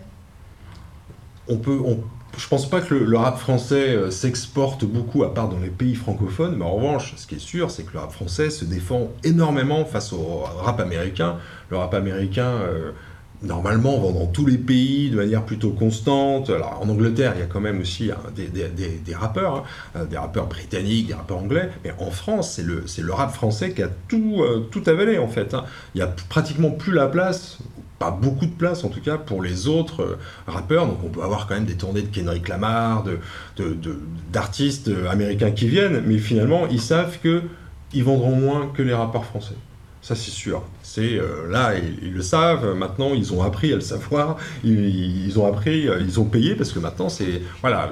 On 1.48 1.58
peut, 1.58 1.78
on, 1.84 1.98
je 2.36 2.48
pense 2.48 2.68
pas 2.68 2.80
que 2.80 2.94
le, 2.94 3.04
le 3.04 3.16
rap 3.16 3.38
français 3.38 3.90
euh, 3.90 4.10
s'exporte 4.10 4.84
beaucoup, 4.84 5.22
à 5.22 5.34
part 5.34 5.48
dans 5.48 5.58
les 5.58 5.68
pays 5.68 5.94
francophones. 5.94 6.56
Mais 6.56 6.64
en 6.64 6.72
revanche, 6.72 7.14
ce 7.16 7.26
qui 7.26 7.36
est 7.36 7.40
sûr, 7.40 7.70
c'est 7.70 7.84
que 7.84 7.92
le 7.92 8.00
rap 8.00 8.12
français 8.12 8.50
se 8.50 8.64
défend 8.64 9.08
énormément 9.22 9.84
face 9.84 10.12
au 10.12 10.38
rap 10.38 10.80
américain. 10.80 11.36
Le 11.70 11.76
rap 11.76 11.94
américain 11.94 12.48
euh, 12.48 12.92
normalement 13.42 13.98
vend 13.98 14.12
dans 14.12 14.26
tous 14.26 14.46
les 14.46 14.58
pays 14.58 15.10
de 15.10 15.16
manière 15.16 15.44
plutôt 15.44 15.70
constante. 15.70 16.50
Alors 16.50 16.80
en 16.82 16.88
Angleterre, 16.88 17.32
il 17.36 17.40
y 17.40 17.42
a 17.42 17.46
quand 17.46 17.60
même 17.60 17.80
aussi 17.80 18.10
hein, 18.10 18.16
des, 18.34 19.14
rappeurs, 19.14 19.64
hein, 19.94 20.04
des 20.04 20.16
rappeurs 20.16 20.46
britanniques, 20.46 21.08
des 21.08 21.14
rappeurs 21.14 21.38
anglais, 21.38 21.70
mais 21.84 21.92
en 21.98 22.10
France, 22.10 22.52
c'est 22.54 22.62
le, 22.62 22.84
le 22.98 23.12
rap 23.12 23.32
français 23.32 23.72
qui 23.72 23.82
a 23.82 23.88
tout, 24.08 24.42
euh, 24.42 24.68
tout 24.70 24.82
avalé 24.86 25.18
en 25.18 25.28
fait. 25.28 25.54
Hein. 25.54 25.64
Il 25.94 25.98
n'y 25.98 26.02
a 26.02 26.14
pratiquement 26.28 26.70
plus 26.70 26.92
la 26.92 27.06
place, 27.06 27.58
pas 27.98 28.10
beaucoup 28.10 28.46
de 28.46 28.52
place 28.52 28.84
en 28.84 28.88
tout 28.88 29.00
cas, 29.00 29.18
pour 29.18 29.42
les 29.42 29.66
autres 29.68 30.02
euh, 30.02 30.18
rappeurs. 30.46 30.86
Donc 30.86 30.98
on 31.04 31.08
peut 31.08 31.22
avoir 31.22 31.46
quand 31.46 31.54
même 31.54 31.64
des 31.66 31.76
tournées 31.76 32.02
de 32.02 32.14
Kendrick 32.14 32.48
Lamar, 32.48 33.04
d'artistes 34.32 34.88
de, 34.88 34.94
de, 34.94 35.06
américains 35.06 35.50
qui 35.50 35.68
viennent, 35.68 36.02
mais 36.06 36.18
finalement, 36.18 36.66
ils 36.68 36.80
savent 36.80 37.18
qu'ils 37.20 38.04
vendront 38.04 38.36
moins 38.36 38.68
que 38.74 38.82
les 38.82 38.94
rappeurs 38.94 39.24
français. 39.24 39.54
Ça, 40.02 40.16
c'est 40.16 40.32
sûr. 40.32 40.64
C'est 40.82 41.16
euh, 41.16 41.48
là, 41.48 41.74
ils, 41.78 42.12
le 42.12 42.22
savent. 42.22 42.74
Maintenant, 42.74 43.14
ils 43.14 43.32
ont 43.32 43.40
appris 43.40 43.72
à 43.72 43.76
le 43.76 43.80
savoir. 43.80 44.36
Ils, 44.64 45.38
ont 45.38 45.46
appris, 45.46 45.88
euh, 45.88 46.00
ils 46.00 46.18
ont 46.18 46.24
payé 46.24 46.56
parce 46.56 46.72
que 46.72 46.80
maintenant, 46.80 47.08
c'est 47.08 47.40
voilà, 47.60 47.88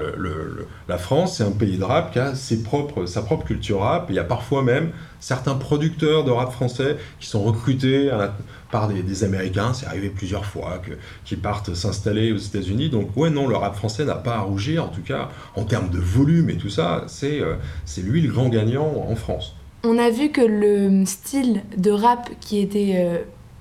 la 0.89 0.97
France, 0.97 1.37
c'est 1.37 1.45
un 1.45 1.51
pays 1.51 1.77
de 1.77 1.83
rap 1.85 2.11
qui 2.11 2.19
a 2.19 2.35
ses 2.35 2.63
propres, 2.63 3.05
sa 3.05 3.21
propre 3.21 3.45
culture 3.45 3.79
rap. 3.79 4.07
Il 4.09 4.15
y 4.15 4.19
a 4.19 4.25
parfois 4.25 4.61
même 4.61 4.91
certains 5.21 5.55
producteurs 5.55 6.25
de 6.25 6.31
rap 6.31 6.51
français 6.51 6.97
qui 7.21 7.27
sont 7.27 7.43
recrutés 7.43 8.07
la, 8.07 8.35
par 8.71 8.89
des, 8.89 9.03
des 9.03 9.23
Américains. 9.23 9.73
C'est 9.73 9.85
arrivé 9.85 10.09
plusieurs 10.09 10.45
fois 10.45 10.81
que 10.85 10.91
qui 11.23 11.37
partent 11.37 11.73
s'installer 11.73 12.33
aux 12.33 12.37
États-Unis. 12.37 12.89
Donc, 12.89 13.15
ouais, 13.15 13.29
non, 13.29 13.47
le 13.47 13.55
rap 13.55 13.77
français 13.77 14.03
n'a 14.03 14.15
pas 14.15 14.35
à 14.35 14.41
rougir. 14.41 14.83
En 14.83 14.89
tout 14.89 15.01
cas, 15.01 15.29
en 15.55 15.63
termes 15.63 15.89
de 15.89 15.99
volume 15.99 16.49
et 16.49 16.57
tout 16.57 16.69
ça, 16.69 17.05
c'est 17.07 17.39
euh, 17.39 17.55
c'est 17.85 18.01
lui 18.01 18.21
le 18.21 18.33
grand 18.33 18.49
gagnant 18.49 19.07
en 19.09 19.15
France. 19.15 19.55
On 19.83 19.97
a 19.97 20.09
vu 20.11 20.29
que 20.29 20.41
le 20.41 21.05
style 21.05 21.61
de 21.75 21.89
rap 21.89 22.29
qui 22.39 22.59
était 22.59 22.93
euh, 22.95 23.17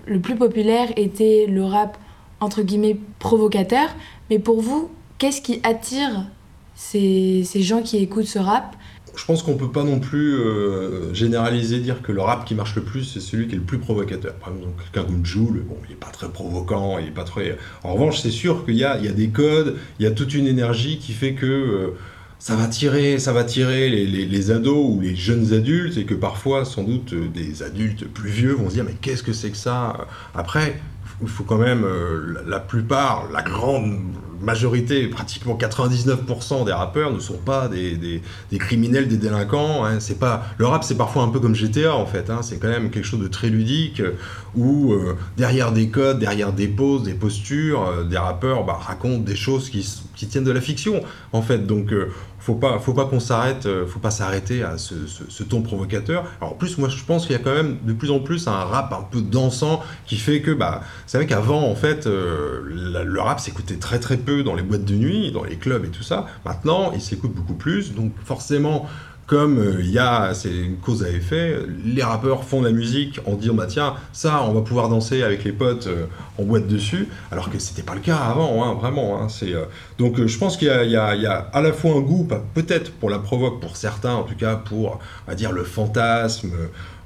le 0.06 0.20
plus 0.20 0.36
populaire 0.36 0.88
était 0.96 1.46
le 1.48 1.64
rap 1.64 1.96
entre 2.40 2.62
guillemets 2.62 2.98
provocateur. 3.18 3.88
Mais 4.28 4.38
pour 4.38 4.60
vous, 4.60 4.90
qu'est-ce 5.18 5.40
qui 5.40 5.60
attire 5.62 6.26
ces, 6.74 7.44
gens 7.56 7.82
qui 7.82 7.98
écoutent 7.98 8.26
ce 8.26 8.38
rap? 8.38 8.76
Je 9.16 9.24
pense 9.24 9.42
qu'on 9.42 9.56
peut 9.56 9.70
pas 9.70 9.82
non 9.82 9.98
plus 9.98 10.34
euh, 10.34 11.12
généraliser, 11.14 11.80
dire 11.80 12.00
que 12.00 12.12
le 12.12 12.20
rap 12.20 12.44
qui 12.44 12.54
marche 12.54 12.76
le 12.76 12.82
plus, 12.82 13.04
c'est 13.04 13.20
celui 13.20 13.48
qui 13.48 13.54
est 13.54 13.58
le 13.58 13.64
plus 13.64 13.78
provocateur. 13.78 14.34
Par 14.34 14.54
exemple, 14.54 14.82
quelqu'un 14.92 15.08
comme 15.08 15.26
Joule, 15.26 15.64
bon, 15.66 15.76
il 15.88 15.92
est 15.92 15.96
pas 15.96 16.10
très 16.10 16.28
provocant, 16.28 16.98
il 16.98 17.12
pas 17.12 17.24
très. 17.24 17.58
En 17.82 17.94
revanche, 17.94 18.20
c'est 18.20 18.30
sûr 18.30 18.64
qu'il 18.64 18.76
y 18.76 18.84
a, 18.84 18.98
il 18.98 19.04
y 19.04 19.08
a 19.08 19.12
des 19.12 19.28
codes, 19.28 19.78
il 19.98 20.04
y 20.04 20.06
a 20.06 20.12
toute 20.12 20.34
une 20.34 20.46
énergie 20.46 20.98
qui 20.98 21.12
fait 21.12 21.34
que 21.34 21.46
euh, 21.46 21.98
ça 22.40 22.56
va 22.56 22.66
tirer, 22.66 23.18
ça 23.18 23.34
va 23.34 23.44
tirer 23.44 23.90
les, 23.90 24.06
les, 24.06 24.24
les, 24.24 24.50
ados 24.50 24.96
ou 24.96 25.00
les 25.00 25.14
jeunes 25.14 25.52
adultes, 25.52 25.98
et 25.98 26.06
que 26.06 26.14
parfois, 26.14 26.64
sans 26.64 26.82
doute, 26.82 27.14
des 27.14 27.62
adultes 27.62 28.06
plus 28.08 28.30
vieux 28.30 28.54
vont 28.54 28.70
se 28.70 28.74
dire 28.74 28.84
mais 28.84 28.96
qu'est-ce 29.00 29.22
que 29.22 29.34
c'est 29.34 29.50
que 29.50 29.58
ça? 29.58 30.08
Après, 30.34 30.80
il 31.22 31.28
faut 31.28 31.44
quand 31.44 31.58
même, 31.58 31.84
euh, 31.84 32.42
la 32.46 32.60
plupart, 32.60 33.28
la 33.30 33.42
grande 33.42 33.98
majorité, 34.40 35.06
pratiquement 35.08 35.54
99% 35.54 36.64
des 36.64 36.72
rappeurs 36.72 37.12
ne 37.12 37.18
sont 37.18 37.36
pas 37.36 37.68
des, 37.68 37.96
des, 37.96 38.22
des 38.50 38.58
criminels, 38.58 39.06
des 39.06 39.18
délinquants. 39.18 39.84
Hein. 39.84 40.00
C'est 40.00 40.18
pas 40.18 40.46
le 40.56 40.66
rap, 40.66 40.82
c'est 40.82 40.96
parfois 40.96 41.24
un 41.24 41.28
peu 41.28 41.40
comme 41.40 41.54
GTA 41.54 41.94
en 41.94 42.06
fait. 42.06 42.30
Hein. 42.30 42.40
C'est 42.42 42.58
quand 42.58 42.68
même 42.68 42.90
quelque 42.90 43.04
chose 43.04 43.20
de 43.20 43.28
très 43.28 43.48
ludique 43.48 44.02
où 44.56 44.92
euh, 44.92 45.16
derrière 45.36 45.72
des 45.72 45.88
codes, 45.88 46.18
derrière 46.18 46.52
des 46.52 46.68
poses, 46.68 47.02
des 47.02 47.14
postures, 47.14 47.86
euh, 47.86 48.04
des 48.04 48.16
rappeurs 48.16 48.64
bah, 48.64 48.78
racontent 48.80 49.22
des 49.22 49.36
choses 49.36 49.68
qui, 49.68 49.86
qui, 50.16 50.26
tiennent 50.26 50.44
de 50.44 50.52
la 50.52 50.62
fiction 50.62 51.02
en 51.32 51.42
fait. 51.42 51.66
Donc 51.66 51.92
faut 52.40 52.54
pas, 52.54 52.78
faut 52.78 52.94
pas 52.94 53.04
qu'on 53.04 53.20
s'arrête, 53.20 53.68
faut 53.86 53.98
pas 53.98 54.10
s'arrêter 54.10 54.62
à 54.62 54.78
ce, 54.78 55.42
ton 55.42 55.62
provocateur. 55.62 56.24
Alors 56.40 56.54
en 56.54 56.56
plus, 56.56 56.78
moi 56.78 56.88
je 56.88 57.02
pense 57.04 57.26
qu'il 57.26 57.36
y 57.36 57.38
a 57.38 57.42
quand 57.42 57.54
même 57.54 57.78
de 57.82 57.92
plus 57.92 58.10
en 58.10 58.20
plus 58.20 58.48
un 58.48 58.64
rap 58.64 58.92
un 58.92 59.02
peu 59.02 59.20
dansant 59.20 59.82
qui 60.06 60.16
fait 60.16 60.40
que, 60.40 60.50
bah, 60.50 60.82
c'est 61.06 61.18
vrai 61.18 61.26
qu'avant 61.26 61.62
en 61.62 61.74
fait, 61.74 62.06
euh, 62.06 62.60
le 63.04 63.20
rap 63.20 63.40
s'écoutait 63.40 63.76
très 63.76 63.98
très 63.98 64.16
peu 64.16 64.42
dans 64.42 64.54
les 64.54 64.62
boîtes 64.62 64.84
de 64.84 64.94
nuit, 64.94 65.32
dans 65.32 65.44
les 65.44 65.56
clubs 65.56 65.84
et 65.84 65.88
tout 65.88 66.02
ça. 66.02 66.26
Maintenant, 66.44 66.92
il 66.94 67.00
s'écoute 67.00 67.32
beaucoup 67.32 67.54
plus, 67.54 67.94
donc 67.94 68.12
forcément 68.24 68.86
comme 69.30 69.62
il 69.78 69.86
euh, 69.86 69.92
y 69.92 69.98
a, 70.00 70.34
c'est 70.34 70.52
une 70.52 70.78
cause 70.78 71.04
à 71.04 71.08
effet, 71.08 71.56
les 71.84 72.02
rappeurs 72.02 72.42
font 72.42 72.62
de 72.62 72.66
la 72.66 72.72
musique 72.72 73.20
en 73.26 73.34
disant 73.34 73.54
bah 73.54 73.66
tiens, 73.68 73.94
ça 74.12 74.42
on 74.42 74.52
va 74.52 74.60
pouvoir 74.60 74.88
danser 74.88 75.22
avec 75.22 75.44
les 75.44 75.52
potes 75.52 75.86
euh, 75.86 76.06
en 76.36 76.42
boîte 76.42 76.66
dessus, 76.66 77.06
alors 77.30 77.48
que 77.48 77.60
c'était 77.60 77.84
pas 77.84 77.94
le 77.94 78.00
cas 78.00 78.16
avant, 78.16 78.64
hein, 78.64 78.74
vraiment. 78.74 79.22
Hein, 79.22 79.28
euh, 79.44 79.66
donc 79.98 80.26
je 80.26 80.36
pense 80.36 80.56
qu'il 80.56 80.66
y 80.66 80.70
a, 80.70 80.82
il 80.82 81.20
il 81.20 81.26
à 81.26 81.60
la 81.60 81.72
fois 81.72 81.92
un 81.92 82.00
goût, 82.00 82.26
peut-être 82.54 82.90
pour 82.90 83.08
la 83.08 83.20
provoque, 83.20 83.60
pour 83.60 83.76
certains 83.76 84.14
en 84.14 84.24
tout 84.24 84.34
cas, 84.34 84.56
pour 84.56 84.98
dire 85.36 85.52
le 85.52 85.62
fantasme. 85.62 86.50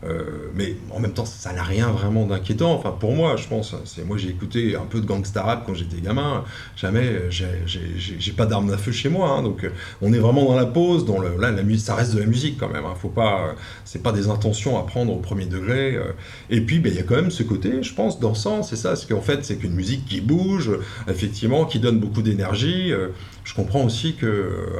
Euh, 0.07 0.51
mais 0.55 0.77
en 0.91 1.01
même 1.01 1.13
temps, 1.13 1.25
ça 1.25 1.53
n'a 1.53 1.63
rien 1.63 1.89
vraiment 1.89 2.27
d'inquiétant. 2.27 2.73
Enfin, 2.73 2.95
pour 2.99 3.13
moi, 3.13 3.37
je 3.37 3.49
pense. 3.49 3.75
C'est 3.85 4.05
moi, 4.05 4.17
j'ai 4.17 4.29
écouté 4.29 4.77
un 4.77 4.85
peu 4.85 5.01
de 5.01 5.07
gangsta 5.07 5.43
rap 5.43 5.65
quand 5.67 5.75
j'étais 5.75 6.01
gamin. 6.01 6.45
Jamais, 6.77 7.31
j'ai 7.31 8.33
pas 8.33 8.47
d'armes 8.47 8.73
à 8.73 8.77
feu 8.77 8.93
chez 8.93 9.09
moi. 9.09 9.31
Hein, 9.31 9.43
donc, 9.43 9.69
on 10.03 10.13
est 10.13 10.19
vraiment 10.19 10.45
dans 10.45 10.57
la 10.57 10.67
pause. 10.67 11.05
Dans 11.05 11.19
le, 11.19 11.37
là, 11.39 11.51
la 11.51 11.63
musique, 11.63 11.87
ça 11.87 11.95
reste 11.95 12.15
de 12.15 12.21
la 12.21 12.27
musique 12.27 12.59
quand 12.59 12.69
même. 12.69 12.85
Hein, 12.85 12.95
faut 13.01 13.09
pas, 13.09 13.55
c'est 13.85 14.03
pas 14.03 14.13
des 14.13 14.29
intentions 14.29 14.79
à 14.79 14.85
prendre 14.85 15.13
au 15.13 15.19
premier 15.19 15.47
degré. 15.47 15.97
Euh. 15.97 16.13
Et 16.51 16.61
puis, 16.61 16.81
ben, 16.81 16.93
il 16.93 16.97
y 16.97 17.01
a 17.01 17.05
quand 17.05 17.17
même 17.17 17.31
ce 17.31 17.43
côté, 17.43 17.83
je 17.83 17.95
pense, 17.95 18.21
dansant. 18.21 18.63
C'est 18.63 18.77
ça. 18.77 18.97
Ce 18.97 19.07
qu'en 19.07 19.23
fait, 19.23 19.45
c'est 19.45 19.57
qu'une 19.57 19.75
musique 19.75 20.05
qui 20.07 20.21
bouge, 20.21 20.71
effectivement, 21.09 21.65
qui 21.65 21.79
donne 21.81 21.99
beaucoup 21.99 22.23
d'énergie. 22.23 22.93
Euh, 23.45 23.55
je 23.55 23.55
comprends 23.55 23.85
aussi 23.85 24.15
que 24.15 24.27
euh, 24.27 24.71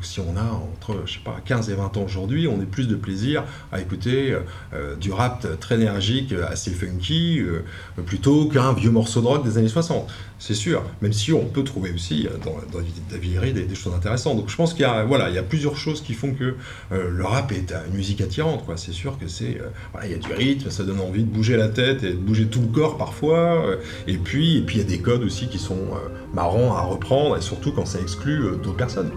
si 0.00 0.20
on 0.20 0.36
a 0.36 0.42
entre 0.42 1.02
je 1.06 1.14
sais 1.14 1.20
pas, 1.24 1.36
15 1.44 1.70
et 1.70 1.74
20 1.74 1.96
ans 1.96 2.04
aujourd'hui, 2.04 2.46
on 2.46 2.60
ait 2.60 2.66
plus 2.66 2.88
de 2.88 2.94
plaisir 2.94 3.44
à 3.72 3.80
écouter 3.80 4.36
euh, 4.72 4.96
du 4.96 5.12
rap 5.12 5.46
très 5.60 5.76
énergique, 5.76 6.32
assez 6.32 6.70
funky, 6.70 7.40
euh, 7.40 7.62
plutôt 8.06 8.46
qu'un 8.46 8.72
vieux 8.72 8.90
morceau 8.90 9.20
de 9.20 9.26
rock 9.26 9.44
des 9.44 9.58
années 9.58 9.68
60. 9.68 10.08
C'est 10.44 10.54
sûr, 10.54 10.82
même 11.02 11.12
si 11.12 11.32
on 11.32 11.44
peut 11.44 11.62
trouver 11.62 11.92
aussi 11.92 12.26
dans, 12.44 12.56
dans 12.72 12.84
David 13.08 13.54
des, 13.54 13.62
des 13.62 13.74
choses 13.76 13.94
intéressantes. 13.94 14.38
Donc 14.38 14.50
je 14.50 14.56
pense 14.56 14.74
qu'il 14.74 14.82
y, 14.82 14.84
a, 14.84 15.04
voilà, 15.04 15.28
il 15.28 15.36
y 15.36 15.38
a 15.38 15.42
plusieurs 15.44 15.76
choses 15.76 16.02
qui 16.02 16.14
font 16.14 16.34
que 16.34 16.56
le 16.90 17.24
rap 17.24 17.52
est 17.52 17.72
une 17.86 17.94
musique 17.94 18.20
attirante. 18.20 18.66
Quoi. 18.66 18.76
C'est 18.76 18.90
sûr 18.90 19.18
que 19.20 19.28
c'est. 19.28 19.58
voilà, 19.92 20.08
il 20.08 20.10
y 20.10 20.14
a 20.16 20.18
du 20.18 20.32
rythme, 20.32 20.68
ça 20.68 20.82
donne 20.82 20.98
envie 20.98 21.22
de 21.22 21.30
bouger 21.30 21.56
la 21.56 21.68
tête 21.68 22.02
et 22.02 22.10
de 22.10 22.16
bouger 22.16 22.46
tout 22.46 22.60
le 22.60 22.66
corps 22.66 22.98
parfois. 22.98 23.64
et, 24.08 24.16
puis, 24.16 24.58
et 24.58 24.62
puis 24.62 24.78
il 24.78 24.82
y 24.82 24.84
a 24.84 24.88
des 24.88 24.98
codes 24.98 25.22
aussi 25.22 25.46
qui 25.46 25.60
sont 25.60 25.90
marrants 26.34 26.74
à 26.74 26.80
reprendre, 26.80 27.36
et 27.36 27.40
surtout 27.40 27.70
quand 27.70 27.86
ça 27.86 28.00
exclut 28.00 28.40
d'autres 28.64 28.76
personnes. 28.76 29.12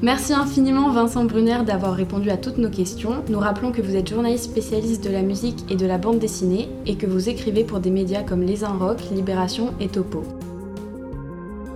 Merci 0.00 0.32
infiniment 0.32 0.92
Vincent 0.92 1.24
Brunner 1.24 1.64
d'avoir 1.66 1.92
répondu 1.92 2.30
à 2.30 2.36
toutes 2.36 2.58
nos 2.58 2.70
questions. 2.70 3.24
Nous 3.28 3.40
rappelons 3.40 3.72
que 3.72 3.82
vous 3.82 3.96
êtes 3.96 4.08
journaliste 4.08 4.44
spécialiste 4.44 5.02
de 5.02 5.10
la 5.10 5.22
musique 5.22 5.64
et 5.68 5.74
de 5.74 5.86
la 5.86 5.98
bande 5.98 6.20
dessinée 6.20 6.68
et 6.86 6.94
que 6.94 7.06
vous 7.06 7.28
écrivez 7.28 7.64
pour 7.64 7.80
des 7.80 7.90
médias 7.90 8.22
comme 8.22 8.42
Les 8.42 8.64
Rock, 8.64 8.98
Libération 9.10 9.74
et 9.80 9.88
Topo. 9.88 10.22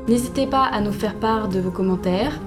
N'hésitez 0.06 0.46
pas 0.46 0.62
à 0.62 0.80
nous 0.80 0.92
faire 0.92 1.16
part 1.16 1.48
de 1.48 1.58
vos 1.58 1.72
commentaires. 1.72 2.38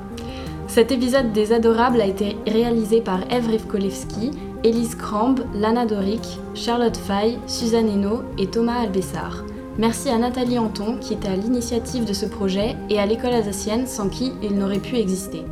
Cet 0.70 0.94
épisode 0.94 1.34
des 1.34 1.52
Adorables 1.52 2.00
a 2.00 2.08
été 2.08 2.38
réalisé 2.48 3.02
par 3.02 3.20
Eve 3.30 3.50
Rivkolevski, 3.50 4.32
Elise 4.64 4.96
Crambe, 4.96 5.42
Lana 5.54 5.86
Doric, 5.86 6.40
Charlotte 6.54 6.96
Fay, 6.96 7.38
Suzanne 7.48 7.90
Hainaut 7.90 8.22
et 8.38 8.48
Thomas 8.48 8.80
Albessard. 8.80 9.44
Merci 9.78 10.08
à 10.08 10.18
Nathalie 10.18 10.58
Anton 10.58 11.00
qui 11.02 11.14
était 11.16 11.28
à 11.28 11.36
l'initiative 11.36 12.06
de 12.06 12.14
ce 12.14 12.26
projet 12.26 12.78
et 12.90 12.98
à 12.98 13.06
l'école 13.06 13.34
alsacienne 13.34 13.88
sans 13.88 14.08
qui 14.08 14.32
il 14.42 14.58
n'aurait 14.58 14.80
pu 14.80 14.96
exister. 14.96 15.44